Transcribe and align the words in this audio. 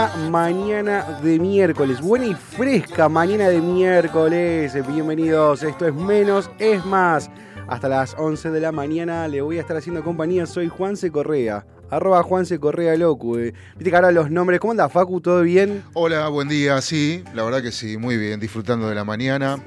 Buena 0.00 0.30
mañana 0.30 1.20
de 1.22 1.38
miércoles, 1.38 2.00
buena 2.00 2.24
y 2.24 2.34
fresca 2.34 3.06
mañana 3.10 3.50
de 3.50 3.60
miércoles. 3.60 4.72
Bienvenidos, 4.88 5.62
esto 5.62 5.86
es 5.86 5.94
menos, 5.94 6.50
es 6.58 6.82
más. 6.86 7.28
Hasta 7.68 7.86
las 7.86 8.14
11 8.16 8.50
de 8.50 8.60
la 8.60 8.72
mañana 8.72 9.28
le 9.28 9.42
voy 9.42 9.58
a 9.58 9.60
estar 9.60 9.76
haciendo 9.76 10.02
compañía. 10.02 10.46
Soy 10.46 10.68
Juanse 10.68 11.10
Correa, 11.10 11.66
arroba 11.90 12.22
Juanse 12.22 12.58
Correa 12.58 12.96
Locu. 12.96 13.36
eh. 13.36 13.52
Viste 13.76 13.90
que 13.90 13.96
ahora 13.96 14.10
los 14.10 14.30
nombres, 14.30 14.58
¿cómo 14.58 14.70
anda 14.70 14.88
Facu? 14.88 15.20
¿Todo 15.20 15.42
bien? 15.42 15.82
Hola, 15.92 16.28
buen 16.28 16.48
día, 16.48 16.80
sí, 16.80 17.22
la 17.34 17.42
verdad 17.44 17.60
que 17.60 17.70
sí, 17.70 17.98
muy 17.98 18.16
bien, 18.16 18.40
disfrutando 18.40 18.88
de 18.88 18.94
la 18.94 19.04
mañana. 19.04 19.62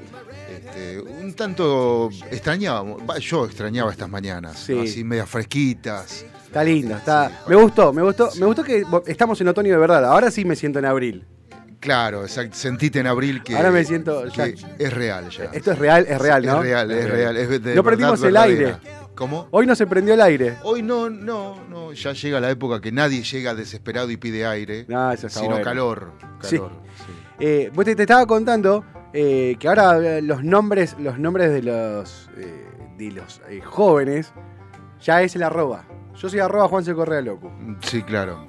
Este, 0.50 1.00
un 1.00 1.32
tanto 1.34 2.10
extrañaba, 2.32 2.84
yo 3.20 3.44
extrañaba 3.44 3.92
estas 3.92 4.08
mañanas, 4.08 4.68
así 4.68 5.04
medias 5.04 5.28
fresquitas. 5.28 6.26
Está 6.54 6.62
lindo, 6.62 6.94
está. 6.94 7.32
Me 7.48 7.56
gustó, 7.56 7.92
me 7.92 8.00
gustó, 8.00 8.30
me 8.38 8.46
gustó 8.46 8.62
que 8.62 8.84
estamos 9.08 9.40
en 9.40 9.48
otoño 9.48 9.72
de 9.72 9.76
verdad. 9.76 10.04
Ahora 10.04 10.30
sí 10.30 10.44
me 10.44 10.54
siento 10.54 10.78
en 10.78 10.84
abril. 10.84 11.26
Claro, 11.80 12.22
exacto, 12.22 12.54
sentite 12.56 13.00
en 13.00 13.08
abril 13.08 13.42
que, 13.42 13.56
Ahora 13.56 13.72
me 13.72 13.84
siento 13.84 14.22
que 14.32 14.54
ya- 14.54 14.68
es 14.78 14.92
real 14.92 15.30
ya. 15.30 15.46
Esto 15.46 15.72
es 15.72 15.78
real, 15.80 16.06
es 16.08 16.16
real, 16.20 16.46
¿no? 16.46 16.58
Es 16.58 16.62
real, 16.62 16.90
es 16.92 17.10
real. 17.10 17.36
Es 17.36 17.60
de 17.60 17.74
no 17.74 17.82
perdimos 17.82 18.22
el 18.22 18.36
aire. 18.36 18.76
¿Cómo? 19.16 19.48
Hoy 19.50 19.66
no 19.66 19.74
se 19.74 19.84
prendió 19.88 20.14
el 20.14 20.20
aire. 20.20 20.54
Hoy 20.62 20.80
no, 20.82 21.10
no, 21.10 21.56
no, 21.68 21.92
ya 21.92 22.12
llega 22.12 22.38
la 22.38 22.50
época 22.50 22.80
que 22.80 22.92
nadie 22.92 23.24
llega 23.24 23.52
desesperado 23.56 24.08
y 24.12 24.16
pide 24.16 24.46
aire, 24.46 24.86
No, 24.88 25.10
eso 25.10 25.26
está 25.26 25.40
sino 25.40 25.50
bueno. 25.54 25.64
calor. 25.64 26.12
Calor, 26.40 26.70
sí. 26.94 27.12
Eh, 27.40 27.68
vos 27.74 27.84
te, 27.84 27.96
te 27.96 28.02
estaba 28.04 28.24
contando 28.26 28.84
eh, 29.12 29.56
que 29.58 29.66
ahora 29.66 29.98
eh, 30.18 30.22
los 30.22 30.44
nombres, 30.44 30.94
los 31.00 31.18
nombres 31.18 31.50
de 31.52 31.62
los, 31.62 32.30
eh, 32.36 32.64
de 32.96 33.10
los 33.10 33.40
eh, 33.48 33.60
jóvenes 33.60 34.32
ya 35.02 35.20
es 35.20 35.34
el 35.34 35.42
arroba. 35.42 35.84
Yo 36.16 36.28
soy 36.28 36.38
arroba 36.40 36.68
Juanse 36.68 36.94
Correa 36.94 37.20
Loco. 37.20 37.52
Sí, 37.82 38.02
claro. 38.02 38.48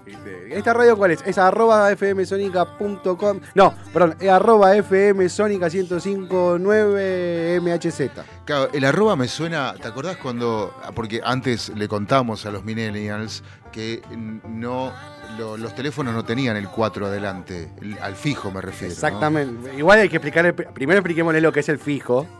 ¿Esta 0.49 0.73
radio 0.73 0.95
cuál 0.95 1.11
es? 1.11 1.21
Es 1.25 1.37
arroba 1.37 1.89
fmsonica.com. 1.95 3.39
No, 3.55 3.73
perdón, 3.91 4.15
es 4.19 4.29
arroba 4.29 4.71
fmsonica 4.83 5.67
1059 5.69 7.59
MHZ. 7.61 8.11
Claro, 8.45 8.69
el 8.71 8.85
arroba 8.85 9.15
me 9.15 9.27
suena, 9.27 9.73
¿te 9.81 9.87
acordás 9.87 10.17
cuando, 10.17 10.73
ah, 10.83 10.91
porque 10.93 11.21
antes 11.23 11.69
le 11.69 11.87
contamos 11.87 12.45
a 12.45 12.51
los 12.51 12.63
millennials 12.63 13.43
que 13.71 14.01
no, 14.47 14.93
lo- 15.37 15.57
los 15.57 15.73
teléfonos 15.75 16.13
no 16.13 16.23
tenían 16.23 16.55
el 16.55 16.69
4 16.69 17.07
adelante, 17.07 17.69
el- 17.81 17.97
al 17.99 18.15
fijo 18.15 18.51
me 18.51 18.61
refiero. 18.61 18.89
¿no? 18.89 18.93
Exactamente. 18.93 19.75
Igual 19.75 19.99
hay 19.99 20.09
que 20.09 20.17
explicar, 20.17 20.53
primero 20.53 20.99
expliquémosle 20.99 21.41
lo 21.41 21.51
que 21.51 21.59
es 21.61 21.69
el 21.69 21.79
fijo. 21.79 22.27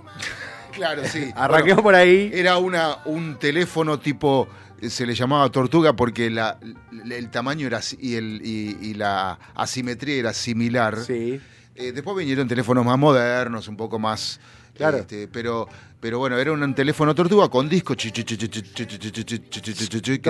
Claro, 0.76 1.04
sí. 1.06 1.32
Arranquemos 1.38 1.82
Bueno, 1.82 1.84
por 1.84 1.96
ahí. 1.96 2.30
Era 2.34 2.58
una, 2.58 2.98
un 3.06 3.38
teléfono 3.40 3.98
tipo, 3.98 4.46
se 4.82 5.06
le 5.06 5.16
llamaba 5.16 5.50
tortuga 5.50 5.96
porque 5.96 6.30
la, 6.30 6.60
el 7.10 7.30
tamaño 7.30 7.68
era 7.68 7.82
y, 8.00 8.16
el, 8.16 8.42
y, 8.44 8.78
y 8.82 8.94
la 8.94 9.40
asimetría 9.56 10.16
era 10.16 10.34
similar. 10.34 11.04
Sí. 11.06 11.40
Eh, 11.76 11.92
después 11.92 12.16
vinieron 12.18 12.48
teléfonos 12.48 12.86
más 12.86 12.98
modernos, 12.98 13.68
un 13.68 13.76
poco 13.76 14.00
más. 14.00 14.40
Claro. 14.74 14.98
Este, 14.98 15.28
pero, 15.28 15.68
pero 16.00 16.20
bueno, 16.20 16.38
era 16.38 16.52
un 16.52 16.76
teléfono 16.76 17.16
tortuga 17.16 17.50
con 17.50 17.68
disco 17.70 17.96
que 17.96 18.12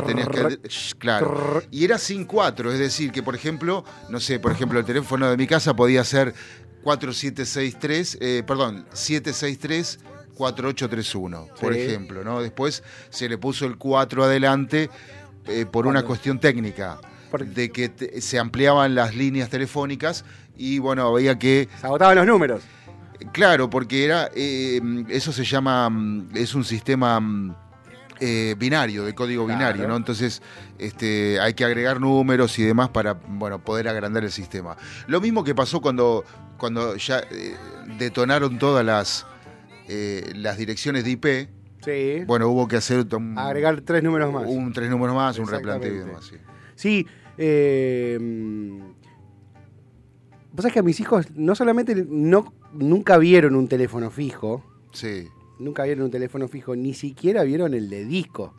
tenías 0.06 0.28
que. 0.28 0.60
Claro. 0.98 1.64
Y 1.72 1.84
era 1.84 1.98
sin 1.98 2.26
cuatro, 2.26 2.72
es 2.72 2.80
decir, 2.80 3.12
que 3.12 3.24
por 3.24 3.36
ejemplo, 3.36 3.84
no 4.10 4.20
sé, 4.20 4.40
por 4.40 4.52
ejemplo, 4.52 4.80
el 4.80 4.86
teléfono 4.86 5.30
de 5.30 5.38
mi 5.38 5.48
casa 5.48 5.76
podía 5.76 6.04
ser 6.04 6.34
4763, 6.84 8.18
eh, 8.22 8.44
perdón, 8.46 8.86
763 8.94 10.00
4831, 10.36 11.48
por 11.60 11.74
Sí. 11.74 11.80
ejemplo, 11.82 12.24
¿no? 12.24 12.42
Después 12.42 12.84
se 13.10 13.28
le 13.30 13.38
puso 13.38 13.66
el 13.66 13.78
4 13.78 14.24
adelante 14.24 14.90
eh, 15.48 15.66
por 15.66 15.88
una 15.88 16.04
cuestión 16.04 16.40
técnica, 16.40 16.98
de 17.46 17.70
que 17.72 17.90
te- 17.90 18.22
se 18.22 18.40
ampliaban 18.40 18.96
las 18.96 19.16
líneas 19.16 19.50
telefónicas 19.50 20.26
y 20.58 20.80
bueno, 20.80 21.06
había 21.08 21.38
que 21.38 21.68
Se 21.80 21.86
agotaban 21.86 22.16
los 22.18 22.26
números. 22.26 22.64
Claro, 23.32 23.70
porque 23.70 24.06
era 24.06 24.30
eh, 24.36 24.82
eso 25.10 25.32
se 25.32 25.44
llama 25.44 25.90
mm, 25.90 26.30
es 26.36 26.54
un 26.56 26.64
sistema 26.64 27.20
mm, 27.20 27.56
eh, 28.22 28.56
binario, 28.58 29.04
de 29.04 29.14
código 29.14 29.46
Claro. 29.46 29.60
binario, 29.60 29.88
¿no? 29.88 29.96
Entonces 29.98 30.42
este, 30.80 31.40
hay 31.40 31.54
que 31.54 31.64
agregar 31.66 32.00
números 32.00 32.58
y 32.60 32.64
demás 32.64 32.90
para 32.90 33.14
bueno 33.14 33.60
poder 33.60 33.88
agrandar 33.88 34.24
el 34.24 34.32
sistema. 34.32 34.76
Lo 35.08 35.20
mismo 35.22 35.44
que 35.44 35.54
pasó 35.54 35.82
cuando 35.82 36.24
cuando 36.58 36.96
ya 36.96 37.20
eh, 37.32 37.56
detonaron 37.98 38.58
todas 38.58 38.86
las 38.86 39.26
eh, 39.88 40.32
las 40.36 40.58
direcciones 40.58 41.04
de 41.04 41.12
IP. 41.12 41.26
Sí. 41.84 42.24
Bueno, 42.26 42.50
hubo 42.50 42.68
que 42.68 42.78
hacer 42.78 43.06
un, 43.16 43.38
Agregar 43.38 43.82
tres 43.82 44.02
números 44.04 44.34
más. 44.34 44.46
un 44.48 44.74
tres 44.74 44.90
números 44.90 45.16
más, 45.16 45.38
un 45.38 45.48
replanteo 45.48 45.94
y 45.94 45.98
demás. 46.00 46.26
sí. 46.26 46.36
Sí, 46.76 47.08
eh, 47.38 48.18
vos 50.52 50.64
sabés 50.64 50.74
que 50.74 50.80
a 50.80 50.84
mis 50.84 51.00
hijos 51.00 51.28
no 51.36 51.56
solamente 51.56 52.06
no, 52.08 52.54
nunca 52.74 53.18
vieron 53.18 53.56
un 53.56 53.68
teléfono 53.68 54.10
fijo, 54.12 54.64
Sí. 54.94 55.28
nunca 55.60 55.84
vieron 55.84 56.06
un 56.06 56.12
teléfono 56.12 56.48
fijo, 56.48 56.76
ni 56.76 56.94
siquiera 56.94 57.44
vieron 57.44 57.74
el 57.74 57.90
de 57.90 58.06
disco. 58.06 58.54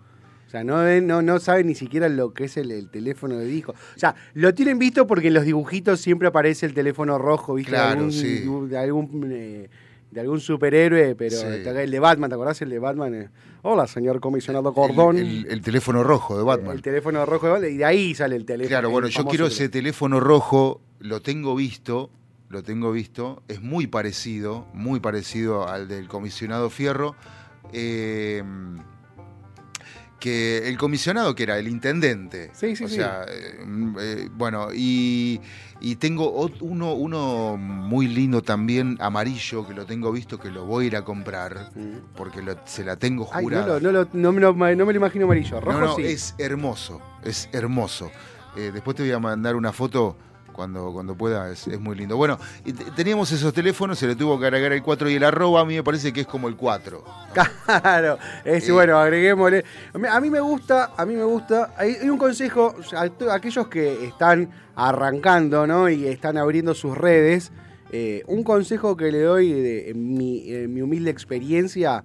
O 0.47 0.49
sea, 0.49 0.63
no, 0.63 0.85
no, 1.01 1.23
no 1.23 1.41
saben 1.41 1.67
ni 1.67 1.75
siquiera 1.75 2.09
lo 2.09 2.33
que 2.33 2.45
es 2.45 2.57
el, 2.57 2.71
el 2.71 2.89
teléfono 2.89 3.37
de 3.37 3.47
disco. 3.47 3.73
O 3.73 3.99
sea, 3.99 4.15
lo 4.35 4.55
tienen 4.55 4.79
visto 4.79 5.07
porque 5.07 5.29
en 5.29 5.35
los 5.35 5.45
dibujitos 5.45 6.01
siempre 6.01 6.29
aparece 6.29 6.67
el 6.67 6.73
teléfono 6.75 7.19
rojo, 7.19 7.55
¿viste? 7.55 7.71
Claro, 7.73 7.87
de 7.89 7.93
algún, 7.97 8.13
sí. 8.13 8.45
de 8.69 8.79
algún, 8.79 9.29
eh, 9.33 9.69
de 10.17 10.23
algún 10.23 10.41
superhéroe, 10.41 11.15
pero 11.15 11.37
Sí. 11.37 11.45
el 11.47 11.91
de 11.91 12.01
Batman, 12.01 12.31
¿te 12.31 12.35
acordás 12.37 12.63
el 12.63 12.71
de 12.71 12.79
Batman? 12.79 13.15
Eh, 13.15 13.29
Hola, 13.61 13.87
señor 13.87 14.19
comisionado 14.19 14.73
Gordón. 14.73 15.19
El, 15.19 15.27
el- 15.45 15.47
el 15.51 15.61
teléfono 15.61 16.03
rojo 16.03 16.39
de 16.39 16.43
Batman. 16.43 16.75
El 16.75 16.81
teléfono 16.81 17.27
rojo 17.27 17.47
de 17.47 17.53
Batman, 17.53 17.71
y 17.73 17.77
de 17.77 17.85
ahí 17.85 18.15
sale 18.15 18.35
el 18.37 18.47
teléfono. 18.47 18.71
Claro, 18.71 18.89
bueno, 18.91 19.09
el 19.09 19.13
yo 19.13 19.27
quiero 19.27 19.47
ese 19.49 19.69
teléfono 19.69 20.19
rojo, 20.19 20.81
lo 21.01 21.21
tengo 21.21 21.55
visto, 21.55 22.09
lo 22.49 22.63
tengo 22.63 22.93
visto, 22.93 23.43
es 23.49 23.61
muy 23.61 23.89
parecido, 23.89 24.67
muy 24.73 25.01
parecido 25.01 25.69
al 25.69 25.87
del 25.87 26.09
comisionado 26.09 26.71
Fierro. 26.71 27.15
eh, 27.75 28.43
que 30.19 30.67
el 30.69 30.79
comisionado 30.79 31.35
que 31.35 31.43
era 31.43 31.59
el 31.59 31.69
intendente. 31.69 32.51
Sí, 32.55 32.75
sí, 32.75 32.85
o 32.85 32.89
sí. 32.89 32.95
sea, 32.97 33.25
eh, 33.29 33.65
eh, 34.01 34.29
bueno, 34.35 34.69
y, 34.75 35.41
y 35.81 35.97
tengo 35.97 36.31
uno, 36.61 36.95
uno 36.95 37.57
muy 37.59 38.09
lindo 38.09 38.43
también, 38.43 38.97
amarillo, 39.01 39.67
que 39.69 39.75
lo 39.75 39.85
tengo 39.85 40.11
visto, 40.13 40.39
que 40.41 40.51
lo 40.51 40.65
voy 40.65 40.85
a 40.85 40.87
ir 40.89 40.97
a 40.97 41.03
comprar, 41.05 41.71
Mm. 41.75 42.15
porque 42.17 42.41
lo- 42.43 42.57
se 42.65 42.83
la 42.85 42.97
tengo 42.97 43.29
no, 43.33 43.41
jurada. 43.41 43.67
lo- 43.67 43.81
no, 43.81 43.93
lo- 43.93 44.09
no 44.15 44.33
me 44.33 44.41
lo, 44.41 44.53
no 44.55 44.87
me 44.87 44.93
lo 44.93 44.97
imagino 44.97 45.27
amarillo. 45.27 45.61
Rojo 45.61 45.79
No, 45.81 45.87
no, 45.87 45.97
sí. 45.97 46.05
es 46.05 46.35
hermoso, 46.39 47.03
es 47.23 47.49
hermoso. 47.53 48.11
Eh, 48.57 48.71
después 48.73 48.97
te 48.97 49.03
voy 49.03 49.13
a 49.13 49.19
mandar 49.19 49.55
una 49.55 49.73
foto 49.73 50.17
cuando, 50.57 50.91
cuando 50.93 51.15
pueda, 51.15 51.51
es, 51.53 51.69
es 51.69 51.79
muy 51.79 51.95
lindo. 51.95 52.17
Bueno, 52.17 52.39
y 52.65 52.73
te- 52.73 52.91
teníamos 52.93 53.31
esos 53.31 53.53
teléfonos, 53.53 53.99
se 53.99 54.07
le 54.09 54.17
tuvo 54.17 54.41
que 54.41 54.47
agregar 54.47 54.73
el 54.73 54.83
4 54.83 55.09
y 55.11 55.15
el 55.15 55.23
arroba, 55.25 55.61
a 55.61 55.65
mí 55.65 55.75
me 55.77 55.83
parece 55.85 56.13
que 56.13 56.23
es 56.23 56.27
como 56.27 56.49
el 56.49 56.57
4. 56.57 57.05
Claro, 57.67 58.19
es, 58.45 58.69
Eh. 58.69 58.73
bueno, 58.73 58.99
agreguémosle. 58.99 59.65
A 60.11 60.21
mí- 60.21 60.31
me 60.31 60.41
gusta, 60.41 60.93
a 60.97 61.05
mí 61.07 61.15
me 61.15 61.25
gusta. 61.25 61.75
Hay, 61.77 61.97
hay 62.01 62.09
un 62.09 62.19
consejo 62.19 62.75
a 62.97 63.35
aquellos 63.35 63.69
que 63.69 64.07
están 64.07 64.51
arrancando, 64.75 65.67
¿no? 65.67 65.89
Y 65.89 66.07
están 66.07 66.37
abriendo 66.39 66.75
sus 66.75 66.97
redes. 66.97 67.53
eh, 67.93 68.25
un 68.27 68.43
consejo 68.43 68.97
que 68.97 69.13
le 69.13 69.21
doy 69.23 69.53
de 69.53 69.91
en 69.91 70.15
mi, 70.19 70.51
en 70.53 70.75
mi 70.75 70.83
humilde 70.83 71.11
experiencia: 71.11 72.03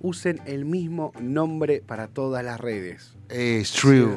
usen 0.00 0.40
el 0.46 0.64
mismo 0.64 1.12
nombre 1.20 1.82
para 1.84 2.06
todas 2.06 2.44
las 2.44 2.60
redes. 2.60 3.13
Es 3.36 3.72
true. 3.72 4.16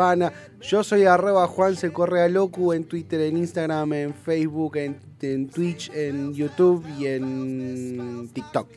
A. 0.00 0.32
Yo 0.60 0.84
soy 0.84 1.06
arroba 1.06 1.48
Juan 1.48 1.74
se 1.74 1.92
Correa 1.92 2.28
Locu 2.28 2.72
en 2.72 2.84
Twitter, 2.84 3.20
en 3.22 3.36
Instagram, 3.36 3.92
en 3.94 4.14
Facebook, 4.14 4.76
en, 4.76 4.96
en 5.22 5.48
Twitch, 5.48 5.90
en 5.92 6.32
YouTube 6.32 6.86
y 6.96 7.08
en 7.08 8.30
TikTok. 8.32 8.68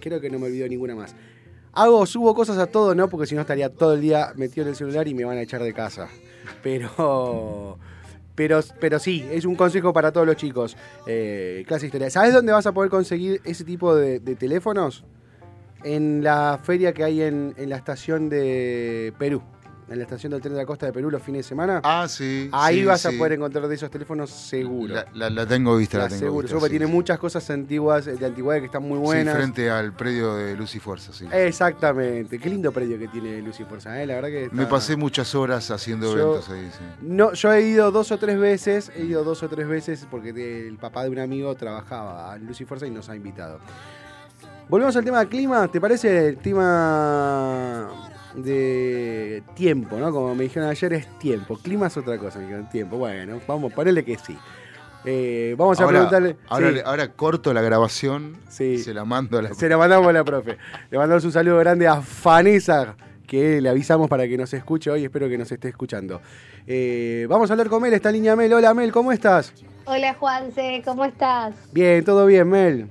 Creo 0.00 0.20
que 0.20 0.28
no 0.28 0.38
me 0.38 0.48
olvido 0.48 0.68
ninguna 0.68 0.94
más. 0.94 1.14
Hago, 1.72 2.04
subo 2.04 2.34
cosas 2.34 2.58
a 2.58 2.66
todo, 2.66 2.94
¿no? 2.94 3.08
Porque 3.08 3.26
si 3.26 3.34
no 3.34 3.40
estaría 3.40 3.70
todo 3.70 3.94
el 3.94 4.02
día 4.02 4.34
metido 4.36 4.64
en 4.64 4.68
el 4.68 4.76
celular 4.76 5.08
y 5.08 5.14
me 5.14 5.24
van 5.24 5.38
a 5.38 5.42
echar 5.42 5.62
de 5.62 5.72
casa. 5.72 6.08
Pero. 6.62 7.78
Pero, 8.34 8.60
pero 8.80 8.98
sí, 8.98 9.26
es 9.30 9.46
un 9.46 9.56
consejo 9.56 9.94
para 9.94 10.12
todos 10.12 10.26
los 10.26 10.36
chicos. 10.36 10.76
Eh, 11.06 11.64
clase 11.66 11.82
de 11.82 11.86
historia. 11.86 12.10
¿Sabes 12.10 12.34
dónde 12.34 12.52
vas 12.52 12.66
a 12.66 12.72
poder 12.72 12.90
conseguir 12.90 13.40
ese 13.44 13.64
tipo 13.64 13.94
de 13.94 14.20
teléfonos? 14.36 15.04
En 15.84 16.22
la 16.22 16.58
feria 16.62 16.92
que 16.92 17.04
hay 17.04 17.22
en, 17.22 17.54
en 17.56 17.68
la 17.70 17.76
estación 17.76 18.28
de 18.28 19.12
Perú. 19.18 19.42
En 19.88 19.98
la 19.98 20.04
estación 20.04 20.30
del 20.32 20.40
tren 20.40 20.54
de 20.54 20.60
la 20.60 20.64
costa 20.64 20.86
de 20.86 20.92
Perú 20.92 21.10
los 21.10 21.20
fines 21.22 21.40
de 21.40 21.48
semana. 21.50 21.82
Ah, 21.84 22.06
sí. 22.08 22.48
Ahí 22.52 22.78
sí, 22.78 22.84
vas 22.86 23.04
a 23.04 23.10
poder 23.12 23.32
encontrar 23.32 23.68
de 23.68 23.74
esos 23.74 23.90
teléfonos 23.90 24.30
seguro. 24.30 24.94
La, 24.94 25.06
la- 25.12 25.28
la 25.28 25.44
tengo 25.46 25.76
vista, 25.76 25.98
la, 25.98 26.04
La 26.04 26.08
tengo 26.08 26.20
seguro. 26.20 26.42
vista. 26.42 26.48
Seguro, 26.54 26.66
sí, 26.66 26.70
tiene 26.70 26.86
muchas 26.86 27.18
cosas 27.18 27.50
antiguas, 27.50 28.06
de 28.06 28.24
antigüedad 28.24 28.60
que 28.60 28.66
están 28.66 28.84
muy 28.84 28.96
buenas. 28.98 29.36
Frente 29.36 29.68
al 29.68 29.92
predio 29.92 30.34
de 30.36 30.56
Luz 30.56 30.74
y 30.76 30.78
Fuerza, 30.80 31.12
sí. 31.12 31.26
Exactamente. 31.30 32.38
Qué 32.38 32.48
lindo 32.48 32.72
predio 32.72 32.98
que 32.98 33.08
tiene 33.08 33.42
Lucy 33.42 33.64
Forza, 33.64 34.00
¿eh? 34.02 34.06
La 34.06 34.14
verdad 34.14 34.28
que. 34.30 34.48
Me 34.52 34.64
pasé 34.64 34.96
muchas 34.96 35.34
horas 35.34 35.70
haciendo 35.70 36.14
Yo- 36.16 36.36
eventos 36.36 36.48
ahí, 36.48 36.70
sí. 36.72 36.84
No, 37.02 37.34
yo 37.34 37.52
he 37.52 37.60
ido 37.60 37.90
dos 37.90 38.12
o 38.12 38.18
tres 38.18 38.38
veces, 38.38 38.90
he 38.96 39.02
ido 39.04 39.24
dos 39.24 39.42
o 39.42 39.48
tres 39.50 39.68
veces 39.68 40.06
porque 40.10 40.30
el 40.30 40.78
papá 40.78 41.02
de 41.04 41.10
un 41.10 41.18
amigo 41.18 41.54
trabajaba 41.54 42.34
en 42.36 42.46
Lucy 42.46 42.64
Fuerza 42.64 42.86
y 42.86 42.90
nos 42.90 43.10
ha 43.10 43.16
invitado. 43.16 43.58
Volvemos 44.68 44.96
al 44.96 45.04
tema 45.04 45.18
del 45.20 45.28
clima, 45.28 45.68
¿te 45.68 45.80
parece 45.80 46.28
el 46.28 46.38
tema 46.38 47.88
de 48.34 49.42
tiempo, 49.54 49.98
¿no? 49.98 50.10
Como 50.10 50.34
me 50.34 50.44
dijeron 50.44 50.68
ayer, 50.70 50.92
es 50.94 51.18
tiempo. 51.18 51.58
Clima 51.58 51.88
es 51.88 51.96
otra 51.96 52.16
cosa, 52.18 52.38
me 52.38 52.44
dijeron 52.46 52.68
tiempo. 52.70 52.96
Bueno, 52.96 53.38
vamos, 53.46 53.72
ponele 53.72 54.04
que 54.04 54.16
sí. 54.16 54.36
Eh, 55.04 55.54
vamos 55.58 55.78
a 55.80 55.86
preguntarle. 55.86 56.36
ahora, 56.48 56.70
sí, 56.72 56.78
ahora 56.84 57.08
corto 57.12 57.52
la 57.52 57.60
grabación, 57.60 58.36
Sí. 58.48 58.78
se 58.78 58.94
la 58.94 59.04
mando 59.04 59.38
a 59.38 59.42
la... 59.42 59.52
se 59.54 59.68
la 59.68 59.76
mandamos 59.76 60.08
a 60.08 60.12
la 60.12 60.24
profe. 60.24 60.56
Le 60.90 60.96
mandamos 60.98 61.24
un 61.24 61.32
saludo 61.32 61.58
grande 61.58 61.86
a 61.88 62.00
Fanesa, 62.00 62.94
que 63.26 63.60
le 63.60 63.68
avisamos 63.68 64.08
para 64.08 64.26
que 64.28 64.38
nos 64.38 64.54
escuche 64.54 64.90
hoy. 64.90 65.04
Espero 65.04 65.28
que 65.28 65.36
nos 65.36 65.50
esté 65.52 65.68
escuchando. 65.68 66.22
Eh, 66.66 67.26
vamos 67.28 67.50
a 67.50 67.54
hablar 67.54 67.68
con 67.68 67.82
Mel, 67.82 67.92
está 67.92 68.08
en 68.10 68.14
línea 68.14 68.36
Mel. 68.36 68.52
Hola 68.54 68.72
Mel, 68.72 68.90
¿cómo 68.92 69.10
estás? 69.12 69.52
Hola 69.84 70.14
Juanse, 70.14 70.80
¿cómo 70.84 71.04
estás? 71.04 71.52
Bien, 71.72 72.04
todo 72.04 72.24
bien, 72.24 72.48
Mel. 72.48 72.88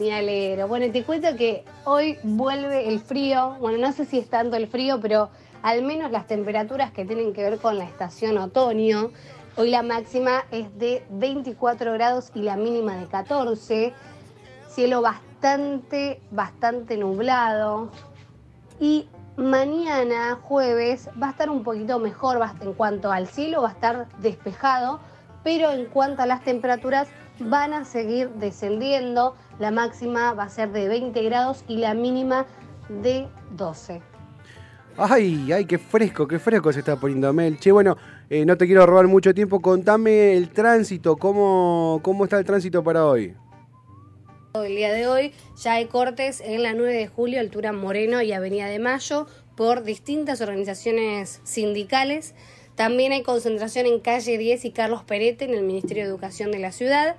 Me 0.00 0.14
alegro. 0.14 0.66
Bueno, 0.66 0.90
te 0.90 1.04
cuento 1.04 1.36
que 1.36 1.62
hoy 1.84 2.18
vuelve 2.22 2.88
el 2.88 3.00
frío. 3.00 3.56
Bueno, 3.60 3.76
no 3.76 3.92
sé 3.92 4.06
si 4.06 4.18
es 4.18 4.30
tanto 4.30 4.56
el 4.56 4.66
frío, 4.66 4.98
pero 4.98 5.28
al 5.60 5.82
menos 5.82 6.10
las 6.10 6.26
temperaturas 6.26 6.90
que 6.90 7.04
tienen 7.04 7.34
que 7.34 7.42
ver 7.42 7.58
con 7.58 7.76
la 7.76 7.84
estación 7.84 8.38
otoño. 8.38 9.10
Hoy 9.56 9.68
la 9.68 9.82
máxima 9.82 10.44
es 10.52 10.74
de 10.78 11.04
24 11.10 11.92
grados 11.92 12.32
y 12.34 12.40
la 12.40 12.56
mínima 12.56 12.96
de 12.96 13.08
14. 13.08 13.92
Cielo 14.70 15.02
bastante, 15.02 16.22
bastante 16.30 16.96
nublado. 16.96 17.90
Y 18.80 19.06
mañana, 19.36 20.38
jueves, 20.42 21.10
va 21.22 21.26
a 21.26 21.30
estar 21.32 21.50
un 21.50 21.62
poquito 21.62 21.98
mejor 21.98 22.40
en 22.62 22.72
cuanto 22.72 23.12
al 23.12 23.26
cielo, 23.26 23.60
va 23.60 23.68
a 23.68 23.72
estar 23.72 24.08
despejado, 24.22 24.98
pero 25.44 25.70
en 25.72 25.84
cuanto 25.84 26.22
a 26.22 26.26
las 26.26 26.42
temperaturas 26.42 27.08
van 27.38 27.74
a 27.74 27.84
seguir 27.84 28.30
descendiendo. 28.30 29.34
La 29.60 29.70
máxima 29.70 30.32
va 30.32 30.44
a 30.44 30.48
ser 30.48 30.72
de 30.72 30.88
20 30.88 31.22
grados 31.22 31.64
y 31.68 31.76
la 31.76 31.92
mínima 31.92 32.46
de 32.88 33.28
12. 33.56 34.00
Ay, 34.96 35.52
ay, 35.52 35.66
qué 35.66 35.76
fresco, 35.76 36.26
qué 36.26 36.38
fresco 36.38 36.72
se 36.72 36.78
está 36.78 36.96
poniendo 36.96 37.30
Mel. 37.34 37.58
Che, 37.58 37.70
bueno, 37.70 37.96
eh, 38.30 38.46
no 38.46 38.56
te 38.56 38.66
quiero 38.66 38.86
robar 38.86 39.06
mucho 39.06 39.34
tiempo. 39.34 39.60
Contame 39.60 40.32
el 40.32 40.48
tránsito, 40.48 41.16
¿cómo, 41.16 42.00
cómo 42.02 42.24
está 42.24 42.38
el 42.38 42.46
tránsito 42.46 42.82
para 42.82 43.04
hoy? 43.04 43.34
El 44.54 44.74
día 44.74 44.92
de 44.92 45.06
hoy 45.06 45.32
ya 45.62 45.74
hay 45.74 45.86
cortes 45.86 46.40
en 46.40 46.62
la 46.62 46.72
9 46.72 46.94
de 46.94 47.06
julio, 47.06 47.38
altura 47.38 47.72
Moreno 47.72 48.22
y 48.22 48.32
Avenida 48.32 48.66
de 48.66 48.78
Mayo, 48.78 49.26
por 49.56 49.84
distintas 49.84 50.40
organizaciones 50.40 51.40
sindicales. 51.44 52.34
También 52.76 53.12
hay 53.12 53.22
concentración 53.22 53.84
en 53.84 54.00
calle 54.00 54.38
10 54.38 54.64
y 54.64 54.70
Carlos 54.70 55.04
Perete 55.04 55.44
en 55.44 55.52
el 55.52 55.64
Ministerio 55.64 56.04
de 56.04 56.08
Educación 56.08 56.50
de 56.50 56.60
la 56.60 56.72
ciudad. 56.72 57.16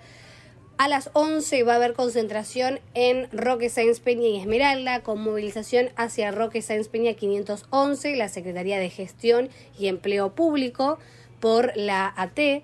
A 0.81 0.87
las 0.87 1.11
11 1.13 1.61
va 1.61 1.73
a 1.73 1.75
haber 1.75 1.93
concentración 1.93 2.79
en 2.95 3.29
Roque 3.31 3.69
Sáenz 3.69 3.99
Peña 3.99 4.27
y 4.29 4.39
Esmeralda, 4.39 5.03
con 5.03 5.21
movilización 5.21 5.89
hacia 5.95 6.31
Roque 6.31 6.63
Sáenz 6.63 6.87
Peña 6.87 7.13
511, 7.13 8.15
la 8.15 8.29
Secretaría 8.29 8.79
de 8.79 8.89
Gestión 8.89 9.49
y 9.77 9.89
Empleo 9.89 10.33
Público, 10.33 10.97
por 11.39 11.71
la 11.77 12.11
AT. 12.17 12.63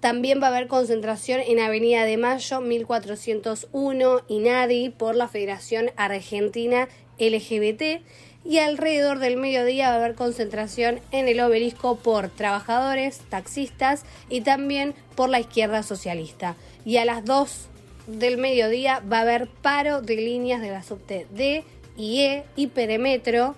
También 0.00 0.42
va 0.42 0.48
a 0.48 0.56
haber 0.56 0.66
concentración 0.66 1.38
en 1.38 1.60
Avenida 1.60 2.04
de 2.04 2.16
Mayo 2.16 2.60
1401 2.60 4.22
y 4.26 4.38
NADI 4.40 4.88
por 4.88 5.14
la 5.14 5.28
Federación 5.28 5.92
Argentina 5.94 6.88
LGBT. 7.20 8.02
Y 8.48 8.58
alrededor 8.58 9.18
del 9.18 9.36
mediodía 9.36 9.88
va 9.88 9.94
a 9.94 9.98
haber 9.98 10.14
concentración 10.14 11.00
en 11.10 11.26
el 11.26 11.40
obelisco 11.40 11.96
por 11.96 12.28
trabajadores, 12.28 13.18
taxistas 13.28 14.04
y 14.28 14.42
también 14.42 14.94
por 15.16 15.28
la 15.28 15.40
izquierda 15.40 15.82
socialista. 15.82 16.54
Y 16.84 16.98
a 16.98 17.04
las 17.04 17.24
2 17.24 17.68
del 18.06 18.38
mediodía 18.38 19.02
va 19.10 19.18
a 19.18 19.22
haber 19.22 19.48
paro 19.48 20.00
de 20.00 20.16
líneas 20.16 20.60
de 20.60 20.70
la 20.70 20.84
subte 20.84 21.26
D 21.30 21.64
y 21.96 22.20
E 22.20 22.44
y 22.54 22.68
Peremetro 22.68 23.56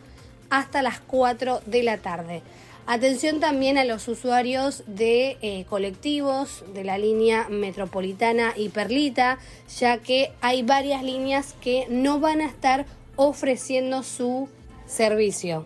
hasta 0.49 0.81
las 0.81 1.01
4 1.01 1.61
de 1.67 1.83
la 1.83 1.99
tarde. 1.99 2.43
Atención 2.87 3.41
también 3.41 3.77
a 3.77 3.85
los 3.85 4.09
usuarios 4.09 4.83
de 4.87 5.37
eh, 5.43 5.67
colectivos 5.69 6.65
de 6.73 6.85
la 6.85 6.97
línea 6.97 7.47
metropolitana 7.51 8.55
y 8.57 8.71
Perlita, 8.71 9.39
ya 9.79 9.99
que 9.99 10.33
hay 10.41 10.63
varias 10.63 11.03
líneas 11.03 11.55
que 11.61 11.87
no 11.91 12.19
van 12.19 12.41
a 12.41 12.47
estar 12.47 12.87
ofreciendo 13.17 14.03
su 14.03 14.49
servicio. 14.89 15.65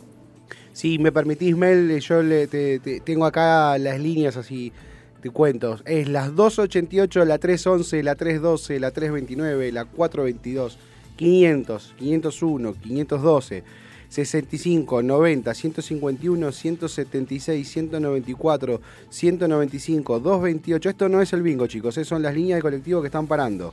Si 0.73 0.99
me 0.99 1.13
permitís, 1.13 1.57
Mel, 1.57 2.01
yo 2.01 2.23
le, 2.23 2.47
te- 2.47 2.79
te- 2.79 3.01
tengo 3.01 3.25
acá 3.27 3.77
las 3.79 4.01
líneas 4.01 4.37
así, 4.37 4.73
te 5.21 5.31
cuento. 5.31 5.79
Es 5.85 6.09
las 6.09 6.35
288, 6.35 7.25
la 7.25 7.39
311, 7.39 8.03
la 8.03 8.15
312, 8.15 8.81
la 8.81 8.91
329, 8.91 9.71
la 9.73 9.85
422, 9.85 10.79
500, 11.17 11.95
501, 11.99 12.75
512, 12.83 13.63
65, 14.09 15.03
90, 15.03 15.55
151, 15.55 16.53
176, 16.53 17.69
194, 17.69 18.81
195, 19.11 20.21
228. 20.21 20.89
Esto 20.91 21.09
no 21.09 21.21
es 21.23 21.33
el 21.33 21.43
bingo, 21.43 21.67
chicos, 21.67 21.97
eh, 21.99 22.05
son 22.05 22.23
las 22.23 22.35
líneas 22.35 22.57
de 22.59 22.63
colectivo 22.63 23.01
que 23.03 23.07
están 23.09 23.27
parando. 23.27 23.73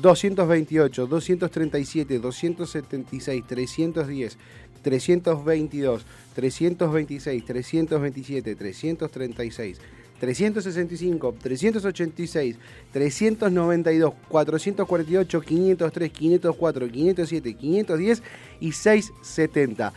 228, 0.00 1.06
237, 1.06 2.18
276, 2.18 3.44
310, 3.46 4.38
322, 4.84 6.04
326, 6.36 7.44
327, 7.44 8.54
336, 8.54 9.78
365, 10.20 11.34
386, 11.42 12.56
392, 12.92 14.12
448, 14.28 15.40
503, 15.40 16.10
504, 16.12 16.88
507, 16.88 17.54
510 17.54 18.22
y 18.60 18.72
670. 18.72 19.92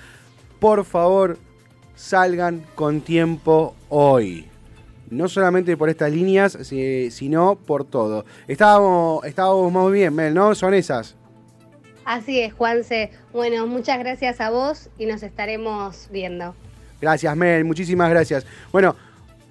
Por 0.60 0.84
favor, 0.86 1.38
salgan 1.96 2.64
con 2.76 3.02
tiempo 3.02 3.76
hoy. 3.90 4.46
No 5.10 5.30
solamente 5.30 5.78
por 5.78 5.88
estas 5.90 6.12
líneas, 6.12 6.58
si- 6.64 7.12
sino 7.12 7.56
por 7.56 7.86
todo. 7.86 8.26
Estábamos, 8.48 9.24
estábamos 9.24 9.72
muy 9.72 9.94
bien, 9.94 10.14
Mel, 10.14 10.34
¿no? 10.34 10.54
Son 10.56 10.74
esas. 10.74 11.16
Así 12.08 12.40
es, 12.40 12.54
Juanse. 12.54 13.12
Bueno, 13.34 13.68
muchas 13.68 14.00
gracias 14.00 14.40
a 14.40 14.50
vos 14.50 14.90
y 14.98 15.08
nos 15.08 15.24
estaremos 15.24 16.08
viendo. 16.10 16.56
Gracias, 17.02 17.36
Mel, 17.36 17.66
muchísimas 17.66 18.10
gracias. 18.10 18.46
Bueno, 18.72 18.96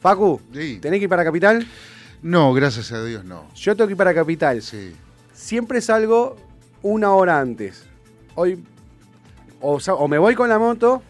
Facu, 0.01 0.41
Sí. 0.55 0.79
¿tenés 0.81 1.01
que 1.01 1.05
ir 1.05 1.09
para 1.11 1.23
Capital? 1.23 1.67
No, 2.23 2.55
gracias 2.55 2.93
a 2.93 3.05
Dios 3.05 3.27
no. 3.27 3.45
Yo 3.55 3.77
tengo 3.77 3.89
que 3.89 3.93
ir 3.93 3.97
para 3.99 4.15
Capital. 4.15 4.63
Sí. 4.63 4.95
Siempre 5.35 5.83
salgo 5.83 6.37
una 6.81 7.13
hora 7.13 7.39
antes. 7.41 7.85
Hoy 8.37 8.65
o, 9.61 10.09
me 10.09 10.17
voy 10.17 10.35
con 10.35 10.49
la 10.49 10.59
moto 10.59 11.03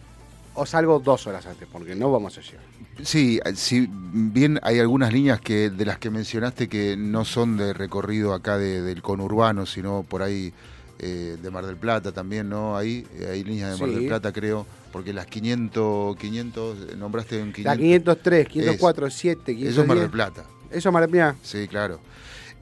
o 0.53 0.65
salgo 0.65 0.99
dos 0.99 1.27
horas 1.27 1.45
antes, 1.45 1.65
porque 1.71 1.95
no 1.95 2.11
vamos 2.11 2.37
a 2.37 2.41
llegar. 2.41 2.63
Sí, 3.03 3.39
si 3.55 3.87
bien 3.89 4.59
hay 4.63 4.79
algunas 4.79 5.13
líneas 5.13 5.39
que 5.39 5.69
de 5.69 5.85
las 5.85 5.97
que 5.97 6.09
mencionaste 6.09 6.67
que 6.67 6.97
no 6.97 7.23
son 7.23 7.55
de 7.55 7.71
recorrido 7.71 8.33
acá 8.33 8.57
de- 8.57 8.81
del 8.81 9.01
conurbano, 9.01 9.65
sino 9.65 10.03
por 10.03 10.23
ahí 10.23 10.51
eh, 10.99 11.37
de 11.41 11.51
Mar 11.51 11.65
del 11.65 11.75
Plata 11.77 12.11
también, 12.11 12.49
¿no? 12.49 12.75
Ahí 12.77 13.05
eh, 13.19 13.29
hay 13.31 13.43
líneas 13.43 13.71
de 13.73 13.77
Mar 13.79 13.89
Sí. 13.89 13.95
del 13.95 14.07
Plata, 14.07 14.31
creo, 14.33 14.65
porque 14.91 15.13
las 15.13 15.25
500, 15.27 16.17
500 16.17 16.77
eh, 16.91 16.95
nombraste 16.97 17.41
un 17.41 17.53
500. 17.53 17.63
La 17.65 17.77
503, 17.77 18.47
504, 18.47 19.09
7, 19.09 19.41
510. 19.55 19.71
Eso 19.71 19.81
es 19.81 19.87
Mar 19.87 19.99
del 19.99 20.09
Plata. 20.09 20.43
Eso 20.71 20.89
es 20.89 20.93
Mar 20.93 21.01
del 21.03 21.11
Plata. 21.11 21.35
Sí, 21.43 21.67
claro. 21.67 21.99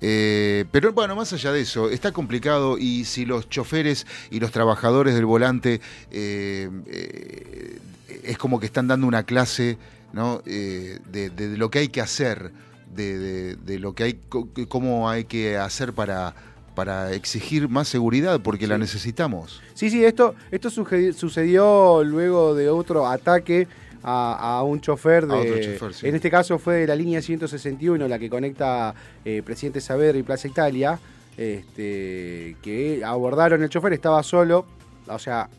Eh, 0.01 0.65
pero 0.71 0.91
bueno, 0.91 1.15
más 1.15 1.31
allá 1.31 1.53
de 1.53 1.61
eso, 1.61 1.89
está 1.89 2.11
complicado 2.11 2.77
y 2.77 3.05
si 3.05 3.25
los 3.25 3.49
choferes 3.49 4.05
y 4.29 4.41
los 4.41 4.51
trabajadores 4.51 5.15
del 5.15 5.25
volante 5.25 5.79
eh, 6.11 6.69
eh, 6.87 7.79
es 8.23 8.37
como 8.37 8.59
que 8.59 8.65
están 8.65 8.87
dando 8.87 9.07
una 9.07 9.23
clase 9.23 9.77
¿no? 10.11 10.39
De, 10.45 10.99
de- 11.11 11.29
de 11.29 11.57
lo 11.57 11.69
que 11.69 11.79
hay 11.79 11.87
que 11.89 11.99
hacer, 12.01 12.51
de, 12.93 13.55
de- 13.57 13.79
lo 13.79 13.93
que 13.95 14.03
hay, 14.03 14.19
cómo 14.69 15.09
hay 15.09 15.25
que 15.25 15.57
hacer 15.57 15.91
para, 15.93 16.33
para 16.75 17.13
exigir 17.13 17.69
más 17.69 17.87
seguridad, 17.87 18.41
porque 18.41 18.67
la 18.67 18.77
necesitamos. 18.77 19.61
Sí, 19.73 19.89
sí, 19.89 20.03
esto, 20.03 20.35
esto 20.51 20.69
sucedió 20.69 22.03
luego 22.03 22.53
de 22.53 22.69
otro 22.69 23.07
ataque 23.07 23.67
a, 24.03 24.57
a 24.57 24.63
un 24.63 24.81
chofer 24.81 25.25
de. 25.25 25.33
A 25.33 25.37
otro 25.37 25.61
chofer, 25.61 25.93
sí. 25.93 26.07
En 26.07 26.15
este 26.15 26.29
caso 26.29 26.59
fue 26.59 26.75
de 26.75 26.87
la 26.87 26.95
línea 26.95 27.21
161, 27.21 28.07
la 28.07 28.19
que 28.19 28.29
conecta 28.29 28.93
eh, 29.23 29.41
Presidente 29.43 29.81
Saavedra 29.81 30.17
y 30.17 30.23
Plaza 30.23 30.47
Italia. 30.47 30.99
Este, 31.37 32.55
que 32.61 33.01
abordaron 33.03 33.61
el 33.63 33.69
chofer, 33.69 33.93
estaba 33.93 34.21
solo. 34.23 34.65
O 35.07 35.19
sea, 35.19 35.49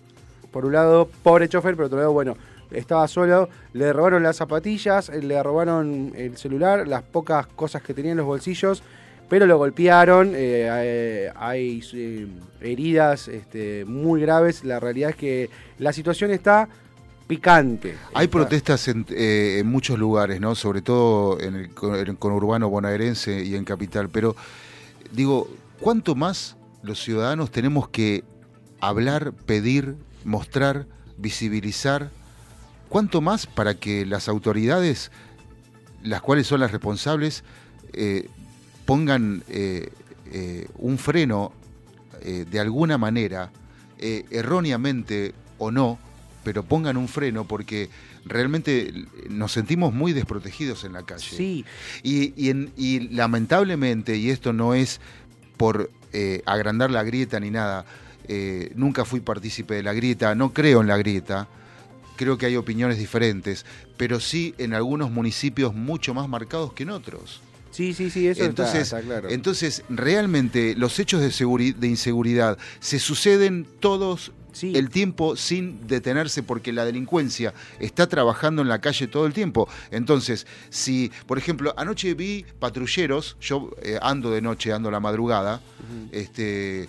por 0.51 0.65
un 0.65 0.73
lado, 0.73 1.09
pobre 1.23 1.49
chofer, 1.49 1.77
pero 1.77 1.77
por 1.77 1.87
otro 1.87 1.99
lado, 1.99 2.13
bueno, 2.13 2.37
estaba 2.71 3.07
solo. 3.09 3.49
Le 3.73 3.93
robaron 3.93 4.23
las 4.23 4.37
zapatillas, 4.37 5.09
le 5.09 5.43
robaron 5.43 6.13
el 6.17 6.37
celular, 6.37 6.87
las 6.87 7.03
pocas 7.03 7.47
cosas 7.49 7.83
que 7.83 7.95
tenía 7.95 8.13
en 8.13 8.19
los 8.19 8.27
bolsillos. 8.27 8.83
Pero 9.29 9.47
lo 9.47 9.59
golpearon, 9.59 10.29
eh, 10.35 10.69
eh, 10.71 11.33
hay 11.35 11.83
eh, 11.95 12.27
heridas 12.61 13.27
este, 13.29 13.85
muy 13.85 14.21
graves. 14.21 14.65
La 14.65 14.79
realidad 14.79 15.11
es 15.11 15.17
que 15.17 15.51
la 15.79 15.93
situación 15.93 16.31
está 16.31 16.69
picante. 17.27 17.97
Hay 18.15 18.27
Está- 18.27 18.39
protestas 18.39 18.87
en, 18.87 19.05
eh, 19.11 19.59
en 19.61 19.67
muchos 19.67 19.99
lugares, 19.99 20.41
¿no? 20.41 20.55
Sobre 20.55 20.81
todo 20.81 21.41
en 21.41 21.57
el, 21.57 21.71
con- 21.71 21.97
en 21.97 22.07
el 22.07 22.17
conurbano 22.17 22.69
bonaerense 22.71 23.43
y 23.43 23.57
en 23.57 23.65
Capital. 23.65 24.09
Pero 24.11 24.37
digo, 25.13 25.49
¿cuánto 25.81 26.15
más 26.15 26.57
los 26.83 27.03
ciudadanos 27.03 27.51
tenemos 27.51 27.89
que 27.89 28.23
hablar, 28.81 29.33
pedir, 29.33 29.97
mostrar, 30.25 30.87
visibilizar? 31.19 32.11
¿Cuánto 32.89 33.21
más 33.21 33.49
para 33.49 33.75
que 33.75 34.07
las 34.07 34.29
autoridades, 34.29 35.11
las 36.05 36.21
cuales 36.21 36.47
son 36.47 36.61
las 36.61 36.71
responsables, 36.71 37.43
eh, 37.93 38.29
pongan 38.87 39.43
eh, 39.49 39.91
eh, 40.33 40.67
un 40.79 40.97
freno 40.99 41.53
eh, 42.23 42.47
de 42.51 42.61
alguna 42.61 42.97
manera, 42.99 43.51
erróneamente 44.31 45.33
o 45.59 45.71
no, 45.71 45.99
pero 46.45 46.63
pongan 46.63 46.97
un 46.97 47.09
freno 47.09 47.47
porque 47.47 47.89
realmente 48.25 48.93
nos 49.29 49.53
sentimos 49.53 49.93
muy 49.95 50.13
desprotegidos 50.13 50.85
en 50.85 50.93
la 50.93 51.03
calle. 51.03 51.25
Sí, 51.37 51.65
Y, 52.03 52.33
y 52.37 52.51
en- 52.51 52.71
y 52.77 53.09
lamentablemente, 53.09 54.17
y 54.17 54.31
esto 54.31 54.53
no 54.53 54.75
es 54.75 55.01
por 55.57 55.91
eh, 56.13 56.43
agrandar 56.47 56.91
la 56.91 57.03
grieta 57.03 57.41
ni 57.41 57.51
nada, 57.51 57.85
eh, 58.29 58.71
nunca 58.75 59.05
fui 59.05 59.21
partícipe 59.21 59.75
de 59.75 59.83
la 59.83 59.93
grieta, 59.93 60.35
no 60.35 60.53
creo 60.53 60.81
en 60.81 60.87
la 60.87 60.97
grieta, 60.97 61.49
creo 62.17 62.39
que 62.39 62.47
hay 62.47 62.57
opiniones 62.57 62.99
diferentes, 62.99 63.65
pero 63.97 64.21
sí 64.21 64.55
en 64.59 64.73
algunos 64.75 65.11
municipios 65.11 65.75
mucho 65.75 66.15
más 66.15 66.29
marcados 66.29 66.73
que 66.73 66.85
en 66.85 66.91
otros. 66.91 67.41
Sí, 67.77 67.93
sí, 67.95 68.11
sí, 68.11 68.27
eso 68.27 68.41
está- 68.43 68.45
Entonces, 68.47 68.83
está, 68.83 69.01
claro. 69.03 69.29
entonces, 69.31 69.83
realmente 69.89 70.75
los 70.77 70.99
hechos 70.99 71.21
de, 71.21 71.29
seguri- 71.29 71.75
de 71.75 71.89
inseguridad 71.89 72.57
se 72.81 72.99
suceden 72.99 73.67
todos 73.81 74.33
Sí. 74.53 74.73
el 74.75 74.89
tiempo 74.89 75.37
sin 75.37 75.87
detenerse 75.87 76.43
porque 76.43 76.73
la 76.73 76.87
delincuencia 76.87 77.53
está 77.79 78.07
trabajando 78.07 78.63
en 78.63 78.69
la 78.69 78.81
calle 78.81 79.07
todo 79.07 79.27
el 79.27 79.35
tiempo. 79.35 79.69
Entonces, 79.91 80.47
si, 80.71 81.13
por 81.27 81.37
ejemplo, 81.37 81.75
anoche 81.77 82.15
vi 82.15 82.47
patrulleros, 82.59 83.37
yo 83.39 83.71
eh, 83.83 83.99
ando 84.01 84.31
de 84.31 84.41
noche, 84.41 84.73
ando 84.73 84.89
a 84.89 84.93
la 84.93 85.01
madrugada, 85.01 85.61
este, 86.11 86.89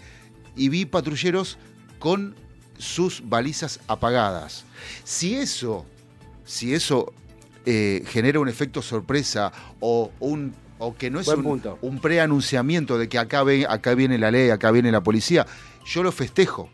y 0.55 0.69
vi 0.69 0.85
patrulleros 0.85 1.57
con 1.99 2.35
sus 2.77 3.21
balizas 3.27 3.81
apagadas. 3.87 4.63
Si 5.03 5.35
eso, 5.35 5.85
si 6.45 6.73
eso 6.73 7.11
eh, 7.65 8.01
genera 8.07 8.39
un 8.39 8.47
efecto 8.47 8.81
sorpresa 8.81 9.51
o 9.81 10.09
un 10.21 10.53
o 10.79 10.95
que 10.95 11.09
no 11.09 11.19
es 11.19 11.25
Buen 11.27 11.61
un, 11.81 11.99
preanunciamiento 11.99 12.97
de 12.97 13.09
que 13.09 13.17
acá, 13.17 13.43
ve- 13.43 13.65
acá 13.67 13.93
viene 13.95 14.17
la 14.17 14.31
ley, 14.31 14.49
acá 14.49 14.71
viene 14.71 14.91
la 14.91 15.01
policía, 15.01 15.45
yo 15.85 16.03
lo 16.03 16.11
festejo. 16.11 16.69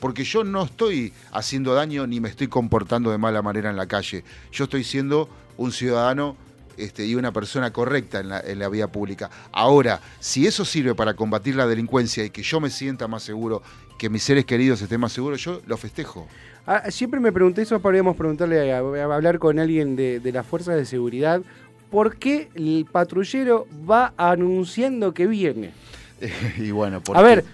Porque 0.00 0.24
yo 0.24 0.44
no 0.44 0.64
estoy 0.64 1.12
haciendo 1.30 1.74
daño 1.74 2.06
ni 2.06 2.20
me 2.20 2.30
estoy 2.30 2.48
comportando 2.48 3.10
de 3.10 3.18
mala 3.18 3.42
manera 3.42 3.68
en 3.68 3.76
la 3.76 3.84
calle. 3.86 4.24
Yo 4.50 4.64
estoy 4.64 4.82
siendo 4.82 5.28
un 5.58 5.72
ciudadano 5.72 6.36
este, 6.78 7.04
y 7.04 7.16
una 7.16 7.32
persona 7.32 7.70
correcta 7.70 8.20
en 8.20 8.30
la, 8.30 8.40
en 8.40 8.58
la 8.58 8.70
vía 8.70 8.86
pública. 8.88 9.28
Ahora, 9.52 10.00
si 10.18 10.46
eso 10.46 10.64
sirve 10.64 10.94
para 10.94 11.12
combatir 11.12 11.54
la 11.54 11.66
delincuencia 11.66 12.24
y 12.24 12.30
que 12.30 12.42
yo 12.42 12.60
me 12.60 12.70
sienta 12.70 13.08
más 13.08 13.22
seguro, 13.24 13.62
que 13.98 14.08
mis 14.08 14.22
seres 14.22 14.46
queridos 14.46 14.80
estén 14.80 15.00
más 15.00 15.12
seguros, 15.12 15.42
yo 15.44 15.60
lo 15.66 15.76
festejo. 15.76 16.26
Ah, 16.66 16.90
siempre 16.90 17.20
me 17.20 17.30
pregunté 17.30 17.60
eso, 17.60 17.78
podríamos 17.80 18.16
preguntarle, 18.16 18.72
a, 18.72 18.78
a 18.78 19.14
hablar 19.14 19.38
con 19.38 19.58
alguien 19.58 19.96
de, 19.96 20.20
de 20.20 20.32
las 20.32 20.46
fuerzas 20.46 20.76
de 20.76 20.86
seguridad, 20.86 21.42
¿por 21.90 22.16
qué 22.16 22.48
el 22.54 22.86
patrullero 22.90 23.66
va 23.88 24.14
anunciando 24.16 25.12
que 25.12 25.26
viene? 25.26 25.72
y 26.58 26.70
bueno, 26.70 27.02
A 27.14 27.22
ver, 27.22 27.44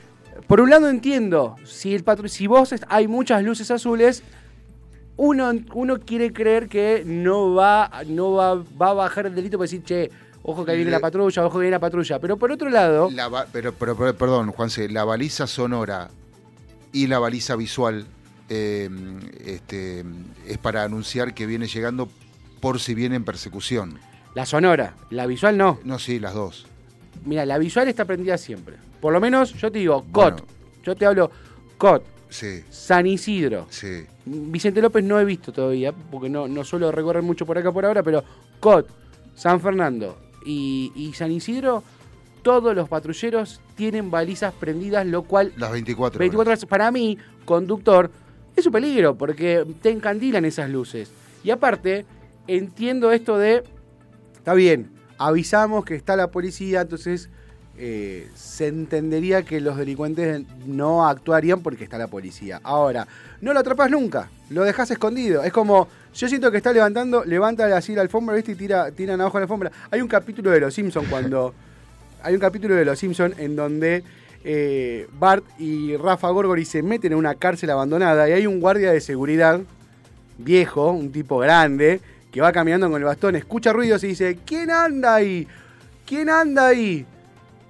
por 0.47 0.61
un 0.61 0.71
lado 0.71 0.89
entiendo, 0.89 1.57
si, 1.65 1.95
el 1.95 2.05
patru- 2.05 2.29
si 2.29 2.47
vos 2.47 2.75
hay 2.89 3.09
muchas 3.09 3.43
luces 3.43 3.71
azules, 3.71 4.23
uno, 5.17 5.51
uno 5.75 5.99
quiere 6.01 6.33
creer 6.33 6.69
que 6.69 7.03
no 7.07 7.55
va, 7.55 7.91
no 8.07 8.33
va, 8.33 8.55
va 8.55 8.91
a 8.91 8.95
bajar 8.95 9.27
el 9.27 9.35
delito 9.35 9.57
para 9.57 9.65
decir, 9.65 9.83
che, 9.83 10.11
ojo 10.43 10.65
que 10.65 10.73
ahí 10.73 10.77
viene 10.77 10.91
la 10.91 11.01
patrulla, 11.01 11.45
ojo 11.47 11.59
que 11.59 11.63
viene 11.63 11.77
la 11.77 11.81
patrulla. 11.81 12.19
Pero 12.19 12.37
por 12.37 12.53
otro 12.53 12.69
lado, 12.69 13.09
La 13.11 13.47
pero, 13.51 13.73
pero, 13.73 13.97
pero, 13.97 14.15
perdón, 14.15 14.53
Juanse, 14.53 14.89
la 14.89 15.05
baliza 15.05 15.47
sonora 15.47 16.11
y 16.93 17.07
la 17.07 17.19
baliza 17.19 17.57
visual 17.57 18.05
eh, 18.49 18.91
este, 19.45 20.05
es 20.47 20.59
para 20.59 20.83
anunciar 20.85 21.35
que 21.35 21.47
viene 21.47 21.67
llegando 21.67 22.09
por 22.61 22.79
si 22.79 22.95
viene 22.95 23.17
en 23.17 23.25
persecución. 23.25 23.99
La 24.37 24.45
sonora, 24.45 24.95
la 25.09 25.27
visual 25.27 25.57
no. 25.57 25.79
No, 25.83 25.99
sí, 25.99 26.21
las 26.21 26.35
dos. 26.35 26.67
Mira, 27.25 27.47
la 27.47 27.57
visual 27.57 27.89
está 27.89 28.05
prendida 28.05 28.37
siempre. 28.37 28.77
Por 29.01 29.15
lo 29.15 29.19
menos 29.19 29.55
yo 29.55 29.73
te 29.73 29.79
digo, 29.79 30.05
COT. 30.13 30.43
Yo 30.85 30.95
te 30.95 31.07
hablo 31.07 31.31
COT, 31.79 32.05
Sí, 32.29 32.63
San 32.69 33.07
Isidro. 33.07 33.67
sí. 33.71 34.05
Vicente 34.27 34.83
López 34.83 35.03
no 35.05 35.19
he 35.19 35.25
visto 35.25 35.53
todavía, 35.53 35.91
porque 36.11 36.29
no, 36.29 36.49
no 36.49 36.65
suelo 36.65 36.93
recorrer 36.93 37.23
mucho 37.23 37.47
por 37.47 37.57
acá 37.57 37.73
por 37.73 37.87
ahora, 37.87 38.03
pero 38.03 38.23
COT, 38.61 38.87
San 39.35 39.59
Fernando 39.59 40.19
y, 40.45 40.93
y 40.95 41.15
San 41.15 41.33
Isidro, 41.33 41.83
todos 42.43 42.77
los 42.77 42.91
patrulleros 42.91 43.61
tienen 43.75 44.11
balizas 44.11 44.53
prendidas, 44.53 45.07
lo 45.07 45.23
cual 45.23 45.55
Las 45.57 45.73
24 45.73 46.19
horas. 46.19 46.19
24 46.19 46.51
horas 46.51 46.67
para 46.67 46.91
mí, 46.91 47.17
conductor, 47.47 48.11
es 48.55 48.67
un 48.67 48.73
peligro, 48.73 49.15
porque 49.17 49.65
te 49.81 49.89
encandilan 49.91 50.45
esas 50.45 50.69
luces. 50.69 51.11
Y 51.43 51.51
aparte, 51.51 52.05
entiendo 52.49 53.13
esto 53.13 53.39
de, 53.39 53.63
está 54.47 54.55
bien, 54.55 54.89
avisamos 55.19 55.85
que 55.85 55.97
está 55.97 56.15
la 56.15 56.31
policía, 56.31 56.83
entonces 56.83 57.29
eh, 57.79 58.29
se 58.37 58.69
entendería 58.69 59.43
que 59.43 59.61
los 59.61 59.77
delincuentes 59.77 60.45
no 60.65 61.05
actuarían 61.05 61.65
porque 61.65 61.83
está 61.83 61.99
la 61.99 62.07
policía. 62.07 62.61
Ahora, 62.63 63.09
no 63.41 63.53
lo 63.53 63.59
atrapas 63.59 63.91
nunca, 63.91 64.31
lo 64.51 64.63
dejas 64.63 64.89
escondido. 64.93 65.43
Es 65.43 65.53
como, 65.53 65.89
yo 66.15 66.29
siento 66.29 66.53
que 66.53 66.59
está 66.59 66.73
levantando, 66.73 67.25
levanta 67.25 67.77
así 67.77 67.93
la 67.97 68.03
alfombra, 68.03 68.37
¿viste? 68.37 68.53
Y 68.53 68.55
tira, 68.55 68.93
tiran 68.93 69.21
abajo 69.21 69.39
la 69.39 69.47
alfombra. 69.47 69.73
Hay 69.91 70.01
un 70.01 70.07
capítulo 70.07 70.53
de 70.53 70.61
Los 70.61 70.75
Simpsons 70.75 71.09
cuando... 71.09 71.53
hay 72.23 72.35
un 72.35 72.41
capítulo 72.41 72.77
de 72.77 72.85
Los 72.85 73.01
Simpsons 73.01 73.37
en 73.41 73.57
donde 73.57 74.05
eh, 74.45 75.09
Bart 75.19 75.43
y 75.59 75.97
Rafa 75.97 76.31
Gorgori 76.31 76.65
se 76.65 76.85
meten 76.85 77.11
en 77.11 77.19
una 77.19 77.35
cárcel 77.35 77.71
abandonada 77.71 78.29
y 78.29 78.33
hay 78.33 78.47
un 78.47 78.61
guardia 78.61 78.93
de 78.93 79.01
seguridad 79.01 79.61
viejo, 80.39 80.93
un 80.93 81.11
tipo 81.11 81.39
grande, 81.39 82.01
que 82.37 82.43
va 82.43 82.53
caminando 82.53 82.91
con 82.91 83.01
el 83.01 83.07
bastón, 83.07 83.35
escucha 83.35 83.73
ruidos 83.73 84.05
y 84.05 84.09
dice, 84.09 84.39
¿quién 84.45 84.71
anda 84.71 85.15
ahí? 85.15 85.49
¿Quién 86.05 86.29
anda 86.29 86.67
ahí? 86.67 87.07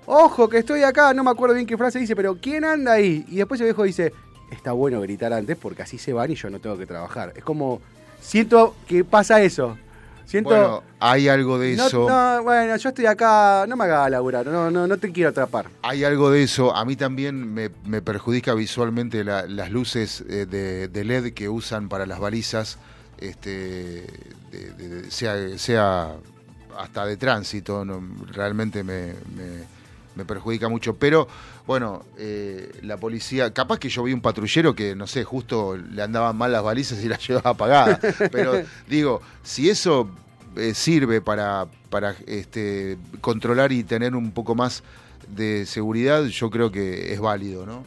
Ojo, 0.07 0.49
que 0.49 0.59
estoy 0.59 0.83
acá, 0.83 1.15
no 1.15 1.23
me 1.23 1.31
acuerdo 1.31 1.55
bien 1.55 1.69
qué 1.69 1.77
frase 1.79 2.01
dice, 2.01 2.17
pero 2.17 2.37
¿quién 2.41 2.65
anda 2.65 2.95
ahí? 2.95 3.25
Y 3.29 3.37
después 3.37 3.61
el 3.61 3.67
viejo 3.67 3.85
dice, 3.85 4.13
está 4.51 4.73
bueno 4.73 5.01
gritar 5.01 5.33
antes 5.33 5.57
porque 5.57 5.83
así 5.83 5.99
se 5.99 6.13
van 6.13 6.33
y 6.33 6.35
yo 6.35 6.51
no 6.51 6.59
tengo 6.59 6.77
que 6.77 6.85
trabajar. 6.85 7.33
Es 7.37 7.45
como, 7.45 7.81
siento 8.21 8.75
que 8.89 9.05
pasa 9.05 9.41
eso. 9.41 9.79
Siento... 10.25 10.51
Bueno, 10.51 10.83
hay 10.99 11.29
algo 11.29 11.61
de 11.61 11.77
no, 11.77 11.87
eso. 11.87 12.09
no, 12.09 12.43
bueno, 12.43 12.75
yo 12.77 12.89
estoy 12.89 13.07
acá, 13.07 13.67
no 13.69 13.77
me 13.77 13.85
hagas 13.85 14.11
laburar, 14.11 14.45
no, 14.49 14.69
no, 14.73 14.89
no 14.89 14.97
te 14.97 15.13
quiero 15.13 15.31
atrapar. 15.31 15.67
Hay 15.83 16.03
algo 16.03 16.29
de 16.33 16.43
eso. 16.43 16.75
A 16.75 16.85
mí 16.85 16.97
también 16.97 17.55
me, 17.55 17.71
me 17.85 18.03
perjudica 18.03 18.53
visualmente 18.55 19.23
la- 19.23 19.47
las 19.47 19.71
luces 19.71 20.25
eh, 20.29 20.45
de, 20.51 20.89
de 20.89 21.05
LED 21.05 21.35
que 21.35 21.49
usan 21.49 21.89
para 21.89 22.05
las 22.05 22.19
balizas, 22.19 22.79
este, 23.19 24.05
de- 24.57 24.89
de- 24.89 25.03
de- 25.03 25.11
sea, 25.11 25.59
sea 25.59 26.15
hasta 26.79 27.07
de 27.07 27.17
tránsito. 27.17 27.85
no, 27.85 28.03
realmente 28.33 28.83
me, 28.83 29.15
me- 29.35 29.77
me 30.15 30.25
perjudica 30.25 30.69
mucho. 30.69 30.95
Pero 30.97 31.29
bueno, 31.67 32.05
eh, 32.17 32.71
la 32.83 32.97
policía, 32.97 33.53
capaz 33.53 33.79
que 33.79 33.89
yo 33.91 34.03
vi 34.05 34.13
un 34.15 34.21
patrullero 34.23 34.75
que, 34.75 34.95
no 34.97 35.07
sé, 35.07 35.25
justo 35.25 35.77
le 35.77 36.03
andaban 36.03 36.37
mal 36.37 36.53
las 36.53 36.63
balizas 36.63 37.03
y 37.05 37.09
las 37.09 37.27
llevaba 37.27 37.51
apagadas. 37.51 38.01
Pero 38.33 38.63
digo, 38.89 39.21
si 39.43 39.69
eso 39.69 40.09
eh, 40.57 40.73
sirve 40.73 41.21
para, 41.21 41.67
para 41.91 42.15
este, 42.27 42.97
controlar 43.21 43.73
y 43.73 43.85
tener 43.85 44.15
un 44.15 44.33
poco 44.33 44.55
más 44.55 44.83
de 45.29 45.67
seguridad, 45.67 46.25
yo 46.25 46.51
creo 46.51 46.71
que 46.73 47.13
es 47.13 47.21
válido, 47.21 47.67
¿no? 47.67 47.85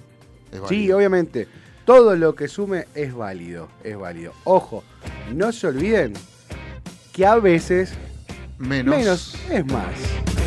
Es 0.51 0.61
Sí, 0.69 0.91
obviamente. 0.91 1.47
Todo 1.85 2.15
lo 2.15 2.35
que 2.35 2.47
sume 2.47 2.85
es 2.93 3.15
válido, 3.15 3.69
es 3.83 3.97
válido. 3.97 4.33
Ojo, 4.43 4.83
no 5.33 5.51
se 5.51 5.65
olviden 5.65 6.13
que 7.19 7.25
a 7.25 7.35
veces 7.35 7.91
Menos. 8.57 8.95
menos 8.95 9.35
es 9.51 9.65
más. 9.65 10.38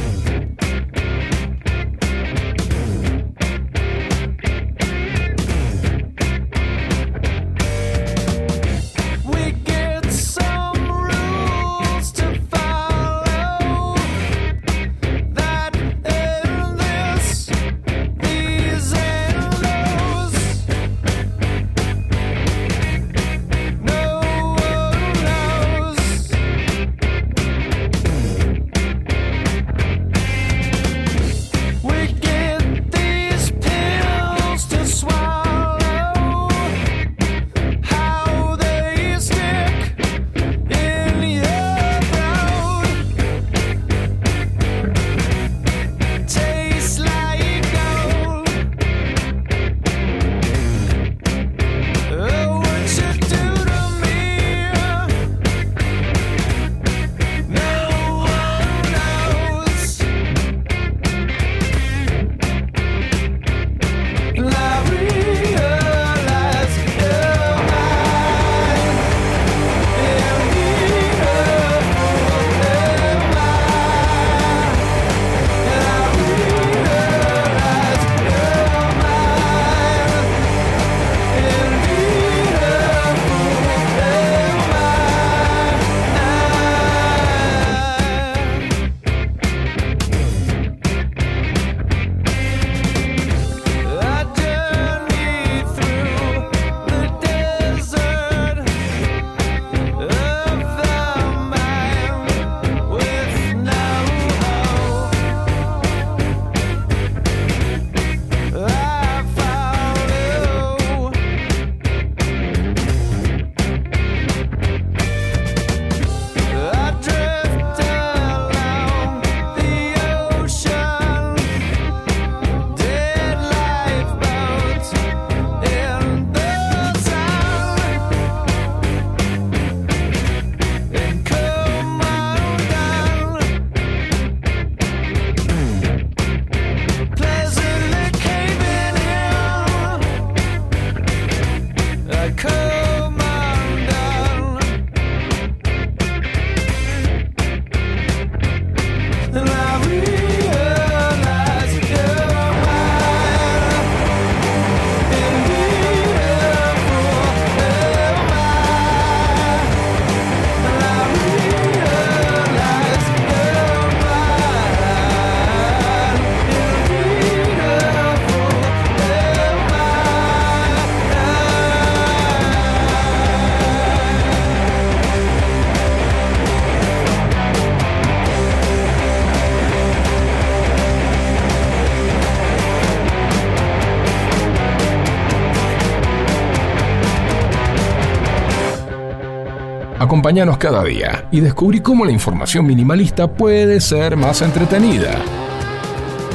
Acompáñanos 190.13 190.59
cada 190.59 190.85
día 190.85 191.27
y 191.31 191.41
descubrí 191.41 191.81
cómo 191.81 192.05
la 192.05 192.13
información 192.13 192.67
minimalista 192.67 193.33
puede 193.33 193.81
ser 193.81 194.15
más 194.15 194.43
entretenida. 194.43 195.11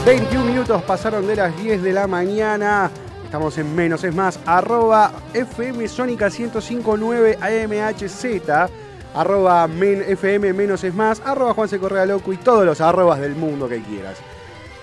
21 0.04 0.46
minutos 0.46 0.82
pasaron 0.82 1.28
de 1.28 1.36
las 1.36 1.56
10 1.62 1.84
de 1.84 1.94
la 1.94 2.08
mañana. 2.08 2.90
Estamos 3.24 3.56
en 3.60 3.76
menos 3.76 4.04
es 4.04 4.16
más. 4.16 4.40
Arroba 4.48 5.12
FM 5.32 5.88
Sónica 5.88 6.28
1059 6.28 7.38
AMHZ. 7.40 8.72
Arroba 9.14 9.68
men 9.68 10.04
FM 10.08 10.54
menos 10.54 10.84
es 10.84 10.96
más. 10.96 11.22
Arroba 11.24 11.54
Correa 11.54 12.08
Loco 12.08 12.34
y 12.34 12.38
todos 12.38 12.66
los 12.66 12.82
arrobas 12.82 13.20
del 13.20 13.36
mundo 13.36 13.70
que 13.70 13.80
quieras. 13.84 14.18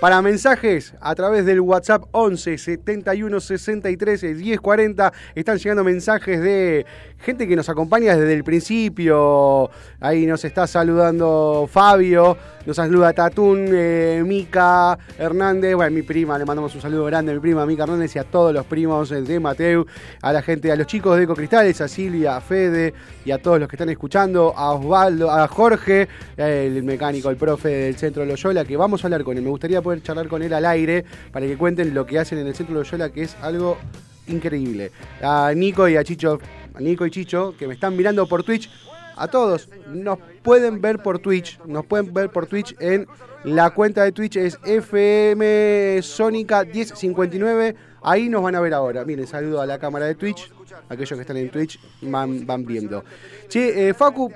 Para 0.05 0.21
mensajes 0.21 0.93
a 1.01 1.15
través 1.15 1.47
del 1.47 1.61
WhatsApp 1.61 2.05
11 2.11 2.59
71 2.59 3.41
63 3.41 4.37
10 4.37 4.61
40 4.61 5.13
están 5.35 5.57
llegando 5.57 5.83
mensajes 5.83 6.43
de 6.43 6.85
gente 7.25 7.49
que 7.49 7.57
nos 7.57 7.69
acompaña 7.69 8.15
desde 8.15 8.35
el 8.35 8.45
principio. 8.45 9.71
Ahí 9.99 10.27
nos 10.27 10.45
está 10.45 10.67
saludando 10.67 11.69
Fabio, 11.71 12.37
nos 12.67 12.77
saluda 12.77 13.13
Tatún, 13.13 13.67
eh, 13.73 14.23
Mica 14.25 14.99
Hernández, 15.19 15.75
bueno, 15.75 15.91
mi 15.91 16.03
prima, 16.03 16.39
le 16.39 16.45
mandamos 16.45 16.75
un 16.75 16.83
saludo 16.83 17.07
grande 17.07 17.33
a 17.33 17.35
mi 17.35 17.41
prima 17.41 17.65
Mica 17.65 17.85
Hernández 17.85 18.15
y 18.15 18.19
a 18.19 18.25
todos 18.25 18.53
los 18.53 18.67
primos 18.67 19.09
de 19.09 19.41
Mateu, 19.41 19.87
a 20.21 20.33
la 20.33 20.43
gente, 20.43 20.71
a 20.71 20.77
los 20.77 20.87
chicos 20.87 21.17
de 21.17 21.25
Ecocristales, 21.25 21.81
a 21.81 21.89
Silvia, 21.89 22.37
a 22.37 22.41
Fede 22.41 22.93
y 23.25 23.31
a 23.31 23.39
todos 23.39 23.59
los 23.59 23.69
que 23.69 23.77
están 23.77 23.89
escuchando, 23.89 24.53
a 24.55 24.73
Osvaldo, 24.73 25.31
a 25.31 25.49
Jorge, 25.49 26.07
el 26.37 26.83
mecánico, 26.83 27.31
el 27.31 27.37
profe 27.37 27.69
del 27.69 27.97
Centro 27.97 28.25
Loyola, 28.27 28.65
que 28.65 28.77
vamos 28.77 29.03
a 29.03 29.07
hablar 29.07 29.25
con 29.25 29.37
él. 29.37 29.43
Me 29.43 29.51
gustaría 29.51 29.81
poder 29.81 30.03
charlar 30.03 30.29
con 30.29 30.43
él 30.43 30.53
al 30.53 30.67
aire 30.67 31.05
para 31.33 31.47
que 31.47 31.57
cuenten 31.57 31.95
lo 31.95 32.05
que 32.05 32.19
hacen 32.19 32.39
en 32.39 32.47
el 32.47 32.55
Centro 32.55 32.75
Loyola, 32.75 33.09
que 33.09 33.23
es 33.23 33.35
algo 33.41 33.79
increíble. 34.27 34.91
A 35.23 35.53
Nico 35.55 35.89
y 35.89 35.97
a 35.97 36.05
Chicho, 36.05 36.39
a 36.75 36.81
Nico 36.81 37.07
y 37.07 37.11
Chicho, 37.11 37.55
que 37.57 37.67
me 37.69 37.75
están 37.75 37.97
mirando 37.97 38.27
por 38.27 38.43
Twitch, 38.43 38.69
a 39.17 39.29
todos, 39.29 39.69
nos 39.87 40.19
pueden 40.43 40.81
ver 40.81 40.99
por 40.99 41.21
Twitch, 41.21 41.61
nos 41.67 41.87
pueden 41.87 42.13
ver 42.13 42.31
por 42.31 42.47
Twitch 42.47 42.75
en 42.81 43.07
la 43.45 43.71
cuenta 43.71 44.03
de 44.03 44.11
Twitch 44.11 44.37
es 44.37 44.59
FM 44.65 46.01
Sónica 46.03 46.65
1059, 46.65 47.77
ahí 48.03 48.29
nos 48.29 48.43
van 48.43 48.57
a 48.57 48.61
ver 48.61 48.75
ahora. 48.75 49.05
Miren, 49.05 49.27
saludo 49.27 49.61
a 49.61 49.67
la 49.67 49.79
cámara 49.79 50.07
de 50.07 50.15
Twitch, 50.15 50.51
aquellos 50.89 51.17
que 51.17 51.21
están 51.21 51.37
en 51.37 51.51
Twitch 51.51 51.79
van, 52.03 52.47
van 52.47 52.65
viendo. 52.65 53.05
Che, 53.49 53.89
eh, 53.89 53.95
Facu, 53.95 54.33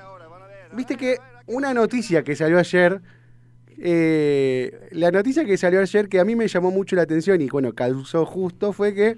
viste 0.72 0.96
que 0.96 1.16
una 1.46 1.74
noticia 1.74 2.22
que 2.22 2.36
salió 2.36 2.58
ayer, 2.58 3.00
eh, 3.78 4.88
la 4.92 5.10
noticia 5.10 5.44
que 5.44 5.56
salió 5.56 5.80
ayer 5.80 6.08
que 6.08 6.20
a 6.20 6.24
mí 6.24 6.36
me 6.36 6.46
llamó 6.46 6.70
mucho 6.70 6.94
la 6.94 7.02
atención 7.02 7.40
y 7.40 7.48
bueno, 7.48 7.72
causó 7.72 8.26
justo 8.26 8.72
fue 8.72 8.94
que 8.94 9.16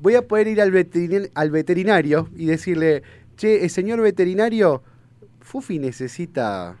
voy 0.00 0.14
a 0.16 0.22
poder 0.26 0.48
ir 0.48 0.60
al, 0.60 0.72
veterin- 0.72 1.30
al 1.34 1.50
veterinario 1.50 2.28
y 2.36 2.46
decirle, 2.46 3.02
che, 3.36 3.64
eh, 3.64 3.68
señor 3.68 4.00
veterinario, 4.00 4.82
Fufi 5.40 5.78
necesita... 5.78 6.76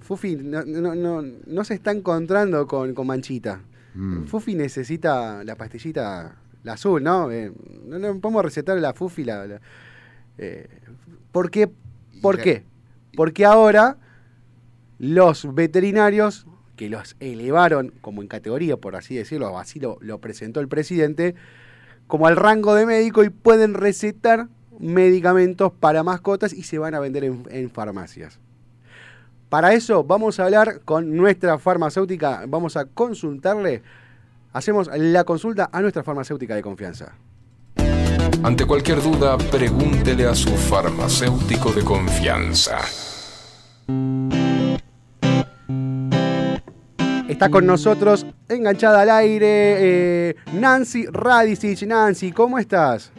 Fufi 0.00 0.36
no, 0.36 0.64
no, 0.64 0.94
no, 0.94 1.22
no 1.22 1.64
se 1.64 1.74
está 1.74 1.90
encontrando 1.90 2.66
con, 2.66 2.94
con 2.94 3.06
Manchita. 3.06 3.60
Mm. 3.94 4.24
Fufi 4.24 4.54
necesita 4.54 5.44
la 5.44 5.54
pastillita, 5.56 6.36
la 6.64 6.72
azul, 6.72 7.02
¿no? 7.02 7.30
Eh, 7.30 7.52
no, 7.84 7.98
no 7.98 8.18
podemos 8.20 8.44
recetar 8.44 8.78
la 8.78 8.94
Fufi, 8.94 9.24
la... 9.24 9.46
la- 9.46 9.60
eh, 10.38 10.66
¿Por 11.32 11.50
qué? 11.50 11.68
¿Por 12.22 12.36
la- 12.38 12.42
qué? 12.42 12.64
Porque 13.16 13.44
ahora 13.44 13.98
los 14.98 15.54
veterinarios 15.54 16.46
que 16.76 16.88
los 16.88 17.16
elevaron 17.20 17.92
como 18.00 18.22
en 18.22 18.28
categoría, 18.28 18.76
por 18.76 18.94
así 18.96 19.14
decirlo, 19.16 19.58
así 19.58 19.80
lo, 19.80 19.98
lo 20.00 20.18
presentó 20.20 20.60
el 20.60 20.68
presidente, 20.68 21.34
como 22.08 22.26
al 22.26 22.34
rango 22.34 22.74
de 22.74 22.86
médico 22.86 23.22
y 23.22 23.30
pueden 23.30 23.74
recetar 23.74 24.48
medicamentos 24.80 25.72
para 25.72 26.02
mascotas 26.02 26.52
y 26.52 26.64
se 26.64 26.78
van 26.78 26.94
a 26.94 27.00
vender 27.00 27.22
en, 27.22 27.44
en 27.50 27.70
farmacias. 27.70 28.40
Para 29.48 29.72
eso 29.72 30.02
vamos 30.02 30.40
a 30.40 30.44
hablar 30.44 30.80
con 30.84 31.16
nuestra 31.16 31.58
farmacéutica, 31.58 32.44
vamos 32.48 32.76
a 32.76 32.86
consultarle, 32.86 33.82
hacemos 34.52 34.90
la 34.92 35.24
consulta 35.24 35.70
a 35.72 35.80
nuestra 35.80 36.02
farmacéutica 36.02 36.54
de 36.54 36.62
confianza. 36.62 37.14
Ante 38.42 38.66
cualquier 38.66 39.02
duda, 39.02 39.36
pregúntele 39.36 40.26
a 40.26 40.34
su 40.34 40.50
farmacéutico 40.50 41.72
de 41.72 41.82
confianza. 41.82 42.78
Está 47.38 47.50
con 47.50 47.66
nosotros, 47.66 48.26
enganchada 48.48 49.02
al 49.02 49.10
aire, 49.10 49.46
eh, 49.46 50.34
Nancy 50.54 51.06
Radicic. 51.06 51.82
Nancy, 51.82 52.32
¿cómo 52.32 52.58
estás? 52.58 53.12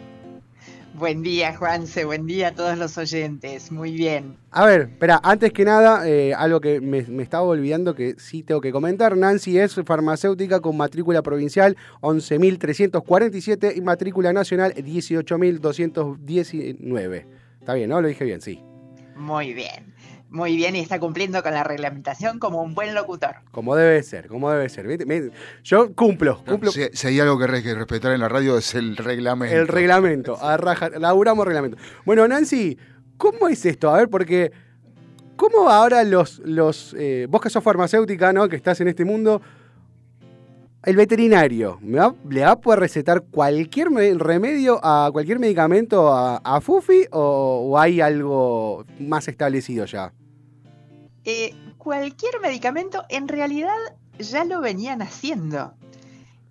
Buen 0.94 1.24
día, 1.24 1.56
Juanse, 1.56 2.04
buen 2.04 2.28
día 2.28 2.50
a 2.50 2.52
todos 2.52 2.78
los 2.78 2.98
oyentes. 2.98 3.72
Muy 3.72 3.94
bien. 3.94 4.36
A 4.52 4.66
ver, 4.66 4.90
espera, 4.92 5.22
antes 5.24 5.54
que 5.54 5.64
nada, 5.64 6.06
eh, 6.06 6.34
algo 6.34 6.60
que 6.60 6.82
me, 6.82 7.04
me 7.04 7.24
estaba 7.24 7.44
olvidando 7.44 7.96
que 7.96 8.16
sí 8.18 8.44
tengo 8.44 8.60
que 8.60 8.74
comentar. 8.74 9.16
Nancy 9.16 9.58
es 9.58 9.76
farmacéutica 9.86 10.60
con 10.60 10.76
matrícula 10.76 11.22
provincial 11.22 11.78
11.347 12.02 13.78
y 13.78 13.80
matrícula 13.80 14.34
nacional 14.34 14.74
18.219. 14.76 17.26
Está 17.62 17.74
bien, 17.74 17.90
¿no? 17.90 18.02
Lo 18.02 18.10
dije 18.10 18.26
bien, 18.26 18.42
sí. 18.42 18.62
Muy 19.16 19.54
bien. 19.54 19.89
Muy 20.30 20.56
bien 20.56 20.76
y 20.76 20.80
está 20.80 21.00
cumpliendo 21.00 21.42
con 21.42 21.54
la 21.54 21.64
reglamentación 21.64 22.38
como 22.38 22.62
un 22.62 22.76
buen 22.76 22.94
locutor. 22.94 23.38
Como 23.52 23.76
debe 23.76 24.04
ser, 24.04 24.28
como 24.28 24.52
debe 24.52 24.70
ser. 24.70 24.86
Yo 25.64 25.94
cumplo, 25.96 26.44
cumplo 26.46 26.72
Si, 26.72 26.84
si 26.94 27.08
hay 27.08 27.20
algo 27.20 27.40
que 27.40 27.46
hay 27.52 27.64
que 27.64 27.74
respetar 27.74 28.12
en 28.12 28.20
la 28.20 28.30
radio 28.30 28.58
es 28.58 28.76
el 28.76 28.96
reglamento. 28.96 29.56
el 29.56 29.68
reglamento. 29.68 30.38
A 30.40 30.56
raja- 30.58 30.92
laburamos 31.00 31.46
reglamento. 31.46 31.78
Bueno, 32.06 32.28
Nancy, 32.28 32.78
¿cómo 33.18 33.48
es 33.48 33.66
esto? 33.66 33.90
A 33.90 33.98
ver, 33.98 34.10
porque... 34.10 34.52
¿Cómo 35.36 35.70
ahora 35.70 36.04
los... 36.04 36.40
los 36.46 36.96
eh, 37.00 37.26
vos 37.30 37.42
que 37.42 37.50
sos 37.50 37.64
farmacéutica, 37.64 38.32
¿no? 38.32 38.48
Que 38.50 38.56
estás 38.56 38.80
en 38.82 38.88
este 38.90 39.06
mundo... 39.06 39.42
El 40.86 40.96
veterinario, 40.96 41.78
¿me 41.82 41.98
va- 41.98 42.16
¿le 42.30 42.42
va 42.42 42.52
a 42.52 42.60
poder 42.62 42.80
recetar 42.80 43.24
cualquier 43.30 43.90
me- 43.90 44.14
remedio 44.14 44.80
a 44.82 45.10
cualquier 45.12 45.38
medicamento 45.38 46.08
a, 46.14 46.38
a 46.38 46.62
Fufi 46.62 47.06
o, 47.12 47.68
o 47.70 47.78
hay 47.78 48.00
algo 48.00 48.86
más 48.98 49.28
establecido 49.28 49.84
ya? 49.86 50.14
Eh, 51.26 51.54
cualquier 51.78 52.40
medicamento 52.42 53.04
en 53.10 53.28
realidad 53.28 53.76
ya 54.18 54.44
lo 54.46 54.62
venían 54.62 55.02
haciendo. 55.02 55.74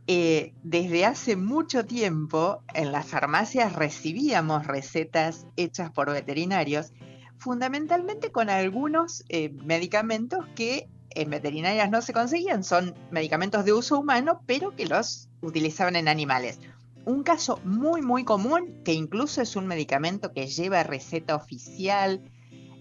Eh, 0.07 0.55
desde 0.63 1.05
hace 1.05 1.37
mucho 1.37 1.85
tiempo 1.85 2.63
en 2.73 2.93
las 2.93 3.07
farmacias 3.07 3.75
recibíamos 3.75 4.67
recetas 4.67 5.47
hechas 5.57 5.91
por 5.91 6.11
veterinarios, 6.11 6.93
fundamentalmente 7.37 8.33
con 8.33 8.49
algunos 8.49 9.25
eh, 9.29 9.51
medicamentos 9.51 10.47
que 10.55 10.89
en 11.11 11.31
veterinarias 11.31 11.91
no 11.91 12.01
se 12.01 12.15
conseguían, 12.15 12.65
son 12.65 12.95
medicamentos 13.11 13.65
de 13.65 13.73
uso 13.73 13.99
humano, 13.99 14.41
pero 14.47 14.75
que 14.75 14.87
los 14.87 15.29
utilizaban 15.43 15.97
en 15.97 16.09
animales. 16.09 16.59
Un 17.05 17.23
caso 17.23 17.61
muy 17.65 18.01
muy 18.01 18.25
común, 18.25 18.81
que 18.85 18.93
incluso 18.95 19.43
es 19.43 19.57
un 19.57 19.67
medicamento 19.67 20.33
que 20.33 20.47
lleva 20.47 20.83
receta 20.85 21.37
oficial, 21.37 22.23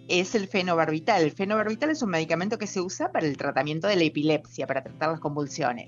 es 0.07 0.35
el 0.35 0.47
fenobarbital. 0.47 1.23
El 1.23 1.31
fenobarbital 1.31 1.89
es 1.89 2.01
un 2.01 2.09
medicamento 2.09 2.57
que 2.57 2.67
se 2.67 2.81
usa 2.81 3.11
para 3.11 3.25
el 3.25 3.37
tratamiento 3.37 3.87
de 3.87 3.95
la 3.95 4.03
epilepsia, 4.03 4.67
para 4.67 4.83
tratar 4.83 5.11
las 5.11 5.19
convulsiones. 5.19 5.87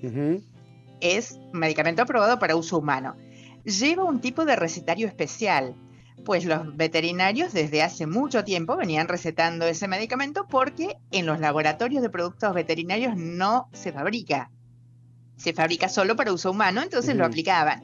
Es 1.00 1.32
un 1.52 1.58
medicamento 1.58 2.02
aprobado 2.02 2.38
para 2.38 2.56
uso 2.56 2.78
humano. 2.78 3.16
Lleva 3.64 4.04
un 4.04 4.20
tipo 4.20 4.44
de 4.44 4.56
recetario 4.56 5.06
especial, 5.06 5.74
pues 6.24 6.44
los 6.44 6.76
veterinarios 6.76 7.52
desde 7.52 7.82
hace 7.82 8.06
mucho 8.06 8.44
tiempo 8.44 8.76
venían 8.76 9.08
recetando 9.08 9.66
ese 9.66 9.88
medicamento 9.88 10.46
porque 10.48 10.96
en 11.10 11.26
los 11.26 11.40
laboratorios 11.40 12.02
de 12.02 12.10
productos 12.10 12.54
veterinarios 12.54 13.16
no 13.16 13.68
se 13.72 13.92
fabrica. 13.92 14.50
Se 15.36 15.54
fabrica 15.54 15.88
solo 15.88 16.16
para 16.16 16.32
uso 16.32 16.50
humano, 16.50 16.82
entonces 16.82 17.16
lo 17.16 17.24
aplicaban. 17.24 17.82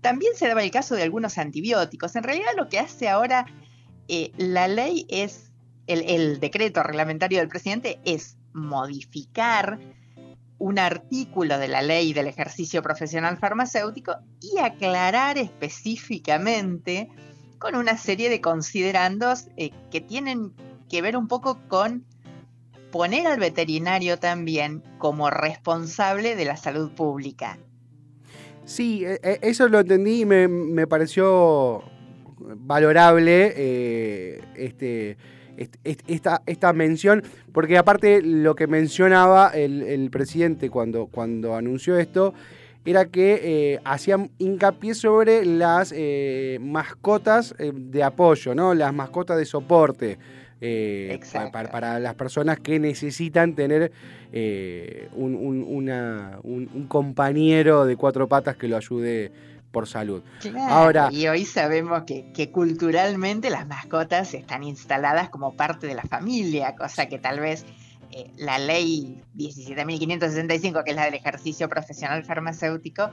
También 0.00 0.32
se 0.34 0.48
daba 0.48 0.62
el 0.62 0.70
caso 0.70 0.96
de 0.96 1.02
algunos 1.02 1.38
antibióticos. 1.38 2.16
En 2.16 2.24
realidad 2.24 2.50
lo 2.56 2.68
que 2.68 2.80
hace 2.80 3.08
ahora 3.08 3.46
eh, 4.08 4.32
la 4.36 4.68
ley 4.68 5.06
es, 5.08 5.45
el, 5.86 6.40
decreto 6.40 6.82
reglamentario 6.82 7.38
del 7.38 7.48
presidente 7.48 7.98
es 8.04 8.36
modificar 8.52 9.78
un 10.58 10.78
artículo 10.78 11.58
de 11.58 11.68
la 11.68 11.82
ley 11.82 12.12
del 12.12 12.26
ejercicio 12.26 12.82
profesional 12.82 13.36
farmacéutico 13.36 14.16
y 14.40 14.58
aclarar 14.58 15.36
específicamente 15.38 17.08
con 17.58 17.74
una 17.74 17.98
serie 17.98 18.30
de 18.30 18.40
considerandos 18.40 19.48
eh, 19.56 19.70
que 19.90 20.00
tienen 20.00 20.52
que 20.88 21.02
ver 21.02 21.16
un 21.16 21.28
poco 21.28 21.58
con 21.68 22.04
poner 22.90 23.26
al 23.26 23.38
veterinario 23.38 24.18
también 24.18 24.82
como 24.98 25.28
responsable 25.30 26.36
de 26.36 26.44
la 26.46 26.56
salud 26.56 26.92
pública. 26.92 27.58
Sí, 28.64 29.04
e- 29.04 29.20
e- 29.22 29.38
eso 29.42 29.68
lo 29.68 29.80
entendí 29.80 30.22
y 30.22 30.24
me, 30.24 30.48
me 30.48 30.86
pareció 30.86 31.82
valorable 32.38 33.52
eh, 33.56 34.40
este, 34.56 35.10
est- 35.10 35.18
est- 35.18 35.35
esta, 35.84 36.42
esta 36.46 36.72
mención, 36.72 37.22
porque 37.52 37.78
aparte 37.78 38.22
lo 38.22 38.54
que 38.54 38.66
mencionaba 38.66 39.50
el, 39.54 39.82
el 39.82 40.10
presidente 40.10 40.70
cuando, 40.70 41.06
cuando 41.06 41.54
anunció 41.54 41.98
esto 41.98 42.34
era 42.84 43.06
que 43.06 43.40
eh, 43.42 43.80
hacían 43.84 44.30
hincapié 44.38 44.94
sobre 44.94 45.44
las 45.44 45.92
eh, 45.96 46.58
mascotas 46.60 47.54
eh, 47.58 47.72
de 47.74 48.02
apoyo, 48.04 48.54
¿no? 48.54 48.74
Las 48.74 48.94
mascotas 48.94 49.36
de 49.38 49.44
soporte. 49.44 50.18
eh, 50.60 51.08
pa- 51.32 51.50
para, 51.52 51.70
para 51.70 51.98
las 52.00 52.14
personas 52.14 52.58
que 52.60 52.78
necesitan 52.78 53.54
tener 53.54 53.92
un, 54.32 55.34
un- 55.34 55.64
una- 55.68 56.38
un- 56.42 56.68
un 56.74 56.86
compañero 56.86 57.84
de 57.86 57.96
cuatro 57.96 58.26
patas 58.28 58.56
que 58.56 58.68
lo 58.68 58.76
ayude 58.76 59.32
por 59.70 59.86
salud. 59.86 60.22
Claro, 60.40 60.74
Ahora- 60.74 61.08
y 61.12 61.28
hoy 61.28 61.44
sabemos 61.44 62.04
que, 62.04 62.32
que 62.32 62.50
culturalmente 62.50 63.50
las 63.50 63.66
mascotas 63.66 64.32
están 64.34 64.64
instaladas 64.64 65.28
como 65.28 65.54
parte 65.56 65.86
de 65.86 65.94
la 65.94 66.02
familia, 66.02 66.74
cosa 66.76 67.06
que 67.06 67.18
tal 67.18 67.40
vez 67.40 67.64
eh, 68.10 68.30
la 68.36 68.58
ley 68.58 69.20
17.565, 69.36 70.84
que 70.84 70.90
es 70.90 70.96
la 70.96 71.04
del 71.04 71.14
ejercicio 71.14 71.68
profesional 71.68 72.24
farmacéutico, 72.24 73.10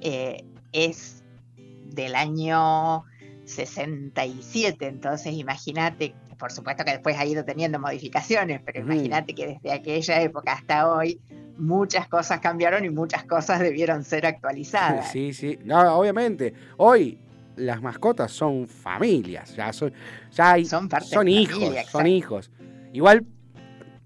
eh, 0.00 0.44
es 0.72 1.22
del 1.56 2.14
año 2.14 3.04
67, 3.44 4.86
entonces 4.86 5.34
imagínate, 5.34 6.14
por 6.38 6.52
supuesto 6.52 6.84
que 6.84 6.92
después 6.92 7.16
ha 7.18 7.26
ido 7.26 7.44
teniendo 7.44 7.78
modificaciones, 7.78 8.60
pero 8.64 8.80
imagínate 8.80 9.34
que 9.34 9.46
desde 9.46 9.72
aquella 9.72 10.22
época 10.22 10.52
hasta 10.52 10.90
hoy 10.90 11.20
muchas 11.60 12.08
cosas 12.08 12.40
cambiaron 12.40 12.84
y 12.84 12.90
muchas 12.90 13.24
cosas 13.24 13.60
debieron 13.60 14.02
ser 14.04 14.26
actualizadas. 14.26 15.10
Sí, 15.12 15.32
sí. 15.32 15.58
No, 15.64 15.80
obviamente. 15.98 16.52
Hoy 16.78 17.18
las 17.56 17.82
mascotas 17.82 18.32
son 18.32 18.66
familias. 18.66 19.54
Ya 19.54 19.72
son, 19.72 19.92
ya 20.32 20.52
hay, 20.52 20.64
Son 20.64 20.88
parte 20.88 21.06
son 21.08 21.28
hijos. 21.28 21.58
familia, 21.58 21.84
son 21.84 22.06
hijos. 22.06 22.50
Igual, 22.92 23.24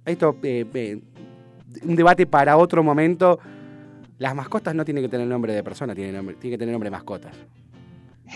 esto, 0.05 0.37
eh, 0.43 0.67
eh, 0.75 1.01
un 1.85 1.97
debate 1.97 2.27
para 2.27 2.57
otro 2.57 2.83
momento. 2.83 3.38
Las 4.19 4.35
mascotas 4.35 4.75
no 4.75 4.85
tienen 4.85 5.03
que 5.05 5.09
tener 5.09 5.27
nombre 5.27 5.53
de 5.53 5.62
persona, 5.64 5.95
tienen, 5.95 6.14
nombre- 6.17 6.37
tienen 6.37 6.55
que 6.57 6.59
tener 6.62 6.73
nombre 6.73 6.88
de 6.88 6.93
mascotas. 6.93 7.35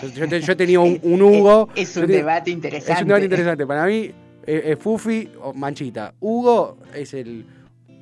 Yo, 0.03 0.09
yo 0.09 0.27
yo 0.37 0.53
he 0.53 0.57
tenido 0.57 0.83
un, 0.83 0.99
un 1.03 1.23
Hugo. 1.23 1.69
Es, 1.75 1.97
un 1.97 2.07
te- 2.07 2.13
debate 2.15 2.51
interesante. 2.51 2.93
Es 2.93 3.03
un 3.03 3.09
debate 3.09 3.25
interesante. 3.27 3.67
Para 3.67 3.87
mí, 3.87 4.11
eh, 4.47 4.77
Fufi 4.79 5.31
o 5.43 5.53
Manchita. 5.55 6.15
Hugo 6.21 6.79
es 6.95 7.15
el. 7.15 7.45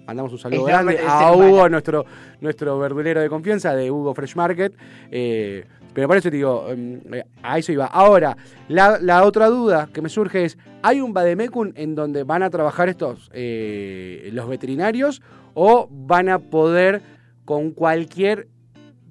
Mandamos 0.06 0.32
un 0.32 0.38
saludo 0.38 0.64
grande 0.64 0.98
a. 1.06 1.32
Hugo, 1.32 1.68
nuestro, 1.68 2.04
nuestro 2.40 2.78
verdulero 2.78 3.20
de 3.20 3.28
confianza 3.28 3.74
de 3.74 3.90
Hugo 3.90 4.14
Fresh 4.14 4.36
Market. 4.36 4.74
Eh, 5.10 5.64
pero 5.92 6.08
por 6.08 6.16
eso 6.18 6.30
te 6.30 6.36
digo, 6.36 6.66
em, 6.68 7.00
eh, 7.12 7.24
a 7.42 7.58
eso 7.58 7.72
iba. 7.72 7.86
Ahora, 7.86 8.36
la, 8.68 8.98
la 9.00 9.24
otra 9.24 9.46
duda 9.46 9.88
que 9.92 10.02
me 10.02 10.08
surge 10.08 10.44
es: 10.44 10.58
¿hay 10.82 11.00
un 11.00 11.12
Bademecum 11.12 11.72
en 11.74 11.94
donde 11.94 12.22
van 12.22 12.42
a 12.42 12.50
trabajar 12.50 12.88
estos 12.88 13.30
eh, 13.32 14.28
los 14.32 14.48
veterinarios 14.48 15.22
o 15.54 15.88
van 15.90 16.28
a 16.28 16.38
poder 16.38 17.00
con 17.46 17.70
cualquier, 17.70 18.48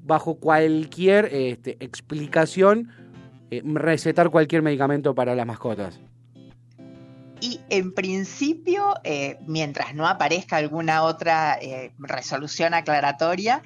bajo 0.03 0.35
cualquier 0.35 1.25
este, 1.31 1.77
explicación, 1.79 2.89
eh, 3.49 3.63
recetar 3.65 4.29
cualquier 4.29 4.61
medicamento 4.61 5.15
para 5.15 5.33
las 5.33 5.47
mascotas? 5.47 5.99
Y 7.41 7.61
en 7.69 7.93
principio, 7.93 8.95
eh, 9.03 9.37
mientras 9.45 9.93
no 9.93 10.07
aparezca 10.07 10.57
alguna 10.57 11.03
otra 11.03 11.57
eh, 11.61 11.91
resolución 11.99 12.73
aclaratoria, 12.73 13.61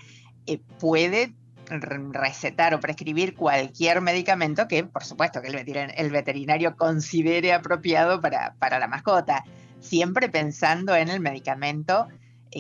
eh, 0.48 0.60
puede 0.80 1.34
re- 1.68 2.00
recetar 2.12 2.74
o 2.74 2.80
prescribir 2.80 3.36
cualquier 3.36 4.02
medicamento 4.02 4.68
que, 4.68 4.84
por 4.84 5.04
supuesto, 5.04 5.42
que 5.42 5.50
el 5.50 5.56
veterin- 5.56 5.94
el 5.96 6.10
veterinario 6.10 6.76
considere 6.76 7.54
apropiado 7.54 8.20
para, 8.20 8.56
para 8.60 8.80
la 8.80 8.88
mascota, 8.88 9.44
siempre 9.80 10.30
pensando 10.30 10.96
en 10.96 11.10
el 11.10 11.20
medicamento 11.20 12.08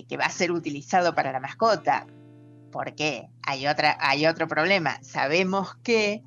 que 0.07 0.17
va 0.17 0.25
a 0.25 0.29
ser 0.29 0.51
utilizado 0.51 1.15
para 1.15 1.31
la 1.31 1.39
mascota. 1.39 2.05
Porque 2.71 3.27
hay, 3.41 3.65
otra, 3.65 3.97
hay 3.99 4.27
otro 4.27 4.47
problema. 4.47 4.99
Sabemos 5.01 5.75
que 5.83 6.21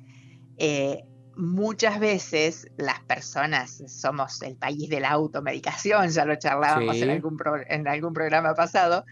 muchas 1.35 1.99
veces 1.99 2.67
las 2.77 2.99
personas 3.01 3.83
somos 3.87 4.41
el 4.41 4.55
país 4.55 4.89
de 4.89 4.99
la 4.99 5.09
automedicación, 5.11 6.09
ya 6.09 6.25
lo 6.25 6.35
charlábamos 6.35 6.95
Sí. 6.95 7.03
en, 7.03 7.09
algún 7.11 7.37
pro- 7.37 7.63
en 7.67 7.87
algún 7.87 8.13
programa 8.13 8.53
pasado, 8.53 9.05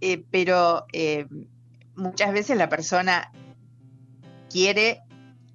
eh, 0.00 0.24
pero 0.30 0.86
eh, 0.92 1.26
muchas 1.94 2.32
veces 2.32 2.56
la 2.56 2.68
persona 2.68 3.30
quiere 4.50 5.00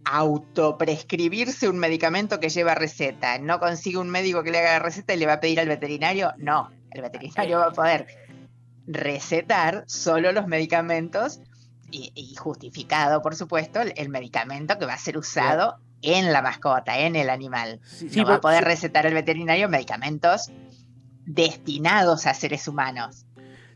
autoprescribirse 0.05 1.67
un 1.67 1.77
medicamento 1.79 2.39
que 2.39 2.49
lleva 2.49 2.75
receta, 2.75 3.39
no 3.39 3.59
consigue 3.59 3.97
un 3.97 4.09
médico 4.09 4.43
que 4.43 4.51
le 4.51 4.59
haga 4.59 4.73
la 4.73 4.79
receta 4.79 5.13
y 5.13 5.17
le 5.17 5.25
va 5.25 5.33
a 5.33 5.39
pedir 5.39 5.59
al 5.59 5.67
veterinario, 5.67 6.31
no, 6.37 6.69
el 6.91 7.01
veterinario 7.01 7.59
va 7.59 7.65
a 7.67 7.71
poder 7.71 8.07
recetar 8.87 9.83
solo 9.87 10.31
los 10.31 10.47
medicamentos 10.47 11.41
y, 11.91 12.11
y 12.15 12.35
justificado, 12.35 13.21
por 13.21 13.35
supuesto, 13.35 13.81
el, 13.81 13.93
el 13.97 14.09
medicamento 14.09 14.77
que 14.77 14.85
va 14.85 14.93
a 14.93 14.97
ser 14.97 15.17
usado 15.17 15.77
en 16.01 16.31
la 16.33 16.41
mascota, 16.41 16.99
en 16.99 17.15
el 17.15 17.29
animal. 17.29 17.79
Sí, 17.83 18.23
va 18.23 18.35
a 18.35 18.41
poder 18.41 18.63
recetar 18.63 19.05
el 19.05 19.13
veterinario 19.13 19.69
medicamentos 19.69 20.51
destinados 21.25 22.27
a 22.27 22.33
seres 22.33 22.67
humanos. 22.67 23.25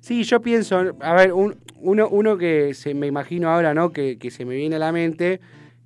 Sí, 0.01 0.23
yo 0.23 0.41
pienso, 0.41 0.77
a 1.01 1.13
ver, 1.13 1.33
un- 1.33 1.57
uno, 1.81 2.07
uno 2.09 2.37
que 2.37 2.73
se 2.73 2.93
me 2.93 3.07
imagino 3.07 3.49
ahora, 3.49 3.73
¿no? 3.73 3.91
Que, 3.91 4.17
que 4.17 4.31
se 4.31 4.45
me 4.45 4.55
viene 4.55 4.75
a 4.77 4.79
la 4.79 4.91
mente, 4.91 5.39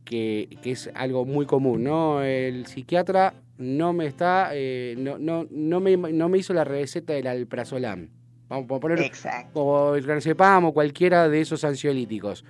que, 0.05 0.57
que 0.61 0.71
es 0.71 0.89
algo 0.95 1.25
muy 1.25 1.45
común, 1.45 1.83
¿no? 1.83 2.21
El 2.21 2.65
psiquiatra 2.67 3.33
no 3.57 3.93
me 3.93 4.05
está, 4.07 4.49
eh, 4.53 4.95
no, 4.97 5.17
no, 5.17 5.47
no, 5.49 5.79
me, 5.79 5.95
no 5.97 6.29
me 6.29 6.37
hizo 6.37 6.53
la 6.53 6.63
receta 6.63 7.13
del 7.13 7.27
alprazolam. 7.27 8.09
Vamos 8.53 8.77
a 8.77 8.79
poner, 8.79 8.99
Exacto. 9.01 9.59
o 9.59 9.95
el 9.95 10.03
clonazepam 10.03 10.65
o 10.65 10.73
cualquiera 10.73 11.27
de 11.27 11.41
esos 11.41 11.63
ansiolíticos. 11.63 12.45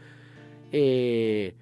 Eh, 0.72 1.56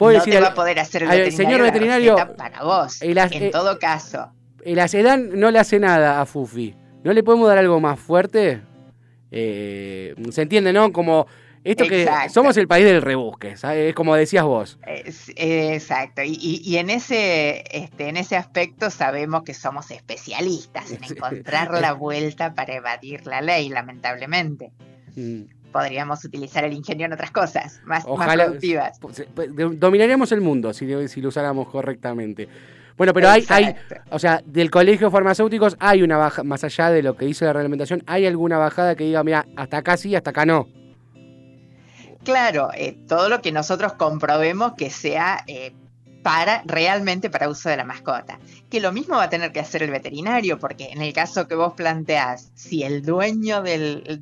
No 0.00 0.08
decir, 0.08 0.32
te 0.32 0.40
va 0.40 0.48
a 0.48 0.54
poder 0.54 0.78
hacer 0.78 1.02
el 1.02 1.08
veterinario, 1.08 1.36
señor 1.36 1.62
veterinario, 1.62 2.16
para 2.36 2.62
vos. 2.62 3.02
el 3.02 3.18
en 3.18 3.42
eh, 3.42 3.50
todo 3.50 3.78
caso, 3.78 4.32
el 4.64 4.78
acedán 4.78 5.38
no 5.38 5.50
le 5.50 5.58
hace 5.58 5.78
nada 5.78 6.20
a 6.20 6.24
Fufi. 6.26 6.74
¿No 7.04 7.12
le 7.12 7.22
podemos 7.22 7.46
dar 7.48 7.58
algo 7.58 7.78
más 7.78 7.98
fuerte? 8.00 8.62
Eh, 9.30 10.14
Se 10.30 10.42
entiende, 10.42 10.72
¿no? 10.72 10.90
Como 10.92 11.26
esto 11.64 11.84
que 11.86 12.08
somos 12.30 12.56
el 12.56 12.66
país 12.68 12.84
del 12.84 13.02
rebusque, 13.02 13.56
¿sabes? 13.56 13.94
como 13.94 14.14
decías 14.14 14.44
vos. 14.44 14.78
Exacto. 15.36 16.22
Y, 16.22 16.38
y- 16.40 16.60
y 16.64 16.76
en 16.78 16.90
ese, 16.90 17.64
este, 17.70 18.08
en 18.08 18.16
ese 18.16 18.36
aspecto 18.36 18.90
sabemos 18.90 19.42
que 19.42 19.54
somos 19.54 19.90
especialistas 19.90 20.90
en 20.92 21.02
encontrar 21.04 21.72
la 21.80 21.92
vuelta 21.92 22.54
para 22.54 22.74
evadir 22.74 23.26
la 23.26 23.40
ley, 23.40 23.68
lamentablemente. 23.68 24.70
Mm. 25.16 25.42
Podríamos 25.72 26.24
utilizar 26.24 26.64
el 26.64 26.72
ingenio 26.72 27.06
en 27.06 27.12
otras 27.12 27.30
cosas, 27.30 27.80
más, 27.84 28.06
más 28.06 28.34
productivas. 28.34 28.98
pues, 29.34 29.50
dominaríamos 29.78 30.32
el 30.32 30.40
mundo 30.40 30.72
si, 30.72 31.08
si 31.08 31.20
lo 31.20 31.28
usáramos 31.28 31.68
correctamente. 31.68 32.48
Bueno, 32.96 33.12
pero 33.12 33.28
hay, 33.28 33.44
hay, 33.50 33.76
o 34.10 34.18
sea, 34.18 34.42
del 34.44 34.70
colegio 34.72 35.06
de 35.06 35.12
farmacéuticos 35.12 35.76
hay 35.78 36.02
una 36.02 36.16
baja, 36.16 36.42
más 36.42 36.64
allá 36.64 36.90
de 36.90 37.02
lo 37.02 37.16
que 37.16 37.26
dice 37.26 37.44
la 37.44 37.52
reglamentación, 37.52 38.02
hay 38.06 38.26
alguna 38.26 38.58
bajada 38.58 38.96
que 38.96 39.04
diga, 39.04 39.22
mira, 39.22 39.46
hasta 39.56 39.76
acá 39.76 39.96
sí, 39.96 40.16
hasta 40.16 40.30
acá 40.30 40.44
no. 40.46 40.66
Claro, 42.28 42.68
eh, 42.74 42.94
todo 43.08 43.30
lo 43.30 43.40
que 43.40 43.52
nosotros 43.52 43.94
comprobemos 43.94 44.74
que 44.74 44.90
sea 44.90 45.42
eh, 45.46 45.72
para 46.22 46.62
realmente 46.66 47.30
para 47.30 47.48
uso 47.48 47.70
de 47.70 47.78
la 47.78 47.84
mascota. 47.84 48.38
Que 48.68 48.80
lo 48.80 48.92
mismo 48.92 49.16
va 49.16 49.22
a 49.22 49.30
tener 49.30 49.50
que 49.50 49.60
hacer 49.60 49.82
el 49.82 49.90
veterinario, 49.90 50.58
porque 50.58 50.90
en 50.90 51.00
el 51.00 51.14
caso 51.14 51.48
que 51.48 51.54
vos 51.54 51.72
planteás, 51.72 52.50
si 52.54 52.82
el 52.82 53.02
dueño 53.02 53.62
del, 53.62 54.20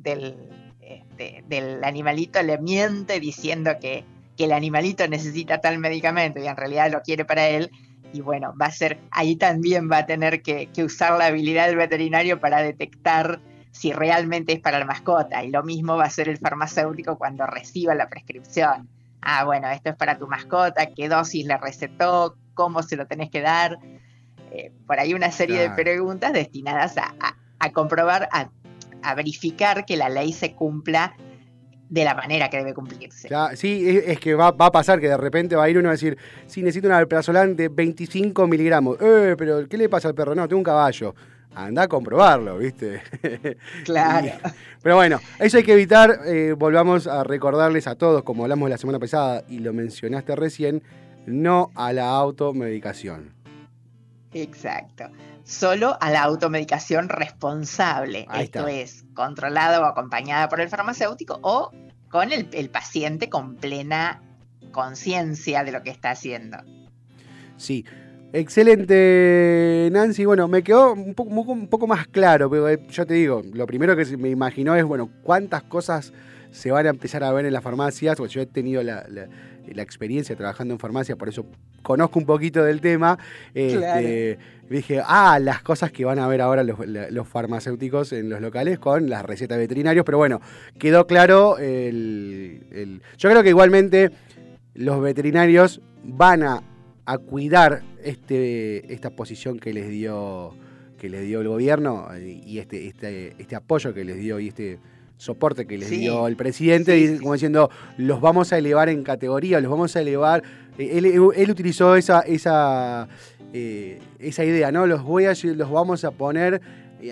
este, 0.79 1.43
animalito 1.83 2.41
le 2.43 2.57
miente 2.59 3.19
diciendo 3.19 3.71
que, 3.77 4.05
que 4.37 4.45
el 4.45 4.53
animalito 4.53 5.05
necesita 5.09 5.57
tal 5.57 5.77
medicamento 5.77 6.39
y 6.39 6.47
en 6.47 6.55
realidad 6.55 6.89
lo 6.89 7.01
quiere 7.01 7.25
para 7.25 7.49
él, 7.49 7.69
y 8.13 8.21
bueno, 8.21 8.53
va 8.55 8.67
a 8.67 8.71
ser, 8.71 8.99
ahí 9.11 9.35
también 9.35 9.91
va 9.91 9.97
a 9.97 10.05
tener 10.05 10.41
que, 10.41 10.67
que 10.67 10.85
usar 10.85 11.17
la 11.17 11.25
habilidad 11.25 11.67
del 11.67 11.75
veterinario 11.75 12.39
para 12.39 12.61
detectar 12.61 13.41
si 13.77 13.93
realmente 13.93 14.53
es 14.53 14.59
para 14.59 14.79
la 14.79 14.85
mascota. 14.85 15.43
Y 15.43 15.51
lo 15.51 15.63
mismo 15.63 15.95
va 15.97 16.05
a 16.05 16.09
ser 16.09 16.29
el 16.29 16.37
farmacéutico 16.37 17.17
cuando 17.17 17.45
reciba 17.45 17.93
la 17.95 18.09
prescripción. 18.09 18.89
Ah, 19.21 19.43
bueno, 19.45 19.69
esto 19.69 19.89
es 19.89 19.95
para 19.95 20.17
tu 20.17 20.27
mascota, 20.27 20.87
qué 20.95 21.07
dosis 21.09 21.45
le 21.45 21.57
recetó, 21.57 22.37
cómo 22.53 22.81
se 22.83 22.95
lo 22.95 23.05
tenés 23.07 23.29
que 23.29 23.41
dar. 23.41 23.77
Eh, 24.51 24.71
por 24.87 24.99
ahí 24.99 25.13
una 25.13 25.31
serie 25.31 25.57
Claro. 25.57 25.75
de 25.75 25.83
preguntas 25.83 26.33
destinadas 26.33 26.97
a, 26.97 27.13
a- 27.19 27.35
a 27.59 27.71
comprobar, 27.71 28.29
a, 28.31 28.49
a 29.03 29.15
verificar 29.15 29.85
que 29.85 29.97
la 29.97 30.09
ley 30.09 30.31
se 30.33 30.53
cumpla 30.53 31.15
de 31.89 32.03
la 32.03 32.15
manera 32.15 32.49
que 32.49 32.57
debe 32.57 32.73
cumplirse. 32.73 33.29
Ya, 33.29 33.55
sí, 33.55 33.87
es, 33.89 34.07
es 34.07 34.19
que 34.19 34.35
va, 34.35 34.51
va 34.51 34.67
a 34.67 34.71
pasar 34.71 34.99
que 34.99 35.07
de 35.07 35.17
repente 35.17 35.55
va 35.55 35.63
a 35.63 35.69
ir 35.69 35.77
uno 35.77 35.89
a 35.89 35.93
decir, 35.93 36.17
sí, 36.45 36.61
necesito 36.61 36.87
un 36.87 36.93
alprazolam 36.93 37.55
de 37.55 37.69
25 37.69 38.45
miligramos. 38.47 38.97
Eh, 39.01 39.35
pero 39.37 39.67
¿qué 39.67 39.77
le 39.77 39.87
pasa 39.89 40.07
al 40.09 40.15
perro? 40.15 40.35
No, 40.35 40.47
tengo 40.47 40.59
un 40.59 40.63
caballo. 40.63 41.15
Anda 41.57 41.83
a 41.83 41.87
comprobarlo, 41.87 42.57
¿viste? 42.59 43.01
Claro. 43.83 44.31
Pero 44.83 44.95
bueno, 44.95 45.19
eso 45.39 45.57
hay 45.57 45.63
que 45.63 45.73
evitar. 45.73 46.19
eh, 46.25 46.53
volvamos 46.55 47.07
a 47.07 47.23
recordarles 47.23 47.87
a 47.87 47.95
todos, 47.95 48.21
como 48.23 48.43
hablamos 48.43 48.69
la 48.69 48.77
semana 48.77 48.99
pasada 48.99 49.43
y 49.49 49.59
lo 49.59 49.73
mencionaste 49.73 50.35
recién, 50.35 50.83
no 51.25 51.71
a 51.73 51.93
la 51.93 52.09
automedicación. 52.09 53.33
Exacto. 54.33 55.05
Solo 55.43 55.97
a 55.99 56.11
la 56.11 56.21
automedicación 56.23 57.09
responsable. 57.09 58.27
Ahí 58.29 58.43
Esto 58.45 58.67
está. 58.67 58.71
es, 58.71 59.05
controlada 59.15 59.81
o 59.81 59.85
acompañada 59.85 60.49
por 60.49 60.61
el 60.61 60.69
farmacéutico 60.69 61.39
o 61.41 61.71
con 62.09 62.31
el, 62.31 62.49
el 62.51 62.69
paciente 62.69 63.29
con 63.29 63.55
plena 63.55 64.21
conciencia 64.71 65.63
de 65.63 65.71
lo 65.71 65.81
que 65.81 65.89
está 65.89 66.11
haciendo. 66.11 66.57
Sí. 67.57 67.83
Excelente, 68.33 69.89
Nancy. 69.91 70.25
Bueno, 70.25 70.47
me 70.47 70.61
quedó 70.63 70.93
un 70.93 71.13
poco, 71.13 71.51
un 71.51 71.67
poco 71.67 71.87
más 71.87 72.07
claro, 72.07 72.49
pero 72.49 72.69
eh, 72.69 72.79
yo 72.89 73.05
te 73.05 73.13
digo, 73.13 73.41
lo 73.53 73.65
primero 73.65 73.95
que 73.95 74.05
me 74.17 74.29
imaginó 74.29 74.75
es, 74.75 74.83
bueno, 74.83 75.09
cuántas 75.23 75.63
cosas 75.63 76.13
se 76.51 76.71
van 76.71 76.85
a 76.87 76.89
empezar 76.89 77.23
a 77.23 77.31
ver 77.31 77.45
en 77.45 77.53
las 77.53 77.63
farmacias, 77.63 78.15
porque 78.17 78.33
yo 78.33 78.41
he 78.41 78.45
tenido 78.45 78.83
la, 78.83 79.05
la- 79.09 79.27
la 79.73 79.81
experiencia 79.81 80.33
trabajando 80.37 80.73
en 80.73 80.79
farmacia, 80.79 81.17
por 81.17 81.27
eso 81.27 81.45
conozco 81.83 82.19
un 82.19 82.25
poquito 82.25 82.63
del 82.63 82.79
tema, 82.79 83.19
este, 83.53 84.37
Claro. 84.37 84.69
dije, 84.69 85.01
ah, 85.05 85.39
las 85.41 85.61
cosas 85.61 85.91
que 85.91 86.05
van 86.05 86.19
a 86.19 86.27
ver 86.29 86.39
ahora 86.41 86.63
los, 86.63 87.27
farmacéuticos 87.27 88.13
en 88.13 88.29
los 88.29 88.39
locales 88.39 88.79
con 88.79 89.09
las 89.09 89.25
recetas 89.25 89.57
veterinarios, 89.57 90.05
pero 90.05 90.17
bueno, 90.19 90.39
quedó 90.79 91.05
claro 91.05 91.57
el, 91.57 92.65
el- 92.71 93.01
Yo 93.17 93.29
creo 93.29 93.43
que 93.43 93.49
igualmente 93.49 94.11
los 94.73 95.01
veterinarios 95.01 95.81
van 96.03 96.43
a, 96.43 96.63
a 97.07 97.17
cuidar 97.17 97.81
este, 98.03 98.93
esta 98.93 99.09
posición 99.09 99.59
que 99.59 99.73
les 99.73 99.89
dio 99.89 100.53
que 100.99 101.09
les 101.09 101.25
dio 101.25 101.41
el 101.41 101.47
gobierno 101.47 102.07
eh, 102.13 102.41
y 102.45 102.57
este, 102.57 102.87
este, 102.87 103.33
este 103.37 103.55
apoyo 103.55 103.93
que 103.93 104.03
les 104.03 104.17
dio 104.17 104.39
y 104.39 104.47
este 104.49 104.79
soporte 105.15 105.65
que 105.67 105.77
les 105.77 105.87
Sí. 105.89 105.99
dio 105.99 106.27
el 106.27 106.35
presidente, 106.35 106.97
Sí, 106.99 107.19
como 107.19 107.33
diciendo, 107.33 107.69
los 107.97 108.19
vamos 108.19 108.51
a 108.51 108.57
elevar 108.57 108.89
en 108.89 109.03
categoría, 109.03 109.61
los 109.61 109.69
vamos 109.71 109.95
a 109.95 110.01
elevar. 110.01 110.41
Eh, 110.77 110.97
Él, 110.97 111.05
él 111.05 111.51
utilizó 111.51 111.95
esa, 111.95 112.21
esa, 112.21 113.07
eh, 113.53 113.99
esa 114.19 114.43
idea, 114.43 114.71
¿no? 114.71 114.85
Los 114.87 115.03
voy 115.03 115.25
a 115.25 115.33
los 115.43 115.71
vamos 115.71 116.03
a 116.03 116.11
poner 116.11 116.61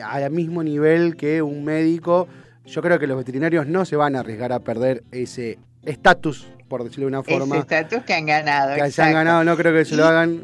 al 0.03 0.31
mismo 0.31 0.63
nivel 0.63 1.15
que 1.15 1.41
un 1.43 1.63
médico. 1.63 2.27
Yo 2.65 2.81
creo 2.81 2.97
que 2.97 3.05
los 3.07 3.17
veterinarios 3.17 3.67
no 3.67 3.85
se 3.85 3.95
van 3.95 4.15
a 4.15 4.21
arriesgar 4.21 4.51
a 4.51 4.59
perder 4.59 5.03
ese 5.11 5.59
estatus, 5.83 6.47
por 6.67 6.83
decirlo 6.83 7.05
de 7.05 7.07
una 7.07 7.19
Ese 7.21 7.31
forma, 7.31 7.57
estatus 7.59 8.03
que 8.03 8.13
han 8.13 8.25
ganado. 8.25 8.69
que 8.69 8.75
se 8.75 8.81
han 8.81 8.87
exacto. 8.87 9.13
ganado, 9.13 9.43
no 9.43 9.55
creo 9.57 9.73
que 9.73 9.85
se 9.85 9.95
lo 9.95 10.05
hagan. 10.05 10.43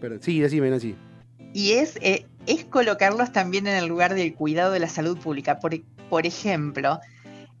Pero 0.00 0.16
sí, 0.20 0.40
decime, 0.40 0.70
Nancy. 0.70 0.94
Y 1.52 1.72
es, 1.72 1.96
eh, 2.02 2.26
es 2.46 2.64
colocarlos 2.64 3.32
también 3.32 3.66
en 3.66 3.76
el 3.76 3.86
lugar 3.86 4.14
del 4.14 4.34
cuidado 4.34 4.72
de 4.72 4.80
la 4.80 4.88
salud 4.88 5.16
pública. 5.18 5.58
Por, 5.58 5.80
por 6.10 6.26
ejemplo, 6.26 7.00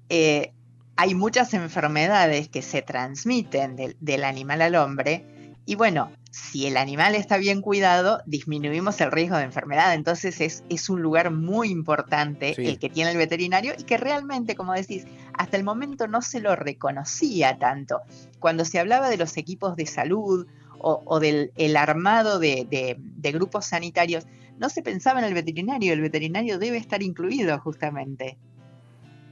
eh, 0.08 0.52
hay 0.96 1.14
muchas 1.14 1.54
enfermedades 1.54 2.48
que 2.48 2.62
se 2.62 2.82
transmiten 2.82 3.76
del, 3.76 3.96
del 4.00 4.24
animal 4.24 4.62
al 4.62 4.74
hombre. 4.76 5.24
Y 5.64 5.74
bueno, 5.74 6.12
si 6.30 6.66
el 6.66 6.76
animal 6.76 7.14
está 7.14 7.38
bien 7.38 7.60
cuidado, 7.62 8.20
disminuimos 8.26 9.00
el 9.00 9.10
riesgo 9.10 9.36
de 9.38 9.44
enfermedad. 9.44 9.94
Entonces 9.94 10.40
es, 10.40 10.62
es 10.68 10.88
un 10.90 11.02
lugar 11.02 11.30
muy 11.30 11.70
importante 11.70 12.54
Sí. 12.54 12.66
el 12.66 12.78
que 12.78 12.88
tiene 12.90 13.10
el 13.10 13.16
veterinario 13.16 13.72
y 13.78 13.84
que 13.84 13.96
realmente, 13.96 14.54
como 14.54 14.74
decís, 14.74 15.06
hasta 15.38 15.56
el 15.56 15.64
momento 15.64 16.08
no 16.08 16.22
se 16.22 16.40
lo 16.40 16.56
reconocía 16.56 17.58
tanto. 17.58 18.00
Cuando 18.38 18.64
se 18.64 18.78
hablaba 18.78 19.08
de 19.10 19.16
los 19.16 19.36
equipos 19.36 19.76
de 19.76 19.86
salud 19.86 20.46
o, 20.78 21.02
o 21.04 21.20
del 21.20 21.52
el 21.56 21.76
armado 21.76 22.38
de, 22.38 22.66
de- 22.70 23.32
grupos 23.32 23.66
sanitarios, 23.66 24.26
no 24.58 24.68
se 24.68 24.82
pensaba 24.82 25.18
en 25.18 25.26
el 25.26 25.34
veterinario. 25.34 25.92
El 25.92 26.00
veterinario 26.00 26.58
debe 26.58 26.78
estar 26.78 27.02
incluido 27.02 27.58
justamente. 27.60 28.38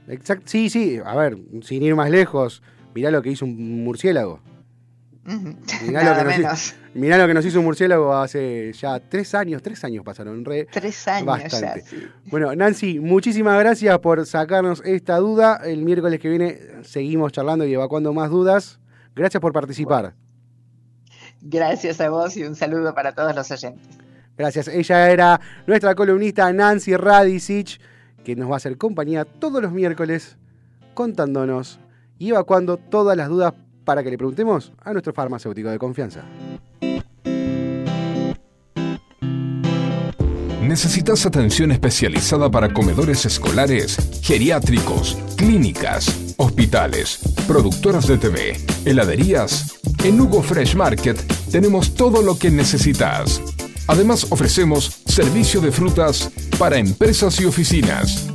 Exacto. 0.07 0.43
Sí, 0.47 0.69
sí, 0.69 0.99
a 1.03 1.15
ver, 1.15 1.37
sin 1.63 1.81
ir 1.81 1.95
más 1.95 2.09
lejos, 2.09 2.61
mirá 2.93 3.09
lo 3.09 3.21
que 3.21 3.31
hizo 3.31 3.45
un 3.45 3.83
murciélago. 3.83 4.41
Mirá 5.25 6.03
lo 6.03 6.15
que 6.17 6.23
nos 6.23 6.37
menos. 6.37 6.75
Mirá 6.93 7.17
lo 7.17 7.27
que 7.27 7.33
nos 7.33 7.45
hizo 7.45 7.59
un 7.59 7.65
murciélago 7.65 8.13
hace 8.15 8.71
ya 8.73 8.99
tres 8.99 9.33
años, 9.33 9.61
tres 9.63 9.83
años 9.83 10.03
pasaron, 10.03 10.45
re. 10.45 10.67
Tres 10.71 11.07
años 11.07 11.25
Bastante. 11.25 11.81
ya. 11.81 11.85
sí. 11.85 12.07
Bueno, 12.25 12.55
Nancy, 12.55 12.99
muchísimas 12.99 13.59
gracias 13.59 13.97
por 13.99 14.23
sacarnos 14.25 14.81
esta 14.85 15.17
duda. 15.17 15.61
El 15.65 15.81
miércoles 15.81 16.19
que 16.19 16.29
viene 16.29 16.59
seguimos 16.83 17.31
charlando 17.31 17.65
y 17.65 17.73
evacuando 17.73 18.13
más 18.13 18.29
dudas. 18.29 18.79
Gracias 19.15 19.41
por 19.41 19.51
participar. 19.51 20.13
Gracias 21.41 21.99
a 22.01 22.09
vos 22.09 22.37
y 22.37 22.43
un 22.43 22.55
saludo 22.55 22.93
para 22.93 23.13
todos 23.13 23.35
los 23.35 23.49
oyentes. 23.49 23.97
Gracias. 24.37 24.67
Ella 24.67 25.09
era 25.09 25.41
nuestra 25.65 25.95
columnista 25.95 26.51
Nancy 26.53 26.95
Radicic, 26.95 27.79
que 28.23 28.35
nos 28.35 28.49
va 28.49 28.55
a 28.55 28.57
hacer 28.57 28.77
compañía 28.77 29.25
todos 29.25 29.61
los 29.61 29.71
miércoles 29.71 30.37
contándonos 30.93 31.79
y 32.19 32.29
evacuando 32.29 32.77
todas 32.77 33.17
las 33.17 33.29
dudas 33.29 33.53
para 33.85 34.03
que 34.03 34.09
le 34.09 34.17
preguntemos 34.17 34.73
a 34.83 34.91
nuestro 34.91 35.13
farmacéutico 35.13 35.69
de 35.69 35.79
confianza. 35.79 36.23
¿Necesitas 40.61 41.27
atención 41.27 41.71
especializada 41.71 42.49
para 42.49 42.73
comedores 42.73 43.25
escolares, 43.25 43.97
geriátricos, 44.23 45.15
clínicas, 45.37 46.33
hospitales, 46.37 47.19
productoras 47.47 48.07
de 48.07 48.17
TV, 48.17 48.57
heladerías? 48.83 49.79
En 50.03 50.19
Hugo 50.19 50.41
Fresh 50.41 50.75
Market 50.75 51.17
tenemos 51.51 51.93
todo 51.93 52.23
lo 52.23 52.39
que 52.39 52.49
necesitas. 52.49 53.41
Además 53.87 54.25
ofrecemos 54.31 55.03
servicio 55.05 55.61
de 55.61 55.71
frutas 55.71 56.31
para 56.57 56.77
empresas 56.77 57.39
y 57.39 57.45
oficinas. 57.45 58.34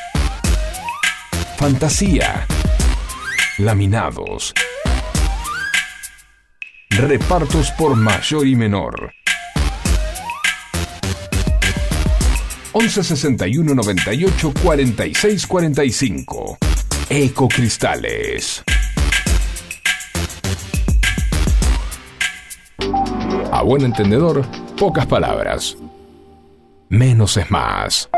Fantasía. 1.61 2.47
Laminados. 3.59 4.51
Repartos 6.89 7.69
por 7.77 7.95
mayor 7.95 8.47
y 8.47 8.55
menor. 8.55 9.13
11 12.71 13.03
61 13.03 13.75
98 13.75 14.53
46 14.63 15.45
45. 15.45 16.57
Ecocristales. 17.11 18.63
A 23.51 23.61
buen 23.61 23.83
entendedor, 23.83 24.47
pocas 24.77 25.05
palabras. 25.05 25.77
Menos 26.89 27.37
es 27.37 27.51
más. 27.51 28.09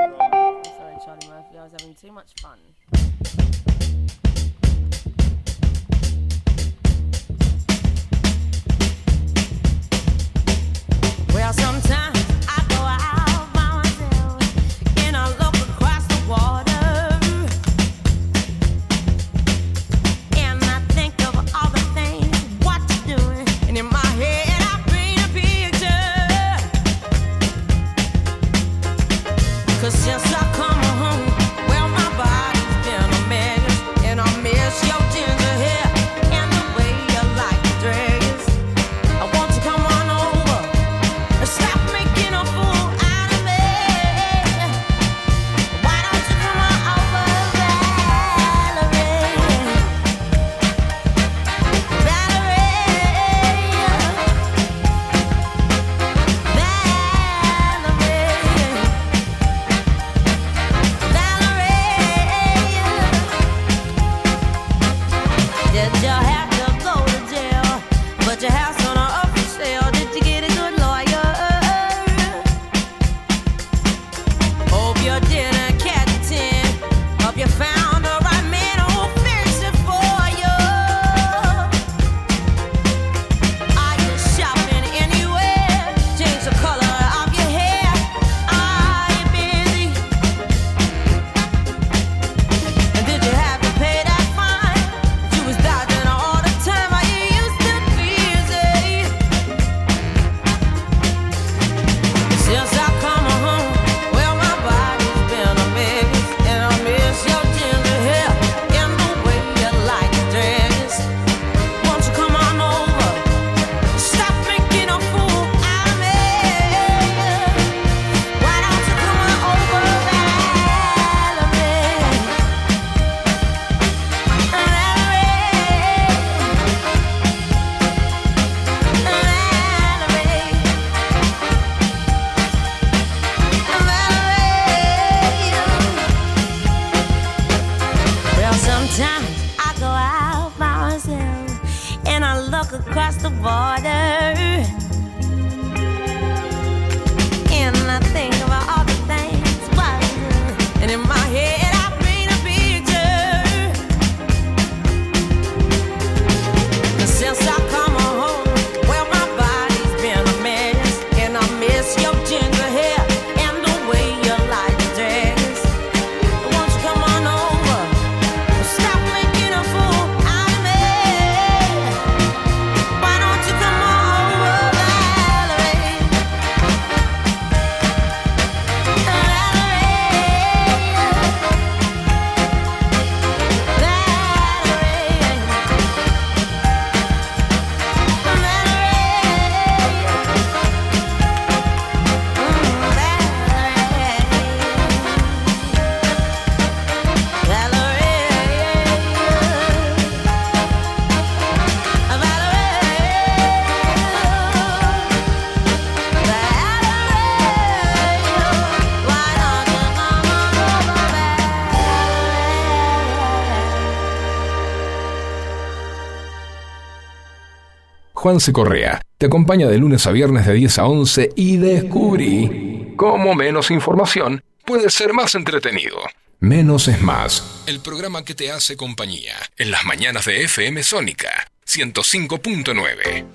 Juanse 218.24 218.54
Correa 218.54 219.02
te 219.18 219.26
acompaña 219.26 219.68
de 219.68 219.78
lunes 219.78 220.08
a 220.08 220.12
viernes 220.12 220.46
de 220.46 220.54
10 220.54 220.80
a 220.80 220.86
11 220.86 221.32
y 221.36 221.58
descubrí 221.58 222.94
cómo 222.96 223.36
menos 223.36 223.70
información 223.70 224.42
puede 224.66 224.90
ser 224.92 225.12
más 225.12 225.36
entretenido. 225.36 225.98
Menos 226.40 226.88
es 226.88 227.02
más. 227.02 227.66
El 227.68 227.82
programa 227.82 228.24
que 228.24 228.34
te 228.34 228.50
hace 228.50 228.78
compañía 228.78 229.36
en 229.58 229.72
las 229.72 229.84
mañanas 229.84 230.24
de 230.24 230.42
FM 230.42 230.84
Sónica 230.84 231.50
105.9. 231.68 233.26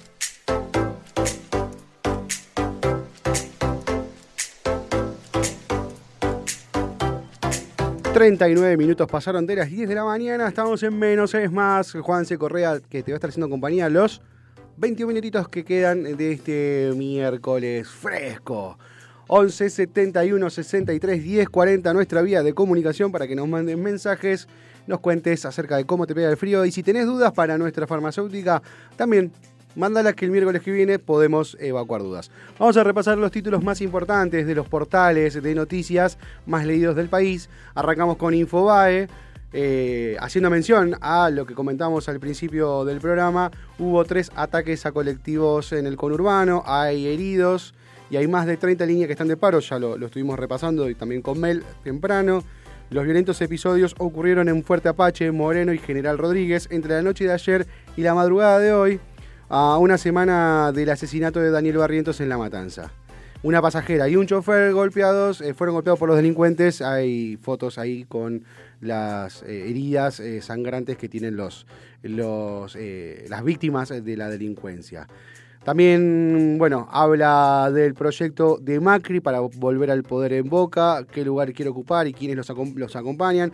39 8.15 8.77
minutos 8.79 9.07
pasaron 9.07 9.47
de 9.47 9.55
las 9.57 9.69
10 9.69 9.87
de 9.87 9.95
la 9.95 10.05
mañana, 10.05 10.49
estamos 10.49 10.83
en 10.83 10.99
menos, 10.99 11.35
es 11.35 11.53
más, 11.53 11.93
Juanse 11.93 12.39
Correa 12.39 12.81
que 12.89 13.03
te 13.03 13.13
va 13.13 13.17
a 13.17 13.19
estar 13.19 13.29
haciendo 13.29 13.51
compañía 13.51 13.91
los 13.91 14.23
21 14.79 15.09
minutitos 15.09 15.49
que 15.49 15.65
quedan 15.65 16.17
de 16.17 16.33
este 16.33 16.93
miércoles 16.95 17.89
fresco. 17.89 18.79
11 19.27 19.71
71 19.71 20.51
63 20.51 21.23
10 21.25 21.49
40 21.49 21.93
nuestra 21.93 22.23
vía 22.23 22.45
de 22.45 22.55
comunicación 22.55 23.11
para 23.11 23.27
que 23.27 23.35
nos 23.35 23.49
manden 23.49 23.83
mensajes, 23.83 24.47
nos 24.87 25.01
cuentes 25.01 25.45
acerca 25.45 25.77
de 25.77 25.85
cómo 25.85 26.07
te 26.07 26.15
pega 26.15 26.31
el 26.31 26.37
frío 26.37 26.65
y 26.65 26.71
si 26.71 26.85
tenés 26.85 27.07
dudas 27.07 27.33
para 27.33 27.59
nuestra 27.59 27.89
farmacéutica, 27.89 28.63
también 28.95 29.33
mándalas 29.75 30.15
que 30.15 30.27
el 30.27 30.31
miércoles 30.31 30.63
que 30.63 30.71
viene 30.71 31.01
podemos 31.01 31.57
evacuar 31.59 32.03
dudas. 32.03 32.31
Vamos 32.57 32.77
a 32.77 32.85
repasar 32.85 33.19
los 33.19 33.33
títulos 33.33 33.65
más 33.65 33.81
importantes 33.81 34.47
de 34.47 34.55
los 34.55 34.69
portales 34.69 35.43
de 35.43 35.55
noticias 35.57 36.19
más 36.47 36.65
leídos 36.65 36.95
del 36.95 37.09
país. 37.09 37.51
Arrancamos 37.75 38.17
con 38.17 38.33
Infobae. 38.33 39.09
Eh, 39.53 40.17
haciendo 40.21 40.51
mención 40.51 40.95
a 41.01 41.31
lo 41.31 41.47
que 41.47 41.55
comentamos 41.55 42.09
al 42.09 42.21
principio 42.21 42.85
del 42.85 43.01
programa, 43.01 43.51
hubo 43.79 44.05
tres 44.05 44.31
ataques 44.35 44.85
a 44.85 44.93
colectivos 44.93 45.73
en 45.73 45.87
el 45.87 45.97
conurbano, 45.97 46.63
hay 46.67 47.07
heridos 47.07 47.75
y 48.11 48.17
hay 48.17 48.27
más 48.27 48.47
de 48.47 48.57
30 48.57 48.85
líneas 48.85 49.07
que 49.07 49.13
están 49.13 49.29
de 49.29 49.37
paro, 49.37 49.61
ya 49.61 49.79
lo, 49.79 49.97
estuvimos 50.05 50.39
repasando 50.39 50.89
y 50.91 50.95
también 50.95 51.23
con 51.23 51.41
Mel 51.41 51.63
temprano. 51.83 52.43
Los 52.91 53.05
violentos 53.05 53.41
episodios 53.43 53.95
ocurrieron 53.99 54.49
en 54.49 54.65
Fuerte 54.65 54.89
Apache, 54.89 55.31
Moreno 55.31 55.73
y 55.73 55.79
General 55.79 56.17
Rodríguez 56.17 56.69
entre 56.71 56.95
la 56.95 57.03
noche 57.03 57.25
de 57.25 57.33
ayer 57.33 57.67
y 57.97 58.03
la 58.03 58.15
madrugada 58.15 58.59
de 58.59 58.73
hoy, 58.73 59.01
a 59.51 59.79
una 59.79 59.99
semana 59.99 60.73
del 60.73 60.91
asesinato 60.91 61.41
de 61.41 61.51
Daniel 61.51 61.79
Barrientos 61.79 62.21
en 62.21 62.29
La 62.29 62.39
Matanza. 62.39 62.91
Una 63.43 63.63
pasajera 63.63 64.09
y 64.09 64.17
un 64.17 64.27
chofer 64.27 64.73
golpeados, 64.73 65.41
eh, 65.41 65.55
fueron 65.55 65.75
golpeados 65.75 65.99
por 65.99 66.09
los 66.09 66.17
delincuentes. 66.17 66.83
Hay 66.83 67.39
fotos 67.41 67.79
ahí 67.79 68.05
con 68.05 68.43
las 68.81 69.43
eh, 69.43 69.69
heridas 69.69 70.21
eh, 70.21 70.41
sangrantes 70.41 70.97
que 70.97 71.09
tienen 71.09 71.37
los, 71.37 71.67
los, 72.03 72.77
eh, 72.77 73.27
las 73.29 73.45
víctimas 73.45 73.89
de 73.89 74.17
la 74.17 74.29
delincuencia. 74.29 75.09
También, 75.65 76.57
bueno, 76.59 76.89
habla 76.91 77.71
del 77.73 77.95
proyecto 77.95 78.59
de 78.61 78.81
Macri 78.81 79.21
para 79.21 79.41
volver 79.41 79.91
al 79.91 80.03
poder 80.03 80.33
en 80.33 80.49
Boca, 80.49 81.05
qué 81.11 81.25
lugar 81.25 81.53
quiere 81.53 81.71
ocupar 81.71 82.07
y 82.07 82.15
quiénes 82.15 82.37
los, 82.37 82.49
acom- 82.51 82.75
los 82.77 82.97
acompañan. 82.97 83.53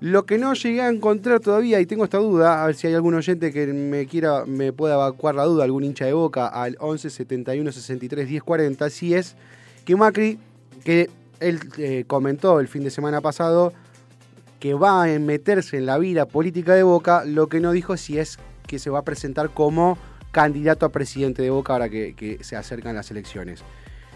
Lo 0.00 0.26
que 0.26 0.36
no 0.36 0.52
llegué 0.54 0.82
a 0.82 0.88
encontrar 0.88 1.38
todavía, 1.38 1.80
y 1.80 1.86
tengo 1.86 2.02
esta 2.02 2.18
duda, 2.18 2.62
a 2.62 2.66
ver 2.66 2.74
si 2.74 2.88
hay 2.88 2.94
algún 2.94 3.14
oyente 3.14 3.52
que 3.52 3.68
me 3.68 4.06
quiera, 4.06 4.44
me 4.44 4.72
pueda 4.72 4.94
evacuar 4.94 5.36
la 5.36 5.44
duda, 5.44 5.62
algún 5.62 5.84
hincha 5.84 6.04
de 6.04 6.12
boca, 6.12 6.48
al 6.48 6.76
11 6.80 7.08
71 7.08 7.70
63 7.70 8.28
10 8.28 8.42
40, 8.42 8.90
si 8.90 9.14
es 9.14 9.36
que 9.84 9.94
Macri, 9.94 10.38
que 10.84 11.08
él 11.38 12.04
comentó 12.08 12.58
el 12.58 12.66
fin 12.66 12.82
de 12.82 12.90
semana 12.90 13.20
pasado, 13.20 13.72
que 14.62 14.74
va 14.74 15.02
a 15.02 15.18
meterse 15.18 15.76
en 15.76 15.86
la 15.86 15.98
vida 15.98 16.26
política 16.26 16.72
de 16.76 16.84
Boca, 16.84 17.24
lo 17.24 17.48
que 17.48 17.58
no 17.58 17.72
dijo 17.72 17.96
si 17.96 18.18
es 18.18 18.38
que 18.68 18.78
se 18.78 18.90
va 18.90 19.00
a 19.00 19.02
presentar 19.02 19.50
como 19.50 19.98
candidato 20.30 20.86
a 20.86 20.90
presidente 20.90 21.42
de 21.42 21.50
Boca 21.50 21.72
ahora 21.72 21.88
que, 21.88 22.38
se 22.42 22.54
acercan 22.54 22.94
las 22.94 23.10
elecciones. 23.10 23.64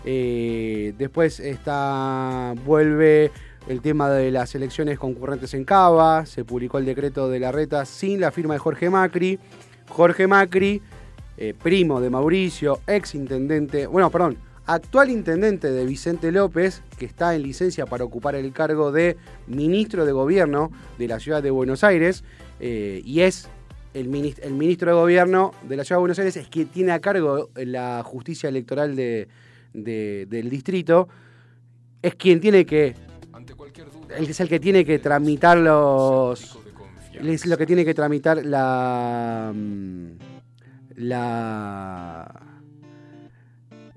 Eh, 0.05 0.95
después 0.99 1.41
está, 1.41 2.55
vuelve 2.65 3.33
el 3.67 3.81
tema 3.81 4.09
de 4.09 4.31
las 4.31 4.55
elecciones 4.55 5.01
concurrentes 5.01 5.53
en 5.53 5.65
Cava, 5.65 6.25
se 6.27 6.45
publicó 6.45 6.79
el 6.79 6.85
decreto 6.85 7.29
de 7.29 7.41
la 7.41 7.51
reta 7.51 7.85
sin 7.85 8.21
la 8.21 8.31
firma 8.31 8.55
de 8.55 8.61
Jorge 8.61 8.89
Macri. 8.89 9.41
Jorge 9.89 10.29
Macri, 10.29 10.81
eh, 11.39 11.55
primo 11.61 12.01
de 12.01 12.09
Mauricio, 12.09 12.83
ex 12.87 13.17
intendente, 13.17 13.89
bueno, 13.89 14.11
perdón, 14.11 14.39
actual 14.67 15.11
intendente 15.11 15.71
de 15.71 15.85
Vicente 15.87 16.33
López, 16.33 16.83
que 16.99 17.07
está 17.07 17.35
en 17.35 17.43
licencia 17.43 17.87
para 17.87 18.05
ocupar 18.05 18.35
el 18.35 18.53
cargo 18.53 18.93
de 18.93 19.17
ministro 19.47 20.05
de 20.05 20.13
gobierno 20.13 20.71
de 20.99 21.09
la 21.09 21.21
ciudad 21.21 21.43
de 21.43 21.51
Buenos 21.51 21.85
Aires, 21.85 22.25
eh, 22.61 23.01
y 23.05 23.21
es 23.21 23.49
el, 23.95 24.11
minis- 24.11 24.39
el 24.43 24.55
ministro 24.55 24.91
de 24.91 24.97
gobierno 25.01 25.53
de 25.69 25.77
la 25.77 25.85
ciudad 25.85 25.99
de 25.99 26.01
Buenos 26.01 26.19
Aires, 26.19 26.37
es 26.37 26.49
quien 26.49 26.69
tiene 26.69 26.93
a 26.93 27.01
cargo 27.01 27.51
la 27.55 28.03
justicia 28.05 28.49
electoral 28.49 28.95
de- 28.97 29.29
de- 29.73 30.27
del 30.29 30.51
distrito, 30.51 31.09
es 32.03 32.15
quien 32.15 32.41
tiene 32.41 32.67
que 32.67 32.95
Ante 33.33 33.55
cualquier 33.55 33.91
duda, 33.91 34.17
es 34.19 34.41
el 34.41 34.49
que 34.49 34.61
tiene 34.61 34.85
que 34.85 34.99
tramitar 34.99 35.59
los. 35.59 36.59
Es 37.23 37.47
lo 37.47 37.57
que 37.57 37.65
tiene 37.67 37.85
que 37.85 37.95
tramitar 37.95 38.45
la. 38.45 39.51
mm, 39.55 40.07
La. 40.97 42.56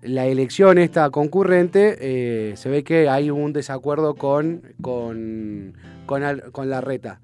La 0.01 0.25
elección 0.27 0.77
esta 0.77 1.09
concurrente, 1.09 1.97
eh, 1.99 2.55
se 2.55 2.69
ve 2.69 2.83
que 2.83 3.09
hay 3.09 3.31
un 3.31 3.51
desacuerdo 3.51 4.15
con, 4.15 4.61
con, 4.81 5.73
con, 6.05 6.69
la 6.69 6.79
reta. 6.79 7.19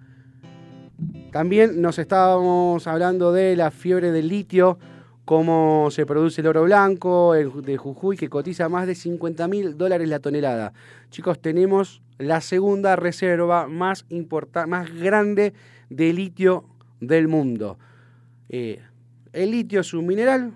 También 1.31 1.81
nos 1.81 1.99
estábamos 1.99 2.85
hablando 2.87 3.31
de 3.31 3.55
la 3.55 3.71
fiebre 3.71 4.11
del 4.11 4.27
litio, 4.27 4.77
cómo 5.23 5.89
se 5.89 6.05
produce 6.05 6.41
el 6.41 6.47
oro 6.47 6.63
blanco 6.63 7.33
el 7.33 7.61
de 7.61 7.77
Jujuy, 7.77 8.17
que 8.17 8.29
cotiza 8.29 8.67
más 8.67 8.87
de 8.87 8.95
50 8.95 9.47
mil 9.47 9.77
dólares 9.77 10.09
la 10.09 10.19
tonelada. 10.19 10.73
Chicos, 11.11 11.39
tenemos 11.39 12.01
la 12.17 12.41
segunda 12.41 12.97
reserva 12.97 13.67
más, 13.67 14.05
más 14.67 14.93
grande 14.93 15.53
de 15.89 16.11
litio 16.11 16.65
del 16.99 17.29
mundo. 17.29 17.77
Eh, 18.49 18.81
el 19.31 19.51
litio 19.51 19.79
es 19.79 19.93
un 19.93 20.05
mineral 20.05 20.53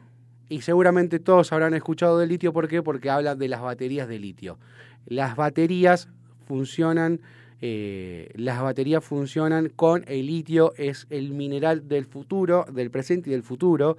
y 0.49 0.61
seguramente 0.61 1.19
todos 1.19 1.53
habrán 1.53 1.75
escuchado 1.75 2.17
del 2.17 2.29
litio. 2.29 2.51
¿Por 2.51 2.67
qué? 2.67 2.81
Porque 2.81 3.09
habla 3.09 3.35
de 3.35 3.47
las 3.47 3.61
baterías 3.61 4.07
de 4.07 4.19
litio. 4.19 4.57
Las 5.05 5.35
baterías 5.35 6.09
funcionan, 6.45 7.21
eh, 7.61 8.31
las 8.35 8.61
baterías 8.61 9.03
funcionan 9.03 9.69
con 9.69 10.03
el 10.07 10.25
litio, 10.25 10.73
es 10.75 11.05
el 11.11 11.31
mineral 11.31 11.87
del 11.87 12.05
futuro, 12.05 12.65
del 12.71 12.89
presente 12.89 13.29
y 13.29 13.33
del 13.33 13.43
futuro. 13.43 13.97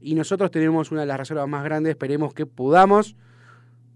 Y 0.00 0.14
nosotros 0.14 0.52
tenemos 0.52 0.92
una 0.92 1.00
de 1.00 1.08
las 1.08 1.18
reservas 1.18 1.48
más 1.48 1.64
grandes, 1.64 1.90
esperemos 1.90 2.32
que 2.32 2.46
podamos 2.46 3.16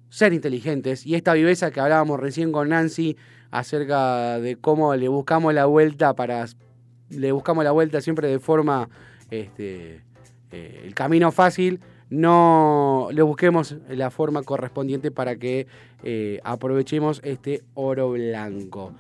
ser 0.09 0.33
inteligentes. 0.33 1.07
Y 1.07 1.15
esta 1.15 1.33
viveza 1.35 1.71
que 1.71 1.81
hablábamos 1.81 2.19
recién 2.19 2.51
con 2.51 2.69
Nancy 2.69 3.17
acerca 3.53 4.41
de 4.41 4.57
cómo 4.57 4.95
le 4.97 5.09
buscamos 5.09 5.55
la 5.55 5.67
vuelta 5.67 6.15
para. 6.15 6.47
Le 7.11 7.31
buscamos 7.31 7.63
la 7.63 7.71
vuelta 7.71 8.01
siempre 8.01 8.27
de 8.27 8.39
forma 8.39 8.89
este, 9.31 10.03
eh, 10.53 10.83
el 10.85 10.95
camino 10.95 11.33
fácil, 11.33 11.81
no 12.13 13.09
le 13.11 13.23
busquemos 13.23 13.75
la 13.89 14.11
forma 14.11 14.43
correspondiente 14.43 15.11
para 15.11 15.37
que 15.37 15.67
eh, 16.03 16.41
aprovechemos 16.45 17.23
este 17.25 17.63
oro 17.73 18.11
blanco. 18.11 18.93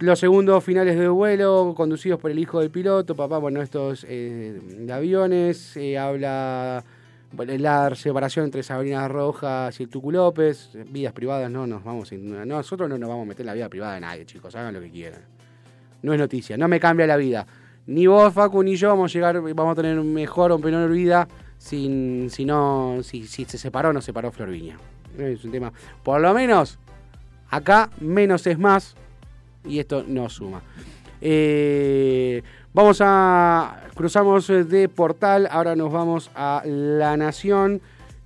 Los 0.00 0.18
segundos 0.18 0.62
finales 0.62 0.98
de 0.98 1.08
vuelo, 1.08 1.72
conducidos 1.74 2.20
por 2.20 2.30
el 2.30 2.38
hijo 2.38 2.60
del 2.60 2.70
piloto, 2.70 3.14
papá, 3.16 3.38
bueno, 3.38 3.62
estos 3.62 4.04
eh, 4.08 4.60
de 4.78 4.92
aviones, 4.92 5.74
eh, 5.76 5.96
habla 5.96 6.84
la 7.32 7.94
separación 7.94 8.44
entre 8.44 8.62
Sabrina 8.62 9.08
Rojas 9.08 9.80
y 9.80 9.84
el 9.84 9.88
Tucu 9.88 10.10
López, 10.12 10.76
vidas 10.90 11.14
privadas, 11.14 11.50
no 11.50 11.66
nos 11.66 11.82
vamos, 11.82 12.12
nosotros 12.12 12.90
no 12.90 12.98
nos 12.98 13.08
vamos 13.08 13.24
a 13.24 13.28
meter 13.28 13.42
en 13.42 13.46
la 13.46 13.54
vida 13.54 13.68
privada 13.70 13.94
de 13.94 14.00
nadie, 14.00 14.26
chicos, 14.26 14.54
hagan 14.54 14.74
lo 14.74 14.80
que 14.80 14.90
quieran. 14.90 15.22
No 16.02 16.12
es 16.12 16.18
noticia, 16.18 16.58
no 16.58 16.68
me 16.68 16.78
cambia 16.78 17.06
la 17.06 17.16
vida. 17.16 17.46
Ni 17.86 18.06
vos, 18.06 18.34
Facu, 18.34 18.62
ni 18.62 18.76
yo 18.76 18.88
vamos 18.88 19.10
a 19.10 19.14
llegar, 19.14 19.40
vamos 19.40 19.72
a 19.72 19.80
tener 19.80 19.96
mejor 20.02 20.52
o 20.52 20.58
peor 20.58 20.90
vida 20.90 21.26
sin, 21.58 22.30
si 22.30 22.44
no, 22.44 22.98
si, 23.02 23.26
si 23.26 23.44
se 23.44 23.58
separó 23.58 23.90
o 23.90 23.92
no 23.92 24.00
separó 24.00 24.30
Florviña. 24.30 24.76
Es 25.18 25.44
un 25.44 25.50
tema. 25.50 25.72
Por 26.02 26.20
lo 26.20 26.34
menos, 26.34 26.78
acá 27.50 27.90
menos 28.00 28.46
es 28.46 28.58
más 28.58 28.94
y 29.64 29.78
esto 29.78 30.04
no 30.06 30.28
suma. 30.28 30.62
Eh, 31.20 32.42
vamos 32.72 33.00
a. 33.02 33.82
Cruzamos 33.94 34.50
eh, 34.50 34.64
de 34.64 34.88
portal, 34.88 35.48
ahora 35.50 35.74
nos 35.74 35.92
vamos 35.92 36.30
a 36.34 36.62
La 36.64 37.16
Nación. 37.16 37.80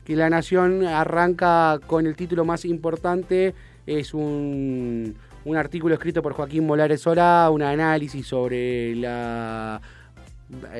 Que 0.04 0.16
La 0.16 0.28
Nación 0.28 0.84
arranca 0.84 1.78
con 1.86 2.06
el 2.06 2.16
título 2.16 2.44
más 2.44 2.64
importante. 2.64 3.54
Es 3.86 4.12
un, 4.12 5.14
un 5.44 5.56
artículo 5.56 5.94
escrito 5.94 6.22
por 6.22 6.32
Joaquín 6.32 6.66
Molares 6.66 7.02
Solá, 7.02 7.48
un 7.50 7.62
análisis 7.62 8.26
sobre 8.26 8.96
la 8.96 9.80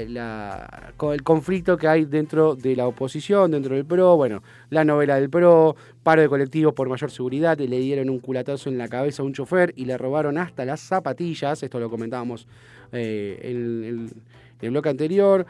la- 0.08 0.92
con 0.96 1.12
el 1.14 1.22
conflicto 1.22 1.76
que 1.76 1.88
hay 1.88 2.04
dentro 2.04 2.54
de 2.56 2.76
la 2.76 2.86
oposición, 2.86 3.50
dentro 3.50 3.74
del 3.74 3.84
PRO, 3.84 4.16
bueno, 4.16 4.42
la 4.70 4.84
novela 4.84 5.16
del 5.16 5.30
PRO, 5.30 5.76
paro 6.02 6.22
de 6.22 6.28
colectivos 6.28 6.74
por 6.74 6.88
mayor 6.88 7.10
seguridad, 7.10 7.58
le 7.58 7.78
dieron 7.78 8.10
un 8.10 8.18
culatazo 8.18 8.68
en 8.68 8.78
la 8.78 8.88
cabeza 8.88 9.22
a 9.22 9.26
un 9.26 9.32
chofer 9.32 9.72
y 9.76 9.84
le 9.84 9.96
robaron 9.96 10.38
hasta 10.38 10.64
las 10.64 10.80
zapatillas, 10.80 11.62
esto 11.62 11.78
lo 11.80 11.90
comentábamos 11.90 12.46
eh, 12.92 13.38
en, 13.42 13.84
en- 13.84 14.06
en 14.06 14.66
el 14.66 14.70
bloque 14.72 14.88
anterior, 14.88 15.46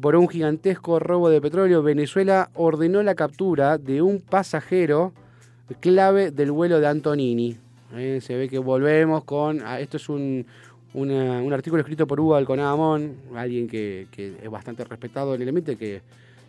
por 0.00 0.16
un 0.16 0.28
gigantesco 0.28 0.98
robo 0.98 1.28
de 1.28 1.40
petróleo, 1.40 1.82
Venezuela 1.82 2.50
ordenó 2.54 3.02
la 3.02 3.14
captura 3.14 3.78
de 3.78 4.02
un 4.02 4.20
pasajero 4.20 5.12
clave 5.80 6.30
del 6.30 6.50
vuelo 6.52 6.80
de 6.80 6.86
Antonini. 6.86 7.56
Eh, 7.96 8.20
se 8.20 8.34
ve 8.36 8.48
que 8.48 8.58
volvemos 8.58 9.22
con, 9.24 9.60
ah, 9.64 9.78
esto 9.80 9.98
es 9.98 10.08
un, 10.08 10.46
un 10.94 11.52
artículo 11.52 11.80
escrito 11.80 12.06
por 12.06 12.20
Hugo 12.20 12.36
Alconadamón, 12.36 13.16
alguien 13.34 13.66
que, 13.68 14.06
es 14.16 14.50
bastante 14.50 14.84
respetado 14.84 15.34
en 15.34 15.42
el 15.42 15.48
ambiente, 15.48 15.76
que 15.76 16.00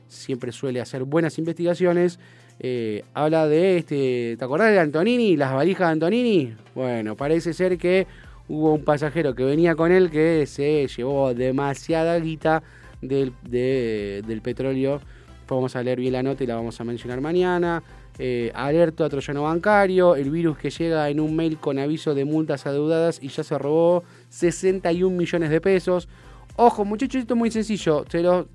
siempre 0.08 0.52
suele 0.52 0.80
hacer 0.80 1.04
buenas 1.04 1.38
investigaciones. 1.39 2.20
Eh, 2.60 3.04
habla 3.14 3.48
de 3.48 3.78
este, 3.78 4.36
¿te 4.38 4.46
acordás 4.46 4.72
de 4.72 4.80
Antonini? 4.80 5.36
Las 5.36 5.54
valijas 5.54 5.88
de 5.89 5.91
Antonini. 5.93 6.54
Bueno, 6.74 7.16
parece 7.16 7.54
ser 7.54 7.78
que 7.78 8.08
hubo 8.48 8.74
un 8.74 8.84
pasajero 8.84 9.34
que 9.36 9.43
venía 9.43 9.76
con 9.76 9.91
él 9.91 10.10
que 10.12 10.46
se 10.46 10.88
llevó 10.88 11.34
demasiada 11.34 12.18
guita 12.20 12.62
del, 13.02 13.34
de- 13.43 14.24
del 14.26 14.41
petróleo. 14.41 15.02
Vamos 15.50 15.76
a 15.76 15.84
leer 15.84 16.00
bien 16.00 16.14
la 16.14 16.24
nota 16.24 16.43
y 16.43 16.48
la 16.48 16.56
vamos 16.56 16.80
a 16.80 16.84
mencionar 16.84 17.20
mañana. 17.20 17.84
Eh, 18.18 18.49
alerta 18.55 19.05
a 19.05 19.09
troyano 19.09 19.43
bancario, 19.43 20.16
el 20.16 20.32
virus 20.32 20.57
que 20.57 20.70
llega 20.70 21.09
en 21.09 21.20
un 21.20 21.36
mail 21.36 21.57
con 21.57 21.78
aviso 21.80 22.16
de 22.16 22.24
multas 22.24 22.66
adeudadas 22.66 23.20
y 23.22 23.28
ya 23.28 23.43
se 23.43 23.57
robó 23.57 24.03
61 24.30 25.16
millones 25.16 25.49
de 25.49 25.59
pesos. 25.59 26.07
Ojo, 26.55 26.86
muchachos, 26.86 27.22
esto 27.22 27.34
es 27.34 27.38
muy 27.38 27.51
sencillo. 27.51 28.05
Se 28.09 28.22
los, 28.22 28.45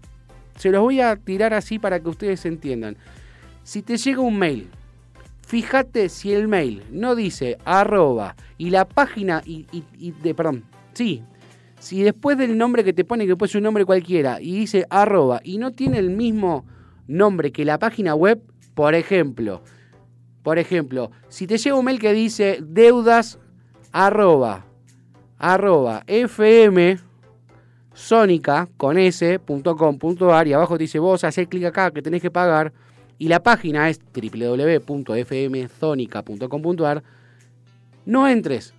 se 0.56 0.70
los 0.70 0.80
voy 0.80 1.00
a 1.02 1.14
tirar 1.16 1.52
así 1.52 1.78
para 1.78 2.00
que 2.00 2.08
ustedes 2.08 2.46
entiendan. 2.46 2.96
Si 3.62 3.82
te 3.82 3.98
llega 3.98 4.20
un 4.22 4.38
mail, 4.38 4.70
fíjate 5.46 6.08
si 6.08 6.32
el 6.32 6.48
mail 6.48 6.82
no 6.90 7.14
dice 7.14 7.58
arroba 7.66 8.36
y 8.56 8.70
la 8.70 8.86
página 8.88 9.42
y, 9.44 9.66
y- 9.98 10.12
de, 10.12 10.34
perdón, 10.34 10.64
sí, 10.94 11.22
si 11.78 12.02
después 12.02 12.38
del 12.38 12.56
nombre 12.56 12.82
que 12.84 12.92
te 12.94 13.04
pone, 13.04 13.26
que 13.26 13.36
puede 13.36 13.52
ser 13.52 13.58
un 13.58 13.64
nombre 13.64 13.84
cualquiera, 13.84 14.40
y 14.40 14.52
dice 14.52 14.86
arroba 14.88 15.40
y 15.44 15.58
no 15.58 15.72
tiene 15.72 15.98
el 15.98 16.08
mismo 16.11 16.64
nombre 17.06 17.52
que 17.52 17.64
la 17.66 17.78
página 17.78 18.14
web, 18.14 18.40
por 18.81 18.95
ejemplo, 18.95 19.61
por 20.43 20.59
ejemplo, 20.59 21.11
si 21.28 21.47
te 21.47 21.59
llega 21.59 21.76
un 21.76 21.85
mail 21.85 21.99
que 21.99 22.14
dice 22.14 22.61
deudas 22.62 23.39
arroba 23.93 24.64
arroba 25.37 26.03
fm 26.07 26.99
sónica 27.93 28.70
con 28.78 28.97
s.com.ar 28.97 30.49
y 30.49 30.55
abajo 30.55 30.78
te 30.78 30.85
dice 30.85 30.99
vos 30.99 31.24
haces 31.24 31.47
clic 31.47 31.64
acá 31.64 31.91
que 31.91 32.01
tenés 32.01 32.22
que 32.22 32.31
pagar 32.31 32.72
y 33.18 33.28
la 33.28 33.43
página 33.43 33.91
es 33.91 34.01
www.fmzonica.com.ar 34.14 37.03
no 38.07 38.26
entres 38.26 38.72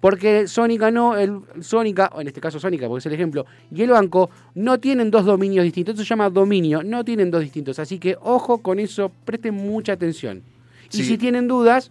porque 0.00 0.48
Sónica 0.48 0.90
no, 0.90 1.16
el 1.16 1.40
Sónica, 1.60 2.10
o 2.14 2.20
en 2.20 2.28
este 2.28 2.40
caso 2.40 2.58
Sónica, 2.58 2.88
porque 2.88 3.00
es 3.00 3.06
el 3.06 3.12
ejemplo, 3.12 3.46
y 3.70 3.82
el 3.82 3.90
banco 3.90 4.30
no 4.54 4.80
tienen 4.80 5.10
dos 5.10 5.24
dominios 5.24 5.64
distintos. 5.64 5.94
Eso 5.94 6.02
se 6.02 6.08
llama 6.08 6.30
dominio, 6.30 6.82
no 6.82 7.04
tienen 7.04 7.30
dos 7.30 7.42
distintos. 7.42 7.78
Así 7.78 7.98
que 7.98 8.16
ojo 8.20 8.58
con 8.58 8.78
eso, 8.78 9.12
presten 9.24 9.54
mucha 9.54 9.92
atención. 9.92 10.42
Y 10.92 11.04
si 11.04 11.18
tienen 11.18 11.46
dudas, 11.46 11.90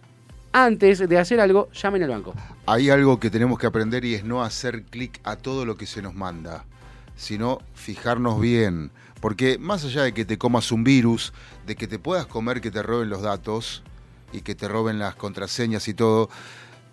antes 0.52 1.08
de 1.08 1.18
hacer 1.18 1.40
algo, 1.40 1.70
llamen 1.72 2.02
al 2.02 2.10
banco. 2.10 2.34
Hay 2.66 2.90
algo 2.90 3.20
que 3.20 3.30
tenemos 3.30 3.58
que 3.58 3.66
aprender 3.66 4.04
y 4.04 4.14
es 4.14 4.24
no 4.24 4.42
hacer 4.42 4.82
clic 4.82 5.20
a 5.24 5.36
todo 5.36 5.64
lo 5.64 5.76
que 5.76 5.86
se 5.86 6.02
nos 6.02 6.14
manda, 6.14 6.64
sino 7.16 7.60
fijarnos 7.74 8.40
bien. 8.40 8.90
Porque 9.20 9.58
más 9.58 9.84
allá 9.84 10.02
de 10.02 10.12
que 10.12 10.24
te 10.24 10.38
comas 10.38 10.72
un 10.72 10.82
virus, 10.82 11.32
de 11.66 11.76
que 11.76 11.86
te 11.86 11.98
puedas 11.98 12.26
comer 12.26 12.60
que 12.60 12.70
te 12.70 12.82
roben 12.82 13.10
los 13.10 13.22
datos 13.22 13.82
y 14.32 14.40
que 14.40 14.54
te 14.54 14.66
roben 14.68 14.98
las 14.98 15.14
contraseñas 15.14 15.88
y 15.88 15.94
todo, 15.94 16.30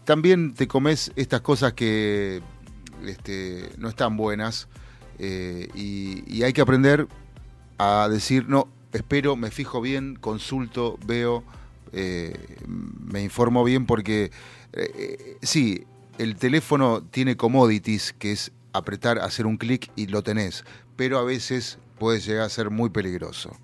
también 0.07 0.53
te 0.53 0.69
comes 0.69 1.11
estas 1.17 1.41
cosas 1.41 1.73
que 1.73 2.41
este, 3.05 3.69
no 3.77 3.89
están 3.89 4.15
buenas 4.15 4.69
eh, 5.19 5.67
y, 5.75 6.43
hay 6.43 6.53
que 6.53 6.61
aprender 6.61 7.09
a 7.77 8.07
decir, 8.09 8.47
no, 8.47 8.69
espero, 8.93 9.35
me 9.35 9.51
fijo 9.51 9.81
bien, 9.81 10.15
consulto, 10.15 10.97
veo, 11.05 11.43
eh, 11.91 12.33
me 12.65 13.21
informo 13.21 13.65
bien 13.65 13.85
porque 13.85 14.31
eh, 14.71 15.35
sí, 15.41 15.83
el 16.19 16.37
teléfono 16.37 17.03
tiene 17.03 17.35
commodities, 17.35 18.13
que 18.13 18.31
es 18.31 18.53
apretar, 18.71 19.19
hacer 19.19 19.45
un 19.45 19.57
clic 19.57 19.91
y 19.97 20.07
lo 20.07 20.23
tenés, 20.23 20.63
pero 20.95 21.17
a 21.17 21.23
veces 21.25 21.79
puede 21.99 22.21
llegar 22.21 22.45
a 22.45 22.49
ser 22.49 22.69
muy 22.69 22.89
peligroso. 22.89 23.57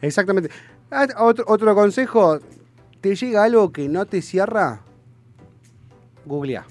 Exactamente. 0.00 0.48
Ah, 0.90 1.06
otro 1.18 1.74
consejo, 1.74 2.38
¿te 3.02 3.14
llega 3.14 3.44
algo 3.44 3.72
que 3.72 3.90
no 3.90 4.06
te 4.06 4.22
cierra? 4.22 4.82
Googlea. 6.26 6.64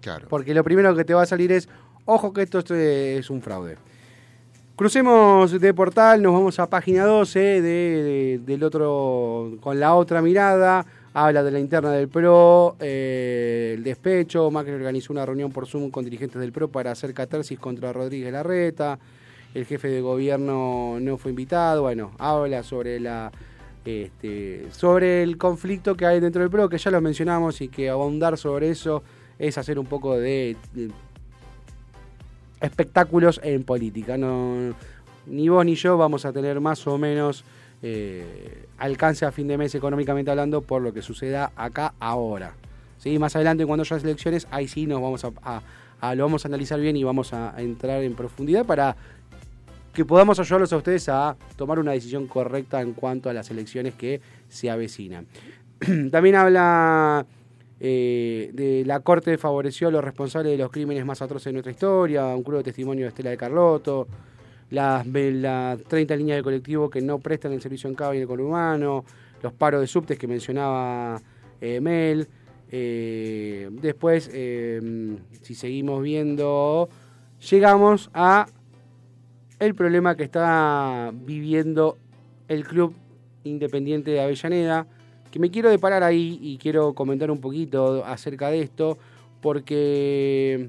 Claro. 0.00 0.26
Porque 0.28 0.54
lo 0.54 0.62
primero 0.64 0.94
que 0.94 1.04
te 1.04 1.14
va 1.14 1.22
a 1.22 1.26
salir 1.26 1.50
es, 1.52 1.68
ojo 2.04 2.32
que 2.32 2.42
esto 2.42 2.60
es 2.74 3.28
un 3.30 3.42
fraude. 3.42 3.76
Crucemos 4.76 5.58
de 5.58 5.72
portal, 5.72 6.20
nos 6.22 6.34
vamos 6.34 6.58
a 6.58 6.68
página 6.68 7.04
12 7.06 7.38
de, 7.38 7.60
de- 7.62 8.40
del 8.44 8.62
otro, 8.62 9.52
con 9.60 9.80
la 9.80 9.94
otra 9.94 10.20
mirada. 10.20 10.84
Habla 11.14 11.42
de 11.42 11.50
la 11.50 11.58
interna 11.58 11.92
del 11.92 12.08
PRO, 12.08 12.76
eh, 12.78 13.72
el 13.78 13.82
despecho. 13.82 14.50
Macri 14.50 14.72
organizó 14.72 15.14
una 15.14 15.24
reunión 15.24 15.50
por 15.50 15.66
Zoom 15.66 15.90
con 15.90 16.04
dirigentes 16.04 16.38
del 16.38 16.52
PRO 16.52 16.68
para 16.68 16.90
hacer 16.90 17.14
catarsis 17.14 17.58
contra 17.58 17.90
Rodríguez 17.90 18.30
Larreta. 18.30 18.98
El 19.54 19.64
jefe 19.64 19.88
de 19.88 20.02
gobierno 20.02 20.98
no 21.00 21.16
fue 21.16 21.30
invitado. 21.30 21.80
Bueno, 21.80 22.10
habla 22.18 22.62
sobre 22.62 23.00
la 23.00 23.32
este, 23.86 24.66
sobre 24.72 25.22
el 25.22 25.38
conflicto 25.38 25.96
que 25.96 26.06
hay 26.06 26.18
dentro 26.20 26.42
del 26.42 26.50
PRO, 26.50 26.68
que 26.68 26.78
ya 26.78 26.90
lo 26.90 27.00
mencionamos 27.00 27.60
y 27.60 27.68
que 27.68 27.88
ahondar 27.88 28.36
sobre 28.36 28.70
eso 28.70 29.02
es 29.38 29.58
hacer 29.58 29.78
un 29.78 29.86
poco 29.86 30.18
de, 30.18 30.56
espectáculos 32.60 33.40
en 33.44 33.62
política. 33.62 34.18
No, 34.18 34.74
ni 35.26 35.48
vos 35.48 35.64
ni 35.64 35.76
yo 35.76 35.96
vamos 35.96 36.24
a 36.24 36.32
tener 36.32 36.60
más 36.60 36.86
o 36.86 36.98
menos 36.98 37.44
eh, 37.82 38.66
alcance 38.78 39.24
a 39.24 39.32
fin 39.32 39.46
de 39.46 39.58
mes 39.58 39.74
económicamente 39.74 40.30
hablando 40.30 40.62
por 40.62 40.82
lo 40.82 40.92
que 40.92 41.02
suceda 41.02 41.52
acá 41.56 41.94
ahora. 42.00 42.54
¿Sí? 42.98 43.18
Más 43.18 43.36
adelante 43.36 43.66
cuando 43.66 43.82
haya 43.82 43.96
elecciones, 43.98 44.48
ahí 44.50 44.66
sí 44.66 44.86
nos 44.86 45.00
vamos 45.00 45.24
a, 45.24 46.14
lo 46.14 46.24
vamos 46.24 46.44
a 46.44 46.48
analizar 46.48 46.80
bien 46.80 46.96
y 46.96 47.04
vamos 47.04 47.32
a 47.32 47.54
entrar 47.58 48.02
en 48.02 48.14
profundidad 48.14 48.64
para 48.64 48.96
que 49.96 50.04
podamos 50.04 50.38
ayudarlos 50.38 50.70
a 50.74 50.76
ustedes 50.76 51.08
a 51.08 51.36
tomar 51.56 51.78
una 51.78 51.92
decisión 51.92 52.26
correcta 52.26 52.82
en 52.82 52.92
cuanto 52.92 53.30
a 53.30 53.32
las 53.32 53.50
elecciones 53.50 53.94
que 53.94 54.20
se 54.46 54.68
avecinan. 54.68 55.26
También 56.10 56.34
habla 56.36 57.24
eh, 57.80 58.50
de 58.52 58.84
la 58.84 59.00
Corte 59.00 59.38
favoreció 59.38 59.88
a 59.88 59.90
los 59.90 60.04
responsables 60.04 60.52
de 60.52 60.58
los 60.58 60.70
crímenes 60.70 61.04
más 61.06 61.22
atroces 61.22 61.46
de 61.46 61.52
nuestra 61.54 61.72
historia, 61.72 62.26
un 62.26 62.42
crudo 62.42 62.62
testimonio 62.62 63.04
de 63.06 63.08
Estela 63.08 63.30
de 63.30 63.38
Carlotto, 63.38 64.06
las, 64.68 65.10
ve- 65.10 65.32
las 65.32 65.82
30 65.84 66.14
líneas 66.14 66.36
de 66.36 66.42
colectivo 66.42 66.90
que 66.90 67.00
no 67.00 67.18
prestan 67.18 67.52
el 67.52 67.62
servicio 67.62 67.88
en 67.88 67.94
cabo 67.96 68.12
y 68.12 68.18
en 68.18 68.22
el 68.22 68.28
conurbano, 68.28 69.02
los 69.42 69.52
paros 69.54 69.80
de 69.80 69.86
subtes 69.86 70.18
que 70.18 70.26
mencionaba 70.26 71.22
eh, 71.60 71.80
Mel. 71.80 72.28
eh, 72.70 73.70
después, 73.72 74.28
eh, 74.32 75.16
si 75.40 75.54
seguimos 75.54 76.02
viendo, 76.02 76.88
llegamos 77.50 78.10
a 78.12 78.46
el 79.58 79.74
problema 79.74 80.16
que 80.16 80.24
está 80.24 81.10
viviendo 81.14 81.98
el 82.48 82.64
club 82.64 82.94
independiente 83.44 84.10
de 84.10 84.20
Avellaneda, 84.20 84.86
que 85.30 85.38
me 85.38 85.50
quiero 85.50 85.70
deparar 85.70 86.02
ahí 86.02 86.38
y 86.42 86.58
quiero 86.58 86.94
comentar 86.94 87.30
un 87.30 87.40
poquito 87.40 88.04
acerca 88.04 88.50
de 88.50 88.60
esto, 88.60 88.98
porque, 89.40 90.68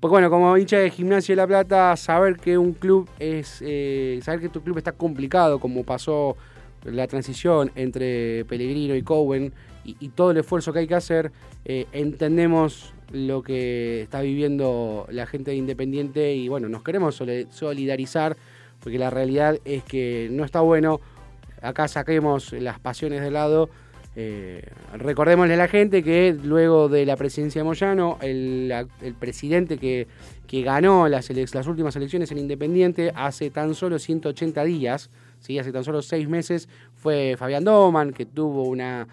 porque 0.00 0.10
bueno, 0.10 0.30
como 0.30 0.56
hincha 0.56 0.78
de 0.78 0.90
Gimnasia 0.90 1.34
de 1.34 1.36
La 1.36 1.46
Plata, 1.46 1.96
saber 1.96 2.36
que 2.36 2.58
un 2.58 2.72
club 2.72 3.08
es, 3.18 3.62
eh, 3.64 4.20
saber 4.22 4.40
que 4.40 4.48
tu 4.48 4.62
club 4.62 4.78
está 4.78 4.92
complicado, 4.92 5.58
como 5.58 5.84
pasó 5.84 6.36
la 6.84 7.06
transición 7.06 7.70
entre 7.74 8.44
Pellegrino 8.44 8.94
y 8.94 9.02
Cowen, 9.02 9.52
y, 9.84 9.96
y 10.00 10.08
todo 10.10 10.32
el 10.32 10.38
esfuerzo 10.38 10.72
que 10.72 10.80
hay 10.80 10.86
que 10.86 10.94
hacer, 10.94 11.32
eh, 11.64 11.86
entendemos 11.92 12.92
lo 13.12 13.42
que 13.42 14.02
está 14.02 14.20
viviendo 14.20 15.06
la 15.10 15.26
gente 15.26 15.52
de 15.52 15.56
Independiente 15.56 16.34
y 16.34 16.48
bueno, 16.48 16.68
nos 16.68 16.82
queremos 16.82 17.22
solidarizar 17.50 18.36
porque 18.80 18.98
la 18.98 19.10
realidad 19.10 19.58
es 19.64 19.82
que 19.84 20.28
no 20.30 20.44
está 20.44 20.60
bueno. 20.60 21.00
Acá 21.62 21.88
saquemos 21.88 22.52
las 22.52 22.78
pasiones 22.78 23.22
de 23.22 23.30
lado. 23.30 23.68
Eh, 24.18 24.62
recordémosle 24.94 25.54
a 25.54 25.56
la 25.58 25.68
gente 25.68 26.02
que 26.02 26.34
luego 26.42 26.88
de 26.88 27.04
la 27.04 27.16
presidencia 27.16 27.60
de 27.60 27.64
Moyano, 27.64 28.18
el, 28.22 28.72
presidente 29.18 29.76
que, 29.76 30.06
que 30.46 30.62
ganó 30.62 31.06
las, 31.08 31.28
las 31.30 31.66
últimas 31.66 31.96
elecciones 31.96 32.30
en 32.32 32.38
Independiente 32.38 33.12
hace 33.14 33.50
tan 33.50 33.74
solo 33.74 33.98
180 33.98 34.64
días, 34.64 35.10
¿sí? 35.40 35.58
hace 35.58 35.72
tan 35.72 35.84
solo 35.84 36.00
seis 36.00 36.28
meses, 36.28 36.68
fue 36.94 37.36
Fabián 37.38 37.64
Doman, 37.64 38.12
que 38.12 38.24
tuvo 38.24 38.62
una 38.64 39.06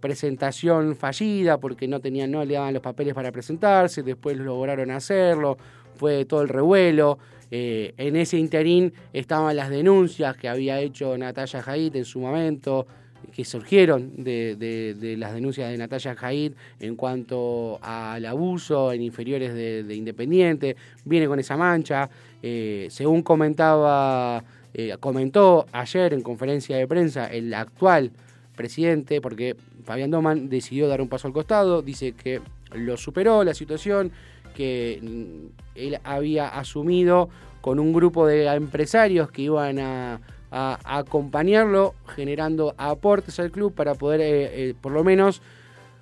presentación 0.00 0.96
fallida 0.96 1.58
porque 1.58 1.88
no 1.88 2.00
tenían, 2.00 2.30
no 2.30 2.44
le 2.44 2.54
daban 2.54 2.74
los 2.74 2.82
papeles 2.82 3.14
para 3.14 3.30
presentarse, 3.32 4.02
después 4.02 4.36
lograron 4.36 4.90
hacerlo, 4.90 5.56
fue 5.94 6.24
todo 6.24 6.42
el 6.42 6.48
revuelo. 6.48 7.18
Eh, 7.50 7.94
en 7.96 8.16
ese 8.16 8.36
interín 8.38 8.92
estaban 9.12 9.56
las 9.56 9.70
denuncias 9.70 10.36
que 10.36 10.48
había 10.48 10.78
hecho 10.80 11.16
Natalia 11.16 11.62
Jaid 11.62 11.96
en 11.96 12.04
su 12.04 12.20
momento, 12.20 12.86
que 13.34 13.44
surgieron 13.44 14.12
de, 14.22 14.54
de- 14.56 15.16
las 15.16 15.32
denuncias 15.34 15.70
de 15.70 15.76
Natalia 15.78 16.14
Jaid 16.14 16.52
en 16.78 16.94
cuanto 16.94 17.78
al 17.82 18.24
abuso 18.26 18.92
en 18.92 19.02
inferiores 19.02 19.52
de, 19.54 19.82
de 19.82 19.94
Independiente, 19.94 20.76
viene 21.04 21.26
con 21.26 21.38
esa 21.40 21.56
mancha. 21.56 22.08
Eh, 22.42 22.86
según 22.90 23.22
comentaba, 23.22 24.44
eh, 24.72 24.94
comentó 25.00 25.66
ayer 25.72 26.12
en 26.14 26.20
conferencia 26.22 26.76
de 26.76 26.86
prensa 26.86 27.26
el 27.26 27.52
actual 27.54 28.12
presidente, 28.54 29.20
porque 29.20 29.56
Fabián 29.88 30.10
Doman 30.10 30.50
decidió 30.50 30.86
dar 30.86 31.00
un 31.00 31.08
paso 31.08 31.28
al 31.28 31.32
costado, 31.32 31.80
dice 31.80 32.12
que 32.12 32.42
lo 32.74 32.98
superó 32.98 33.42
la 33.42 33.54
situación, 33.54 34.12
que 34.54 35.00
mm, 35.02 35.46
él 35.76 35.98
había 36.04 36.48
asumido 36.48 37.30
con 37.62 37.78
un 37.78 37.94
grupo 37.94 38.26
de 38.26 38.44
empresarios 38.48 39.30
que 39.30 39.40
iban 39.40 39.78
a, 39.78 40.20
acompañarlo, 40.50 41.94
generando 42.14 42.74
aportes 42.76 43.40
al 43.40 43.50
club 43.50 43.72
para 43.72 43.94
poder, 43.94 44.20
eh, 44.20 44.68
eh, 44.68 44.74
por 44.78 44.92
lo 44.92 45.02
menos, 45.04 45.40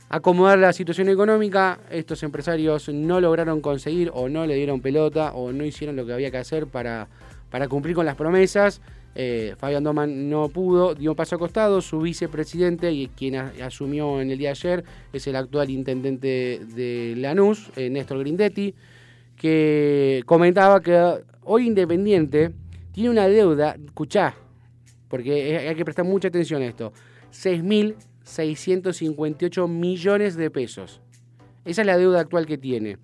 acomodar 0.08 0.58
la 0.58 0.72
situación 0.72 1.08
económica. 1.08 1.78
Estos 1.88 2.24
empresarios 2.24 2.88
no 2.88 3.20
lograron 3.20 3.60
conseguir 3.60 4.10
o 4.12 4.28
no 4.28 4.46
le 4.46 4.56
dieron 4.56 4.80
pelota 4.80 5.32
o 5.32 5.52
no 5.52 5.64
hicieron 5.64 5.94
lo 5.94 6.04
que 6.04 6.12
había 6.12 6.32
que 6.32 6.38
hacer 6.38 6.66
para 6.66 7.08
cumplir 7.68 7.94
con 7.94 8.04
las 8.04 8.16
promesas. 8.16 8.80
Eh, 9.18 9.54
Fabián 9.56 9.82
Doman 9.82 10.28
no 10.28 10.50
pudo, 10.50 10.94
dio 10.94 11.16
paso 11.16 11.36
a 11.36 11.38
costado. 11.38 11.80
Su 11.80 12.00
vicepresidente 12.00 12.92
y 12.92 13.08
quien 13.08 13.36
asumió 13.36 14.20
en 14.20 14.30
el 14.30 14.36
día 14.36 14.48
de 14.48 14.52
ayer 14.52 14.84
es 15.10 15.26
el 15.26 15.36
actual 15.36 15.70
intendente 15.70 16.60
de 16.74 17.14
Lanús, 17.16 17.70
eh, 17.76 17.88
Néstor 17.88 18.18
Grindetti, 18.18 18.74
que 19.34 20.22
comentaba 20.26 20.82
que 20.82 21.22
hoy 21.44 21.66
Independiente 21.66 22.52
tiene 22.92 23.08
una 23.08 23.26
deuda, 23.26 23.74
escuchá, 23.82 24.34
porque 25.08 25.66
hay 25.66 25.74
que 25.74 25.86
prestar 25.86 26.04
mucha 26.04 26.28
atención 26.28 26.60
a 26.60 26.66
esto, 26.66 26.92
6.658 27.32 29.66
millones 29.66 30.36
de 30.36 30.50
pesos. 30.50 31.00
Esa 31.64 31.80
es 31.80 31.86
la 31.86 31.96
deuda 31.96 32.20
actual 32.20 32.44
que 32.44 32.58
tiene. 32.58 32.98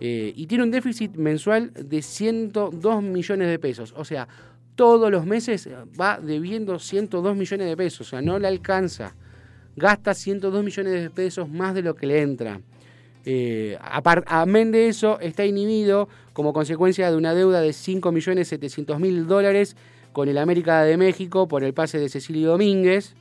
Eh, 0.00 0.32
y 0.34 0.48
tiene 0.48 0.64
un 0.64 0.72
déficit 0.72 1.14
mensual 1.14 1.72
de 1.74 2.02
102 2.02 3.04
millones 3.04 3.48
de 3.48 3.60
pesos. 3.60 3.94
O 3.96 4.04
sea, 4.04 4.26
todos 4.74 5.10
los 5.10 5.26
meses 5.26 5.68
va 6.00 6.18
debiendo 6.18 6.78
102 6.78 7.36
millones 7.36 7.68
de 7.68 7.76
pesos. 7.76 8.06
O 8.06 8.10
sea, 8.10 8.22
no 8.22 8.38
le 8.38 8.48
alcanza. 8.48 9.14
Gasta 9.76 10.14
102 10.14 10.64
millones 10.64 10.92
de 10.92 11.10
pesos 11.10 11.48
más 11.48 11.74
de 11.74 11.82
lo 11.82 11.94
que 11.94 12.06
le 12.06 12.20
entra. 12.20 12.60
Eh, 13.24 13.78
amén 14.26 14.72
de 14.72 14.88
eso, 14.88 15.20
está 15.20 15.44
inhibido 15.44 16.08
como 16.32 16.52
consecuencia 16.52 17.10
de 17.10 17.16
una 17.16 17.34
deuda 17.34 17.60
de 17.60 17.70
5.700.000 17.70 19.26
dólares 19.26 19.76
con 20.12 20.28
el 20.28 20.38
América 20.38 20.82
de 20.82 20.96
México 20.96 21.46
por 21.46 21.62
el 21.62 21.72
pase 21.72 21.98
de 21.98 22.08
Cecilio 22.08 22.50
Domínguez. 22.50 23.14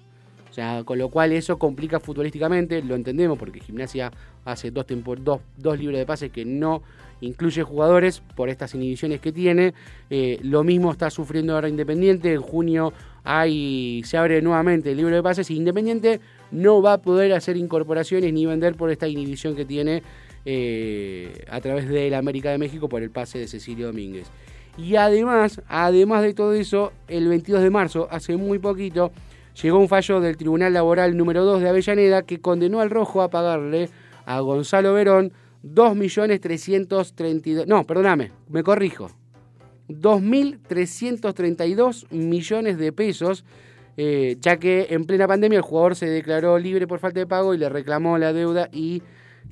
O 0.51 0.53
sea, 0.53 0.83
con 0.83 0.99
lo 0.99 1.07
cual 1.07 1.31
eso 1.31 1.57
complica 1.57 2.01
futbolísticamente, 2.01 2.83
lo 2.83 2.95
entendemos 2.95 3.39
porque 3.39 3.61
Gimnasia 3.61 4.11
hace 4.43 4.69
dos, 4.69 4.85
dos, 5.19 5.39
dos 5.57 5.79
libros 5.79 5.97
de 5.97 6.05
pases 6.05 6.29
que 6.29 6.43
no 6.43 6.83
incluye 7.21 7.63
jugadores 7.63 8.21
por 8.35 8.49
estas 8.49 8.75
inhibiciones 8.75 9.21
que 9.21 9.31
tiene. 9.31 9.73
Eh, 10.09 10.39
lo 10.43 10.65
mismo 10.65 10.91
está 10.91 11.09
sufriendo 11.09 11.53
ahora 11.53 11.69
Independiente. 11.69 12.33
En 12.33 12.41
junio 12.41 12.91
hay, 13.23 14.01
se 14.03 14.17
abre 14.17 14.41
nuevamente 14.41 14.91
el 14.91 14.97
libro 14.97 15.15
de 15.15 15.23
pases 15.23 15.49
y 15.49 15.55
Independiente 15.55 16.19
no 16.51 16.81
va 16.81 16.93
a 16.93 16.97
poder 17.01 17.31
hacer 17.31 17.55
incorporaciones 17.55 18.33
ni 18.33 18.45
vender 18.45 18.75
por 18.75 18.91
esta 18.91 19.07
inhibición 19.07 19.55
que 19.55 19.63
tiene 19.63 20.03
eh, 20.43 21.45
a 21.49 21.61
través 21.61 21.87
del 21.87 22.13
América 22.13 22.51
de 22.51 22.57
México 22.57 22.89
por 22.89 23.03
el 23.03 23.09
pase 23.09 23.39
de 23.39 23.47
Cecilio 23.47 23.87
Domínguez. 23.87 24.27
Y 24.77 24.95
además, 24.95 25.61
además 25.67 26.23
de 26.23 26.33
todo 26.33 26.53
eso, 26.53 26.91
el 27.07 27.27
22 27.27 27.61
de 27.61 27.69
marzo, 27.69 28.07
hace 28.09 28.35
muy 28.37 28.57
poquito, 28.57 29.11
llegó 29.61 29.77
un 29.79 29.87
fallo 29.87 30.21
del 30.21 30.37
Tribunal 30.37 30.73
Laboral 30.73 31.15
número 31.17 31.45
2 31.45 31.61
de 31.61 31.69
Avellaneda 31.69 32.23
que 32.23 32.41
condenó 32.41 32.81
al 32.81 32.89
Rojo 32.89 33.21
a 33.21 33.29
pagarle 33.29 33.89
a 34.25 34.39
Gonzalo 34.39 34.93
Verón 34.93 35.31
2.332... 35.63 37.67
No, 37.67 37.85
perdóname, 37.85 38.31
me 38.49 38.63
corrijo. 38.63 39.11
2.332 39.89 42.09
millones 42.11 42.77
de 42.77 42.93
pesos, 42.93 43.43
eh, 43.97 44.37
ya 44.39 44.57
que 44.57 44.87
en 44.91 45.05
plena 45.05 45.27
pandemia 45.27 45.57
el 45.57 45.63
jugador 45.63 45.95
se 45.95 46.07
declaró 46.07 46.57
libre 46.57 46.87
por 46.87 46.97
falta 46.99 47.19
de 47.19 47.27
pago 47.27 47.53
y 47.53 47.57
le 47.57 47.67
reclamó 47.69 48.17
la 48.17 48.33
deuda 48.33 48.69
y 48.71 49.03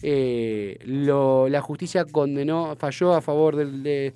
eh, 0.01 0.79
la 0.85 1.61
justicia 1.61 2.05
condenó, 2.05 2.75
falló 2.77 3.13
a 3.13 3.21
favor 3.21 3.57
de 3.57 4.13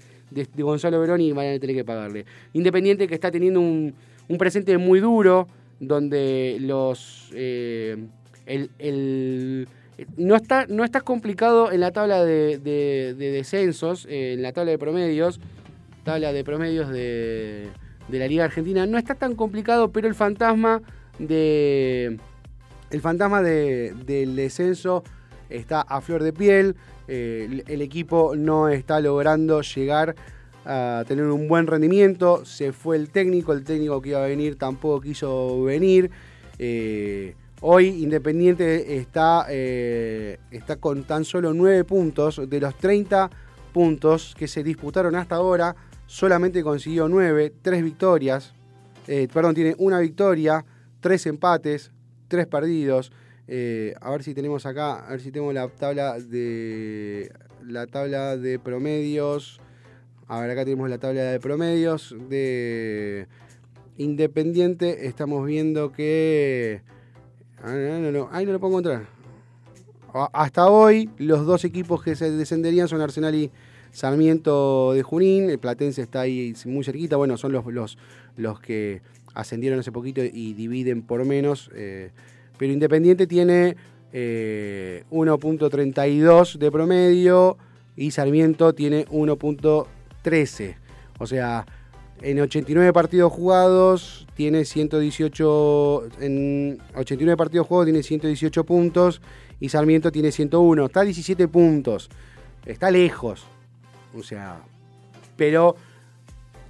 Gonzalo 0.56 1.00
Verón 1.00 1.22
y 1.22 1.32
van 1.34 1.48
a 1.48 1.60
tener 1.60 1.76
que 1.76 1.84
pagarle. 1.84 2.26
Independiente 2.54 3.08
que 3.08 3.16
está 3.16 3.30
teniendo 3.30 3.60
un, 3.60 3.94
un 4.28 4.38
presente 4.38 4.78
muy 4.78 5.00
duro, 5.00 5.48
donde 5.80 6.58
los 6.60 7.30
eh, 7.34 7.98
el, 8.46 8.70
el- 8.80 9.68
no 10.18 10.36
está 10.36 10.66
no 10.68 10.84
está 10.84 11.02
complicado 11.02 11.72
en 11.72 11.80
la 11.80 11.92
tabla 11.92 12.24
de, 12.26 12.58
de- 12.58 13.14
de 13.18 13.32
descensos, 13.32 14.08
en 14.10 14.42
la 14.42 14.52
tabla 14.52 14.72
de 14.72 14.78
promedios, 14.78 15.40
tabla 16.04 16.34
de 16.34 16.44
promedios 16.44 16.90
de, 16.90 17.68
de 18.08 18.20
la 18.20 18.28
Liga 18.28 18.46
Argentina, 18.46 18.86
no 18.86 18.98
está 18.98 19.16
tan 19.16 19.36
complicado, 19.36 19.92
pero 19.92 20.08
el 20.08 20.16
fantasma 20.16 20.82
de 21.20 22.18
el 22.90 23.02
fantasma 23.02 23.42
de- 23.42 23.94
del 24.06 24.36
descenso 24.36 25.04
está 25.50 25.82
a 25.82 26.02
flor 26.02 26.24
de 26.24 26.34
piel. 26.34 26.76
eh, 27.08 27.64
el 27.68 27.82
equipo 27.82 28.34
no 28.36 28.70
está 28.70 29.00
logrando 29.02 29.62
llegar 29.62 30.16
a 30.66 31.04
tener 31.08 31.26
un 31.26 31.48
buen 31.48 31.68
rendimiento. 31.68 32.46
Se 32.46 32.72
fue 32.72 32.96
el 32.98 33.10
técnico, 33.10 33.54
el 33.54 33.64
técnico 33.64 34.02
que 34.02 34.10
iba 34.10 34.24
a 34.24 34.28
venir 34.28 34.58
tampoco 34.58 35.02
quiso 35.02 35.64
venir. 35.64 36.10
Eh, 36.60 37.36
hoy 37.62 38.04
Independiente 38.04 38.98
está, 38.98 39.48
eh, 39.50 40.40
está 40.52 40.78
con 40.78 41.04
tan 41.04 41.26
solo 41.26 41.54
9 41.54 41.84
puntos. 41.84 42.42
De 42.50 42.60
los 42.60 42.78
30 42.78 43.30
puntos 43.74 44.36
que 44.38 44.48
se 44.48 44.64
disputaron 44.64 45.16
hasta 45.16 45.36
ahora, 45.36 45.76
solamente 46.06 46.64
consiguió 46.64 47.08
9, 47.08 47.54
3 47.62 47.84
victorias. 47.84 48.54
Eh, 49.08 49.28
perdón, 49.34 49.56
tiene 49.56 49.76
una 49.80 50.00
victoria, 50.00 50.64
3 51.02 51.26
empates, 51.28 51.92
3 52.28 52.48
perdidos. 52.48 53.12
A 53.46 54.10
ver 54.12 54.24
si 54.24 54.34
tenemos 54.34 54.66
acá, 54.66 55.06
a 55.06 55.12
ver 55.12 55.20
si 55.20 55.32
tenemos 55.32 55.54
la 55.54 55.68
tabla 55.68 56.18
de 56.18 57.30
la 57.68 57.88
tabla 57.88 58.38
de 58.38 58.58
promedios. 58.58 59.60
A 60.28 60.40
ver, 60.40 60.52
acá 60.52 60.64
tenemos 60.64 60.90
la 60.90 60.98
tabla 60.98 61.24
de 61.24 61.40
promedios 61.40 62.16
de 62.30 63.28
Independiente. 63.98 65.08
Estamos 65.08 65.46
viendo 65.46 65.92
que. 65.92 66.82
Ah, 67.62 67.72
no, 67.74 68.12
lo 68.12 68.60
puedo 68.60 68.72
encontrar. 68.72 69.08
Hasta 70.32 70.70
hoy, 70.70 71.10
los 71.18 71.46
dos 71.46 71.66
equipos 71.66 72.04
que 72.04 72.16
se 72.16 72.32
descenderían 72.32 72.88
son 72.88 73.02
Arsenal 73.02 73.36
y 73.36 73.52
Sarmiento 73.92 74.94
de 74.94 75.04
Junín. 75.04 75.50
El 75.50 75.60
Platense 75.60 76.02
está 76.02 76.22
ahí 76.22 76.54
muy 76.66 76.84
cerquita. 76.84 77.18
Bueno, 77.18 77.38
son 77.38 77.52
los, 77.52 77.66
los, 77.66 77.98
los 78.38 78.60
que 78.60 79.02
ascendieron 79.34 79.80
hace 79.80 79.92
poquito 79.92 80.22
y 80.24 80.54
dividen 80.54 81.02
por 81.02 81.26
menos. 81.26 81.70
eh, 81.76 82.12
pero 82.58 82.72
Independiente 82.72 83.28
tiene 83.28 83.76
eh, 84.14 85.04
1.32 85.12 86.58
de 86.58 86.72
promedio 86.72 87.58
y 87.96 88.12
Sarmiento 88.12 88.74
tiene 88.74 89.06
1.13. 90.24 90.76
O 91.20 91.28
sea, 91.28 91.66
en 92.22 92.40
89 92.40 92.94
partidos 92.94 93.32
jugados 93.32 94.28
tiene 94.36 94.66
118 94.66 96.08
en 96.22 96.80
89 96.96 97.38
partidos 97.38 97.68
jugados 97.68 97.86
tiene 97.88 98.04
118 98.04 98.64
puntos 98.64 99.22
y 99.60 99.70
Sarmiento 99.70 100.12
tiene 100.12 100.32
101, 100.32 100.86
está 100.86 101.02
a 101.02 101.04
17 101.04 101.48
puntos. 101.48 102.10
Está 102.66 102.92
lejos. 102.92 103.46
O 104.18 104.24
sea, 104.24 104.62
pero 105.36 105.76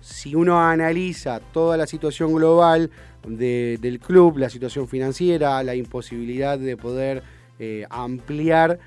si 0.02 0.36
uno 0.36 0.60
analiza 0.60 1.40
toda 1.40 1.78
la 1.78 1.88
situación 1.88 2.34
global 2.34 2.90
de- 3.28 3.78
del 3.82 4.00
club, 4.00 4.38
la 4.38 4.50
situación 4.50 4.88
financiera, 4.88 5.62
la 5.64 5.76
imposibilidad 5.76 6.58
de 6.60 6.76
poder 6.78 7.24
eh, 7.60 7.86
ampliar 7.90 8.80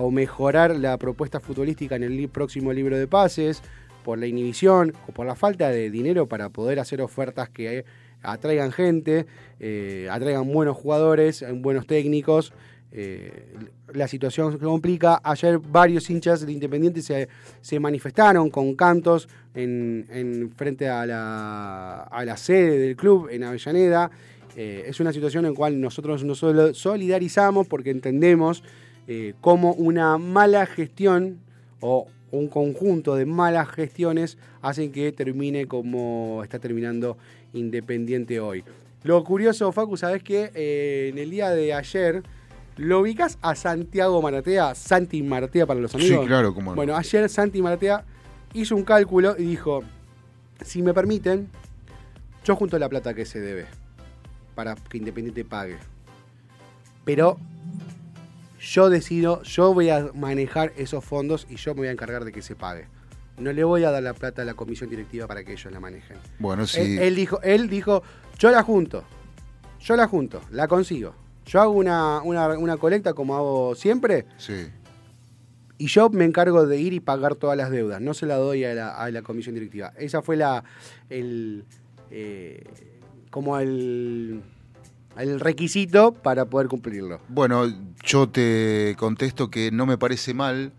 o 0.00 0.10
mejorar 0.10 0.74
la 0.76 0.98
propuesta 0.98 1.38
futbolística 1.38 1.94
en 1.94 2.02
el 2.02 2.28
próximo 2.28 2.72
libro 2.72 2.98
de 2.98 3.06
pases, 3.06 3.62
por 4.04 4.18
la 4.18 4.26
inhibición 4.26 4.94
o 5.08 5.12
por 5.12 5.26
la 5.26 5.34
falta 5.34 5.70
de 5.70 5.90
dinero 5.90 6.26
para 6.26 6.48
poder 6.48 6.78
hacer 6.78 7.00
ofertas 7.02 7.48
que 7.48 7.84
atraigan 8.22 8.72
gente, 8.72 9.26
eh, 9.60 10.08
atraigan 10.10 10.50
buenos 10.52 10.76
jugadores, 10.76 11.42
eh, 11.42 11.52
buenos 11.52 11.86
técnicos. 11.86 12.52
eh, 12.94 13.46
la 13.94 14.06
situación 14.06 14.52
se 14.52 14.58
complica. 14.58 15.20
Ayer 15.24 15.58
varios 15.58 16.08
hinchas 16.10 16.44
de 16.44 16.52
Independiente 16.52 17.00
se, 17.02 17.80
manifestaron 17.80 18.50
con 18.50 18.74
cantos 18.74 19.28
en, 19.54 20.06
en 20.10 20.50
frente 20.50 20.88
a 20.88 21.06
la, 21.06 22.36
sede 22.36 22.78
del 22.78 22.96
club 22.96 23.28
en 23.30 23.44
Avellaneda. 23.44 24.10
Es 24.56 25.00
una 25.00 25.12
situación 25.12 25.46
en 25.46 25.52
la 25.52 25.56
cual 25.56 25.80
nosotros 25.80 26.24
nos 26.24 26.38
solidarizamos 26.76 27.66
porque 27.66 27.90
entendemos 27.90 28.62
cómo 29.40 29.72
una 29.72 30.18
mala 30.18 30.66
gestión 30.66 31.38
o 31.80 32.08
un 32.32 32.48
conjunto 32.48 33.14
de 33.14 33.24
malas 33.26 33.68
gestiones 33.68 34.36
hacen 34.62 34.90
que 34.90 35.12
termine 35.12 35.66
como 35.66 36.40
está 36.42 36.58
terminando 36.58 37.16
Independiente 37.52 38.40
hoy. 38.40 38.64
Lo 39.04 39.22
curioso, 39.22 39.70
Facu, 39.72 39.96
sabes 39.96 40.22
que 40.22 40.50
eh, 40.54 41.10
en 41.12 41.18
el 41.18 41.30
día 41.30 41.50
de 41.50 41.74
ayer 41.74 42.22
lo 42.78 43.00
ubicas 43.00 43.38
a 43.42 43.54
Santiago 43.54 44.20
Maratea, 44.22 44.74
Santi 44.74 45.22
Maratea 45.22 45.66
para 45.66 45.78
los 45.80 45.90
Sí, 45.92 45.98
amigos. 45.98 46.26
claro, 46.26 46.54
cómo 46.54 46.70
no. 46.70 46.76
Bueno, 46.76 46.96
ayer 46.96 47.28
Santi 47.28 47.60
Maratea 47.60 48.04
hizo 48.54 48.74
un 48.74 48.84
cálculo 48.84 49.34
y 49.38 49.42
dijo, 49.44 49.82
si 50.64 50.80
me 50.82 50.94
permiten, 50.94 51.48
yo 52.44 52.56
junto 52.56 52.78
la 52.78 52.88
plata 52.88 53.12
que 53.12 53.26
se 53.26 53.40
debe 53.40 53.66
para 54.54 54.74
que 54.74 54.96
Independiente 54.98 55.44
pague. 55.44 55.76
Pero 57.04 57.38
yo 58.62 58.90
decido, 58.90 59.42
yo 59.42 59.74
voy 59.74 59.90
a 59.90 60.10
manejar 60.14 60.72
esos 60.76 61.04
fondos 61.04 61.46
y 61.50 61.56
yo 61.56 61.74
me 61.74 61.80
voy 61.80 61.88
a 61.88 61.90
encargar 61.90 62.24
de 62.24 62.32
que 62.32 62.42
se 62.42 62.54
pague. 62.54 62.86
No 63.36 63.52
le 63.52 63.64
voy 63.64 63.82
a 63.82 63.90
dar 63.90 64.02
la 64.02 64.14
plata 64.14 64.42
a 64.42 64.44
la 64.44 64.54
comisión 64.54 64.88
directiva 64.88 65.26
para 65.26 65.42
que 65.42 65.52
ellos 65.52 65.72
la 65.72 65.80
manejen. 65.80 66.16
Bueno, 66.38 66.66
sí. 66.66 66.80
Él, 66.80 66.98
él 67.00 67.16
dijo, 67.16 67.42
él 67.42 67.68
dijo, 67.68 68.02
yo 68.38 68.50
la 68.50 68.62
junto, 68.62 69.04
yo 69.80 69.96
la 69.96 70.06
junto, 70.06 70.40
la 70.50 70.68
consigo. 70.68 71.14
Yo 71.44 71.60
hago 71.60 71.72
una, 71.72 72.22
una, 72.22 72.48
una 72.56 72.76
colecta 72.76 73.14
como 73.14 73.34
hago 73.34 73.74
siempre 73.74 74.26
sí. 74.36 74.68
y 75.76 75.88
yo 75.88 76.08
me 76.10 76.24
encargo 76.24 76.66
de 76.66 76.78
ir 76.78 76.92
y 76.92 77.00
pagar 77.00 77.34
todas 77.34 77.56
las 77.56 77.70
deudas. 77.70 78.00
No 78.00 78.14
se 78.14 78.26
la 78.26 78.36
doy 78.36 78.64
a 78.64 78.74
la, 78.74 78.94
a 78.94 79.10
la 79.10 79.22
comisión 79.22 79.56
directiva. 79.56 79.92
Esa 79.98 80.22
fue 80.22 80.36
la 80.36 80.62
el 81.10 81.64
eh, 82.12 82.62
como 83.30 83.58
el, 83.58 84.42
el 85.16 85.40
requisito 85.40 86.12
para 86.12 86.44
poder 86.46 86.68
cumplirlo. 86.68 87.20
Bueno, 87.28 87.64
yo 88.04 88.28
te 88.28 88.94
contesto 88.98 89.50
que 89.50 89.70
no 89.70 89.86
me 89.86 89.98
parece 89.98 90.34
mal 90.34 90.72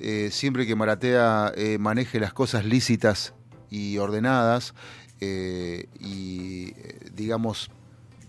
eh, 0.00 0.28
siempre 0.30 0.66
que 0.66 0.76
Maratea 0.76 1.52
eh, 1.56 1.78
maneje 1.78 2.20
las 2.20 2.32
cosas 2.32 2.64
lícitas 2.64 3.34
y 3.70 3.98
ordenadas 3.98 4.74
eh, 5.20 5.86
y, 5.98 6.72
digamos, 7.14 7.70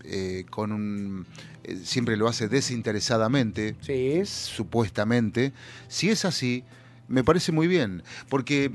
eh, 0.04 0.44
con 0.50 0.72
un... 0.72 1.26
siempre 1.84 2.16
lo 2.16 2.26
hace 2.26 2.48
desinteresadamente, 2.48 3.76
Sí. 3.80 4.22
supuestamente. 4.24 5.52
Si 5.88 6.10
es 6.10 6.24
así, 6.24 6.64
me 7.06 7.22
parece 7.22 7.52
muy 7.52 7.68
bien, 7.68 8.02
porque, 8.28 8.72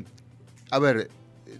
a 0.71 0.79
ver, 0.79 1.09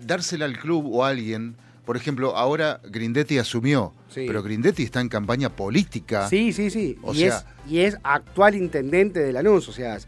dársela 0.06 0.46
al 0.46 0.58
club 0.58 0.86
o 0.94 1.04
a 1.04 1.10
alguien... 1.10 1.58
Por 1.86 1.98
ejemplo, 1.98 2.36
ahora 2.36 2.82
Grindetti 2.90 3.38
asumió, 3.38 3.94
Sí. 4.10 4.26
pero 4.28 4.42
Grindetti 4.42 4.84
está 4.84 5.02
en 5.02 5.10
campaña 5.10 5.50
política. 5.50 6.28
Sí, 6.30 6.52
sí, 6.52 6.70
sí. 6.70 6.98
O 7.04 7.14
y, 7.14 7.18
sea- 7.20 7.38
es, 7.66 7.72
y 7.72 7.80
es 7.80 7.98
actual 8.04 8.56
intendente 8.56 9.20
de 9.20 9.32
Lanús, 9.32 9.70
o 9.70 9.72
sea, 9.72 9.96
o 9.98 10.00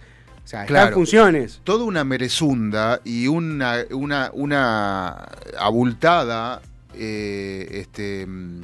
sea 0.48 0.62
está 0.62 0.66
Claro. 0.66 0.88
en 0.90 0.94
funciones. 0.96 1.62
toda 1.64 1.84
una 1.84 2.04
merezunda 2.04 3.00
y 3.04 3.28
una, 3.28 3.78
una, 3.92 4.32
una 4.34 5.28
abultada, 5.60 6.62
eh, 6.96 7.68
este, 7.74 8.26
mm, 8.26 8.62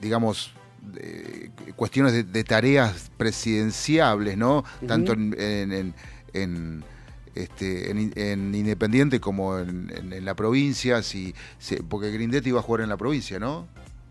digamos, 0.00 0.52
eh, 0.96 1.50
cuestiones 1.76 2.12
de, 2.12 2.22
de 2.24 2.44
tareas 2.44 3.10
presidenciables, 3.16 4.36
¿no? 4.36 4.64
Tanto 4.86 5.12
en, 5.14 5.34
en- 5.38 5.72
en- 5.72 5.94
en, 6.32 6.84
este, 7.42 7.90
en, 7.90 8.12
en 8.16 8.54
Independiente 8.54 9.20
como 9.20 9.58
en, 9.58 9.90
en- 9.96 10.12
en 10.12 10.24
la 10.24 10.34
provincia, 10.34 11.02
si, 11.02 11.34
si- 11.58 11.76
porque 11.76 12.10
Grindetti 12.10 12.48
iba 12.50 12.60
a 12.60 12.62
jugar 12.62 12.82
en 12.82 12.88
la 12.88 12.96
provincia, 12.96 13.38
¿no? 13.38 13.66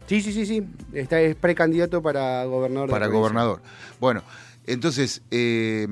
Sí, 0.08 0.22
sí, 0.22 0.32
sí, 0.34 0.46
sí. 0.46 0.64
Está, 0.94 1.22
es 1.22 1.36
precandidato 1.36 2.02
para 2.02 2.44
gobernador. 2.46 2.90
para 2.90 3.08
gobernador. 3.08 3.62
Bueno, 4.00 4.24
entonces, 4.66 5.22
eh, 5.32 5.88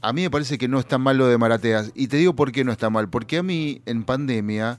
a 0.00 0.12
mí 0.12 0.22
me 0.22 0.30
parece 0.30 0.58
que 0.58 0.68
no 0.68 0.78
está 0.78 0.96
mal 0.98 1.18
lo 1.18 1.26
de 1.26 1.38
Marateas. 1.38 1.90
Y 1.94 2.06
te 2.06 2.16
digo 2.18 2.34
por 2.34 2.52
qué 2.52 2.62
no 2.64 2.70
está 2.72 2.88
mal. 2.88 3.08
Porque 3.08 3.38
a 3.38 3.42
mí, 3.42 3.82
en 3.84 4.04
pandemia, 4.04 4.78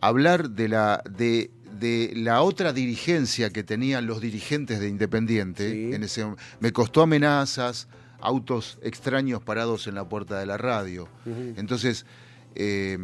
hablar 0.00 0.50
de 0.50 0.66
la, 0.68 1.02
de, 1.08 1.50
de 1.78 2.12
la 2.16 2.42
otra 2.42 2.72
dirigencia 2.72 3.50
que 3.50 3.62
tenían 3.62 4.06
los 4.06 4.20
dirigentes 4.20 4.80
de 4.80 4.88
Independiente, 4.88 5.70
Sí. 5.70 5.94
en 5.94 6.02
ese, 6.02 6.26
me 6.58 6.72
costó 6.72 7.02
amenazas, 7.02 7.86
autos 8.20 8.78
extraños 8.82 9.42
parados 9.42 9.86
en 9.86 9.94
la 9.94 10.08
puerta 10.08 10.38
de 10.38 10.46
la 10.46 10.56
radio. 10.56 11.08
Entonces, 11.56 12.06
eh, 12.54 12.98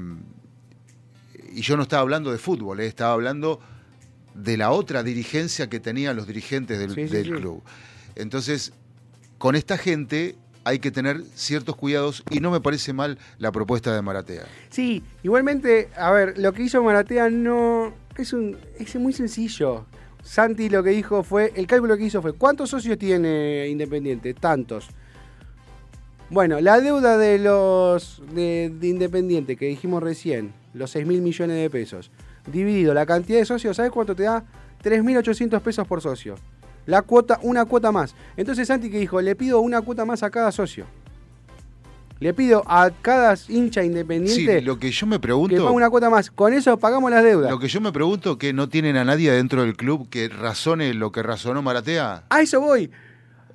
y 1.53 1.61
yo 1.61 1.77
no 1.77 1.83
estaba 1.85 2.03
hablando 2.03 2.33
de 2.33 2.39
fútbol, 2.39 2.81
eh, 2.81 2.87
estaba 2.87 3.13
hablando 3.13 3.61
de 4.35 4.57
la 4.57 4.71
otra 4.73 5.03
dirigencia 5.03 5.69
que 5.69 5.79
tenían 5.81 6.17
los 6.17 6.27
dirigentes 6.27 6.79
del, 6.79 6.95
Sí, 6.95 7.07
sí, 7.07 7.15
del 7.15 7.25
sí. 7.27 7.31
club. 7.33 7.63
Entonces, 8.17 8.73
con 9.39 9.55
esta 9.55 9.79
gente 9.79 10.37
hay 10.65 10.79
que 10.79 10.91
tener 10.91 11.23
ciertos 11.35 11.77
cuidados 11.77 12.25
y 12.31 12.41
no 12.41 12.51
me 12.51 12.61
parece 12.61 12.93
mal 12.93 13.19
la 13.39 13.53
propuesta 13.53 13.95
de 13.95 14.03
Maratea. 14.03 14.45
Sí, 14.71 15.03
igualmente, 15.23 15.91
a 15.97 16.11
ver, 16.11 16.39
lo 16.39 16.53
que 16.53 16.63
hizo 16.65 16.83
Maratea 16.83 17.31
no. 17.31 17.93
Es, 18.17 18.33
un, 18.33 18.57
es 18.79 18.95
muy 18.97 19.13
sencillo. 19.13 19.87
Santi 20.23 20.71
lo 20.71 20.83
que 20.83 20.91
dijo 20.91 21.23
fue. 21.23 21.53
El 21.55 21.67
cálculo 21.67 21.97
que 21.97 22.05
hizo 22.05 22.23
fue: 22.23 22.33
¿cuántos 22.33 22.71
socios 22.71 22.97
tiene 22.99 23.69
Independiente? 23.69 24.33
Tantos. 24.35 24.89
Bueno, 26.31 26.61
la 26.61 26.81
deuda 26.81 27.19
de 27.19 27.39
los 27.39 28.23
de, 28.35 28.73
de 28.81 28.89
Independiente 28.89 29.57
que 29.57 29.67
dijimos 29.67 30.03
recién, 30.03 30.53
los 30.73 30.91
6 30.91 31.07
mil 31.07 31.21
millones 31.21 31.57
de 31.57 31.71
pesos, 31.71 32.11
dividido 32.51 32.95
la 32.95 33.07
cantidad 33.07 33.39
de 33.39 33.45
socios, 33.45 33.77
¿sabes 33.77 33.93
cuánto 33.93 34.15
te 34.15 34.25
da? 34.25 34.45
3.800 34.83 35.61
pesos 35.61 35.87
por 35.87 36.01
socio. 36.01 36.37
La 36.87 37.03
cuota, 37.03 37.39
una 37.43 37.65
cuota 37.65 37.91
más. 37.93 38.15
Entonces 38.37 38.69
Santi 38.69 38.91
que 38.91 38.99
dijo, 38.99 39.21
le 39.21 39.35
pido 39.35 39.61
una 39.61 39.81
cuota 39.81 40.05
más 40.05 40.23
a 40.23 40.31
cada 40.31 40.53
socio. 40.53 40.87
Le 42.21 42.33
pido 42.33 42.63
a 42.67 42.91
cada 43.03 43.37
hincha 43.49 43.81
Sí, 43.83 43.89
independiente 43.89 44.63
lo 44.63 44.79
que 44.79 44.91
yo 44.91 45.07
me 45.07 45.17
que 45.17 45.21
pregunto, 45.21 45.57
pague 45.57 45.77
una 45.77 45.91
cuota 45.91 46.11
más. 46.11 46.31
Con 46.31 46.53
eso 46.53 46.79
pagamos 46.79 47.11
las 47.11 47.25
deudas. 47.25 47.51
lo 47.51 47.59
que 47.59 47.69
yo 47.69 47.81
me 47.81 47.93
pregunto 47.93 48.39
que 48.39 48.53
no 48.53 48.69
tienen 48.69 48.97
a 48.97 49.05
nadie 49.05 49.33
dentro 49.33 49.63
del 49.63 49.77
club 49.77 50.09
que 50.09 50.29
razone 50.29 50.95
lo 50.95 51.11
que 51.11 51.23
razonó 51.23 51.61
Maratea. 51.61 52.25
A 52.29 52.41
eso 52.41 52.61
voy. 52.61 52.91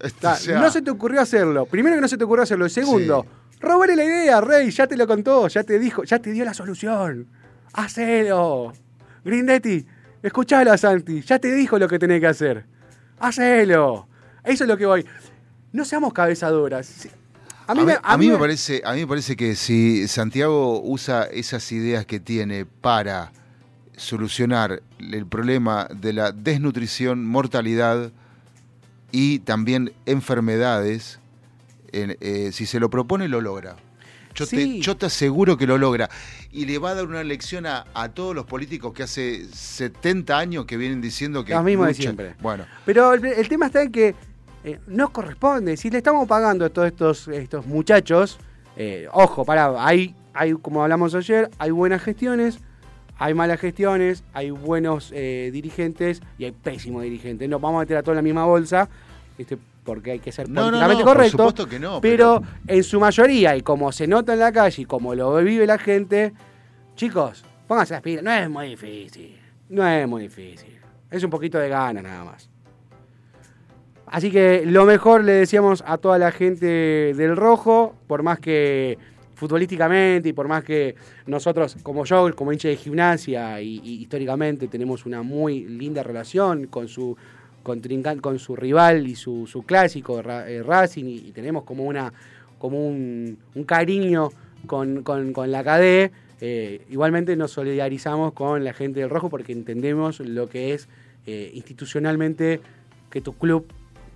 O 0.04 0.10
Ta, 0.20 0.36
sea, 0.36 0.60
no 0.60 0.72
se 0.72 0.82
te 0.82 0.92
ocurrió 0.92 1.22
hacerlo. 1.22 1.66
Primero 1.66 1.96
que 1.96 2.02
no 2.02 2.08
se 2.08 2.18
te 2.18 2.24
ocurrió 2.24 2.44
hacerlo. 2.44 2.66
Y 2.66 2.70
segundo, 2.70 3.26
robarle 3.60 3.96
la 3.96 4.06
idea, 4.06 4.42
Rey. 4.42 4.72
Ya 4.72 4.88
te 4.88 4.96
lo 4.96 5.06
contó, 5.08 5.48
ya 5.48 5.64
te 5.64 5.78
dijo, 5.80 6.04
ya 6.04 6.20
te 6.20 6.32
dio 6.32 6.46
la 6.46 6.54
solución. 6.54 7.28
Hacelo. 7.74 8.74
Grindetti, 9.24 9.86
escuchalo 10.24 10.72
a 10.72 10.78
Santi. 10.78 11.22
Ya 11.22 11.40
te 11.40 11.54
dijo 11.54 11.78
lo 11.78 11.88
que 11.88 12.00
tenés 12.00 12.22
que 12.22 12.28
hacer. 12.28 12.66
Hacelo. 13.20 14.08
Eso 14.44 14.64
es 14.64 14.68
lo 14.68 14.78
que 14.78 14.86
voy. 14.86 15.06
No 15.72 15.86
seamos 15.86 16.14
cabezaduras. 16.14 16.86
Sí. 16.86 17.10
A 17.68 17.76
mí, 17.76 17.84
a 18.02 18.18
mí 18.18 18.30
me 18.30 18.38
parece, 18.40 18.82
a 18.84 18.94
mí 18.94 19.02
me 19.02 19.08
parece 19.08 19.36
que 19.36 19.56
si 19.56 20.08
Santiago 20.08 20.82
usa 20.82 21.26
esas 21.26 21.72
ideas 21.72 22.04
que 22.08 22.20
tiene 22.20 22.66
para 22.66 23.32
solucionar 23.96 24.82
el 24.98 25.28
problema 25.28 25.88
de 25.94 26.14
la 26.14 26.32
desnutrición, 26.32 27.24
mortalidad 27.26 28.12
y 29.12 29.40
también 29.40 29.94
enfermedades, 30.06 31.20
en- 31.92 32.18
eh, 32.22 32.52
si 32.54 32.66
se 32.66 32.80
lo 32.80 32.90
propone 32.90 33.28
lo 33.28 33.42
logra. 33.42 33.76
Yo, 34.36 34.46
Sí. 34.46 34.56
te, 34.56 34.80
yo 34.82 34.96
te 34.96 35.08
aseguro 35.08 35.58
que 35.58 35.66
lo 35.68 35.78
logra. 35.78 36.10
Y 36.52 36.66
le 36.66 36.78
va 36.78 36.92
a 36.92 36.96
dar 36.96 37.06
una 37.06 37.24
lección 37.24 37.66
a, 37.66 37.86
a 37.94 38.10
todos 38.10 38.34
los 38.36 38.46
políticos 38.46 38.94
que 38.94 39.04
hace 39.04 39.46
70 39.52 40.38
años 40.38 40.66
que 40.66 40.78
vienen 40.78 41.02
diciendo 41.02 41.44
que... 41.44 41.54
Los 41.54 41.64
mismos 41.64 41.88
de 41.88 41.94
siempre. 41.96 42.36
Bueno, 42.40 42.66
Pero 42.86 43.14
el, 43.14 43.26
el 43.26 43.50
tema 43.50 43.66
está 43.68 43.82
en 43.82 43.92
que 43.92 44.16
eh, 44.64 44.80
no 44.88 45.12
corresponde. 45.12 45.76
Si 45.78 45.90
le 45.90 45.98
estamos 45.98 46.28
pagando 46.28 46.66
a 46.66 46.70
todos 46.70 46.88
estos, 46.88 47.28
estos 47.28 47.66
muchachos, 47.66 48.38
eh, 48.78 49.08
ojo, 49.12 49.44
pará, 49.46 49.74
hay, 49.86 50.16
hay, 50.34 50.54
como 50.54 50.84
hablamos 50.84 51.16
ayer, 51.16 51.50
hay 51.58 51.72
buenas 51.72 52.02
gestiones, 52.04 52.60
Hay 53.20 53.34
malas 53.34 53.60
gestiones, 53.60 54.24
hay 54.34 54.50
buenos 54.50 55.12
eh, 55.14 55.50
dirigentes 55.52 56.22
y 56.38 56.46
hay 56.46 56.52
pésimos 56.54 57.04
dirigentes. 57.04 57.48
No 57.50 57.60
vamos 57.60 57.80
a 57.80 57.82
meter 57.82 57.98
a 57.98 58.02
todo 58.02 58.14
en 58.14 58.18
la 58.18 58.22
misma 58.22 58.46
bolsa, 58.46 58.90
¿viste? 59.38 59.58
porque 59.84 60.12
hay 60.12 60.20
que 60.20 60.32
ser 60.32 60.48
No, 60.48 60.62
no, 60.62 60.68
políticamente 60.68 61.00
no, 61.00 61.06
por 61.06 61.16
correcto. 61.18 61.38
supuesto 61.38 61.68
que 61.68 61.80
no, 61.80 62.00
pero, 62.02 62.42
en 62.68 62.84
su 62.84 63.00
mayoría, 63.00 63.56
y 63.56 63.62
como 63.62 63.92
se 63.92 64.08
nota 64.08 64.34
en 64.34 64.40
la 64.40 64.52
calle 64.52 64.84
y 64.84 64.86
como 64.86 65.16
lo 65.16 65.36
vive 65.38 65.66
la 65.66 65.78
gente, 65.78 66.32
chicos, 66.96 67.44
pónganse 67.68 67.94
las 67.96 68.02
pilas. 68.02 68.24
No 68.24 68.32
es 68.32 68.50
muy 68.50 68.70
difícil. 68.70 69.38
No 69.70 69.88
es 69.88 70.08
muy 70.08 70.24
difícil. 70.24 70.80
Es 71.12 71.24
un 71.24 71.30
poquito 71.30 71.58
de 71.58 71.70
gana 71.70 72.02
nada 72.02 72.24
más. 72.24 72.50
Así 74.06 74.32
que 74.32 74.64
lo 74.66 74.86
mejor 74.86 75.24
le 75.24 75.34
decíamos 75.34 75.84
a 75.86 75.98
toda 75.98 76.18
la 76.18 76.32
gente 76.32 77.14
del 77.16 77.36
rojo, 77.36 77.96
por 78.08 78.24
más 78.24 78.40
que 78.40 78.98
futbolísticamente 79.40 80.30
y 80.30 80.34
por 80.34 80.48
más 80.48 80.64
que 80.64 80.96
nosotros, 81.26 81.78
como 81.82 82.04
yo, 82.06 82.36
como 82.36 82.52
hincha 82.52 82.68
de 82.68 82.76
gimnasia 82.76 83.62
y, 83.62 83.80
históricamente 84.02 84.68
tenemos 84.68 85.06
una 85.06 85.22
muy 85.24 85.66
linda 85.66 86.04
relación 86.04 86.68
con 86.68 86.88
su 86.88 87.16
contrincan- 87.64 88.20
con 88.22 88.38
su 88.38 88.56
rival 88.56 89.08
y 89.08 89.16
su, 89.16 89.48
su 89.48 89.64
clásico 89.64 90.20
eh, 90.22 90.62
Racing 90.64 91.06
y, 91.06 91.32
tenemos 91.32 91.64
como 91.64 91.86
una 91.86 92.12
como 92.60 92.86
un, 92.86 93.38
un 93.56 93.64
cariño 93.64 94.30
con, 94.68 95.02
con- 95.04 95.32
con 95.32 95.50
la 95.50 95.64
KD, 95.64 96.12
eh, 96.42 96.82
igualmente 96.90 97.38
nos 97.38 97.52
solidarizamos 97.52 98.34
con 98.34 98.66
la 98.66 98.74
gente 98.74 99.00
del 99.00 99.10
rojo 99.10 99.30
porque 99.30 99.54
entendemos 99.54 100.20
lo 100.20 100.50
que 100.50 100.74
es 100.74 100.90
eh, 101.26 101.52
institucionalmente 101.54 102.60
que 103.10 103.22
tu 103.22 103.34
club 103.34 103.66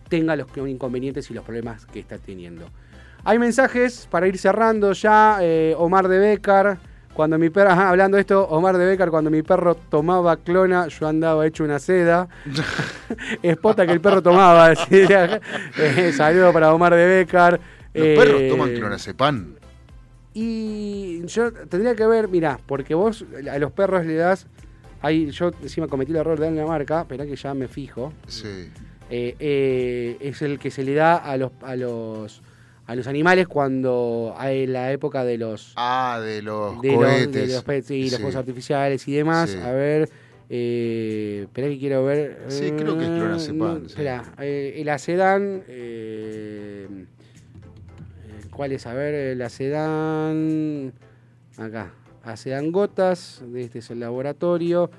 tenga 0.09 0.35
los 0.35 0.47
inconvenientes 0.67 1.31
y 1.31 1.33
los 1.33 1.45
problemas 1.45 1.85
que 1.85 1.99
está 2.01 2.17
teniendo. 2.17 2.67
Hay 3.25 3.39
mensajes 3.39 4.07
para 4.11 4.27
ir 4.27 4.37
cerrando 4.37 4.91
ya. 4.93 5.37
eh, 5.41 5.73
Omar 5.77 6.07
de 6.07 6.19
Becar, 6.19 6.77
cuando 7.13 7.37
mi 7.37 7.49
perro, 7.49 7.69
ajá, 7.71 7.89
hablando 7.89 8.15
de 8.17 8.21
esto, 8.21 8.43
Omar 8.49 8.77
de 8.77 8.85
Becar, 8.85 9.09
cuando 9.11 9.29
mi 9.29 9.43
perro 9.43 9.75
tomaba 9.75 10.35
clona, 10.37 10.87
yo 10.87 11.07
andaba 11.07 11.45
hecho 11.45 11.63
una 11.63 11.79
seda. 11.79 12.27
Espota 13.41 13.85
que 13.85 13.93
el 13.93 14.01
perro 14.01 14.21
tomaba. 14.21 14.73
Eh, 14.91 16.11
saludo 16.15 16.51
para 16.51 16.73
Omar 16.73 16.93
de 16.95 17.05
Becar. 17.05 17.59
Los 17.93 18.05
Eh, 18.05 18.15
perros 18.17 18.41
toman 18.49 18.73
clonazepam. 18.73 19.55
Y 20.33 21.21
yo 21.27 21.51
tendría 21.53 21.95
que 21.95 22.07
ver, 22.07 22.27
mira, 22.27 22.59
porque 22.65 22.95
vos 22.95 23.23
a 23.51 23.57
los 23.59 23.71
perros 23.71 24.05
le 24.05 24.15
das. 24.15 24.47
Ahí 25.01 25.29
yo 25.31 25.51
encima 25.61 25.87
cometí 25.87 26.11
el 26.11 26.17
error 26.17 26.39
de 26.39 26.45
darle 26.45 26.61
la 26.61 26.67
marca, 26.67 27.01
esperá 27.01 27.25
que 27.25 27.35
ya 27.35 27.53
me 27.53 27.67
fijo. 27.67 28.11
Sí. 28.27 28.71
Eh, 29.11 29.35
eh, 29.39 30.17
es 30.21 30.41
el 30.41 30.57
que 30.57 30.71
se 30.71 30.83
le 30.83 30.95
da 30.95 31.17
a 31.17 31.37
los 31.37 31.51
a 31.61 31.75
los 31.75 32.41
a 32.93 32.95
los 32.95 33.07
animales 33.07 33.47
cuando 33.47 34.35
hay 34.37 34.67
la 34.67 34.91
época 34.91 35.25
de 35.25 35.39
los 35.39 35.73
Ah, 35.75 36.19
de 36.23 36.43
los 36.43 36.79
de 36.79 36.91
los, 36.91 37.31
de 37.31 37.47
los 37.47 37.63
sí, 37.85 38.35
artificiales 38.35 39.07
y 39.07 39.13
demás. 39.13 39.49
Sí. 39.49 39.57
A 39.57 39.71
ver, 39.71 40.09
eh, 40.47 41.39
espera 41.45 41.69
que 41.69 41.79
quiero 41.79 42.05
ver. 42.05 42.37
Sí, 42.49 42.71
creo 42.77 42.95
que 42.95 43.05
es 43.05 43.09
Eh, 43.09 43.15
clonazepam, 43.17 43.79
no. 43.81 43.85
Espera, 43.87 44.23
eh, 44.39 44.75
el 44.77 44.89
Acedan. 44.89 45.63
eh, 45.67 46.87
eh, 46.87 48.47
¿Cuál 48.51 48.73
es? 48.73 48.85
A 48.85 48.93
ver, 48.93 49.15
el 49.15 49.41
Acedan. 49.41 50.93
Acá. 51.57 51.93
Acedan 52.23 52.71
gotas. 52.71 53.41
Este 53.55 53.79
es 53.79 53.89
el 53.89 54.01
laboratorio. 54.01 54.91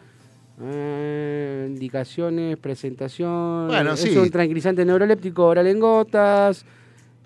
Eh, 0.61 1.67
indicaciones, 1.69 2.57
presentación. 2.57 3.69
Bueno, 3.69 3.93
es 3.93 4.01
sí. 4.01 4.17
un 4.17 4.31
tranquilizante 4.31 4.85
neuroléptico 4.85 5.47
oral 5.47 5.69
en 5.69 5.79
gotas. 5.79 6.65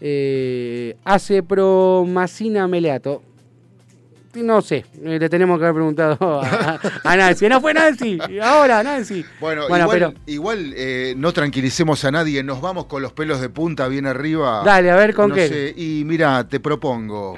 Eh, 0.00 0.96
acepromacina 1.04 2.68
meleato. 2.68 3.22
No 4.34 4.60
sé, 4.62 4.84
eh, 5.04 5.18
le 5.18 5.28
tenemos 5.28 5.58
que 5.58 5.64
haber 5.64 5.74
preguntado 5.74 6.16
a, 6.44 6.78
a 7.02 7.16
Nancy. 7.16 7.48
No 7.48 7.60
fue 7.60 7.74
Nancy, 7.74 8.18
ahora 8.40 8.82
Nancy. 8.84 9.24
Bueno, 9.40 9.62
Bueno, 9.68 9.84
igual, 9.86 9.98
pero- 9.98 10.14
igual, 10.26 10.74
eh, 10.76 11.14
no 11.16 11.32
tranquilicemos 11.32 12.04
a 12.04 12.12
nadie, 12.12 12.44
nos 12.44 12.60
vamos 12.60 12.84
con 12.86 13.02
los 13.02 13.12
pelos 13.12 13.40
de 13.40 13.48
punta 13.48 13.88
bien 13.88 14.06
arriba. 14.06 14.62
Dale, 14.64 14.90
a 14.90 14.96
ver, 14.96 15.14
¿con 15.14 15.30
No 15.30 15.34
qué? 15.34 15.48
sé, 15.48 15.74
y 15.76 16.04
mira, 16.04 16.46
te 16.46 16.60
propongo. 16.60 17.34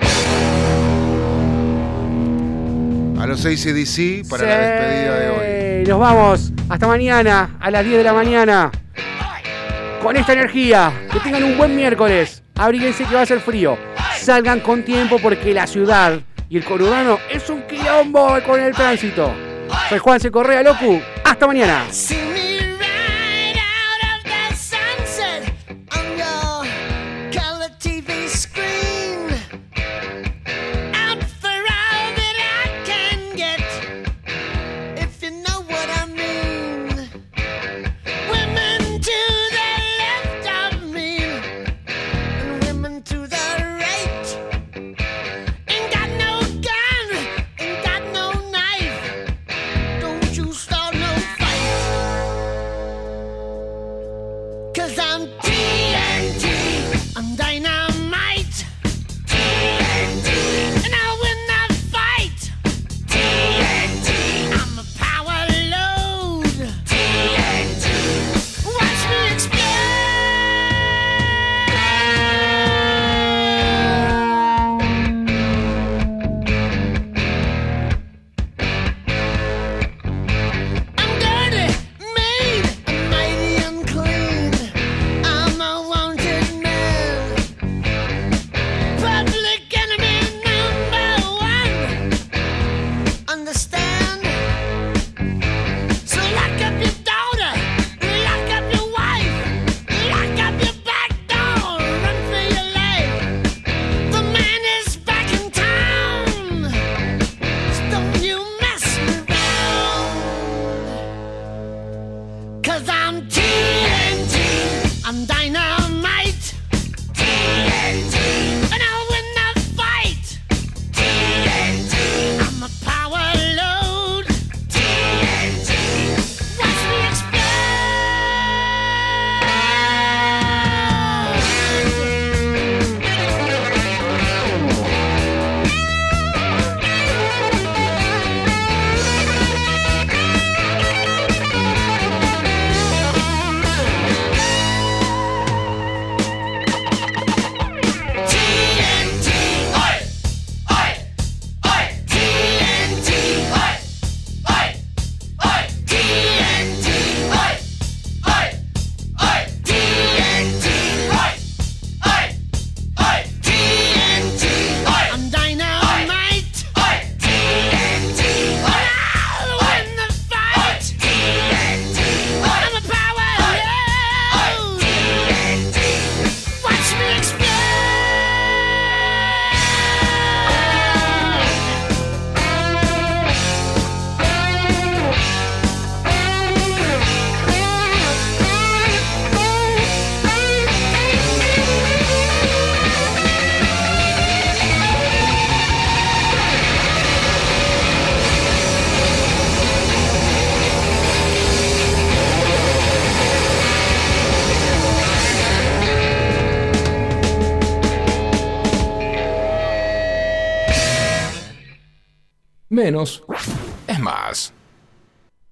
A 3.18 3.26
los 3.26 3.40
6 3.40 3.62
CDC 3.62 4.28
para 4.28 4.44
la 4.46 4.58
despedida 4.58 5.18
de 5.20 5.28
hoy. 5.30 5.84
Sí, 5.84 5.90
Nos 5.90 6.00
vamos. 6.00 6.52
Hasta 6.68 6.86
mañana, 6.86 7.56
a 7.60 7.70
las 7.70 7.84
10 7.84 7.98
de 7.98 8.04
la 8.04 8.12
mañana. 8.14 8.70
Con 10.02 10.16
esta 10.16 10.32
energía. 10.32 10.92
Que 11.12 11.20
tengan 11.20 11.44
un 11.44 11.56
buen 11.58 11.74
miércoles. 11.76 12.42
Abríguense 12.56 13.04
que 13.04 13.14
va 13.14 13.22
a 13.22 13.26
ser 13.26 13.40
frío. 13.40 13.76
Salgan 14.18 14.60
con 14.60 14.82
tiempo 14.84 15.18
porque 15.22 15.54
la 15.54 15.66
ciudad 15.66 16.20
y 16.48 16.56
el 16.56 16.64
conurbano 16.64 17.18
es 17.30 17.48
un 17.48 17.62
quilombo 17.62 18.38
con 18.46 18.60
el 18.60 18.74
tránsito. 18.74 19.32
Soy 19.88 19.98
Juanse 19.98 20.30
Correa 20.30 20.62
Locu. 20.62 21.00
Hasta 21.24 21.46
mañana. 21.46 21.84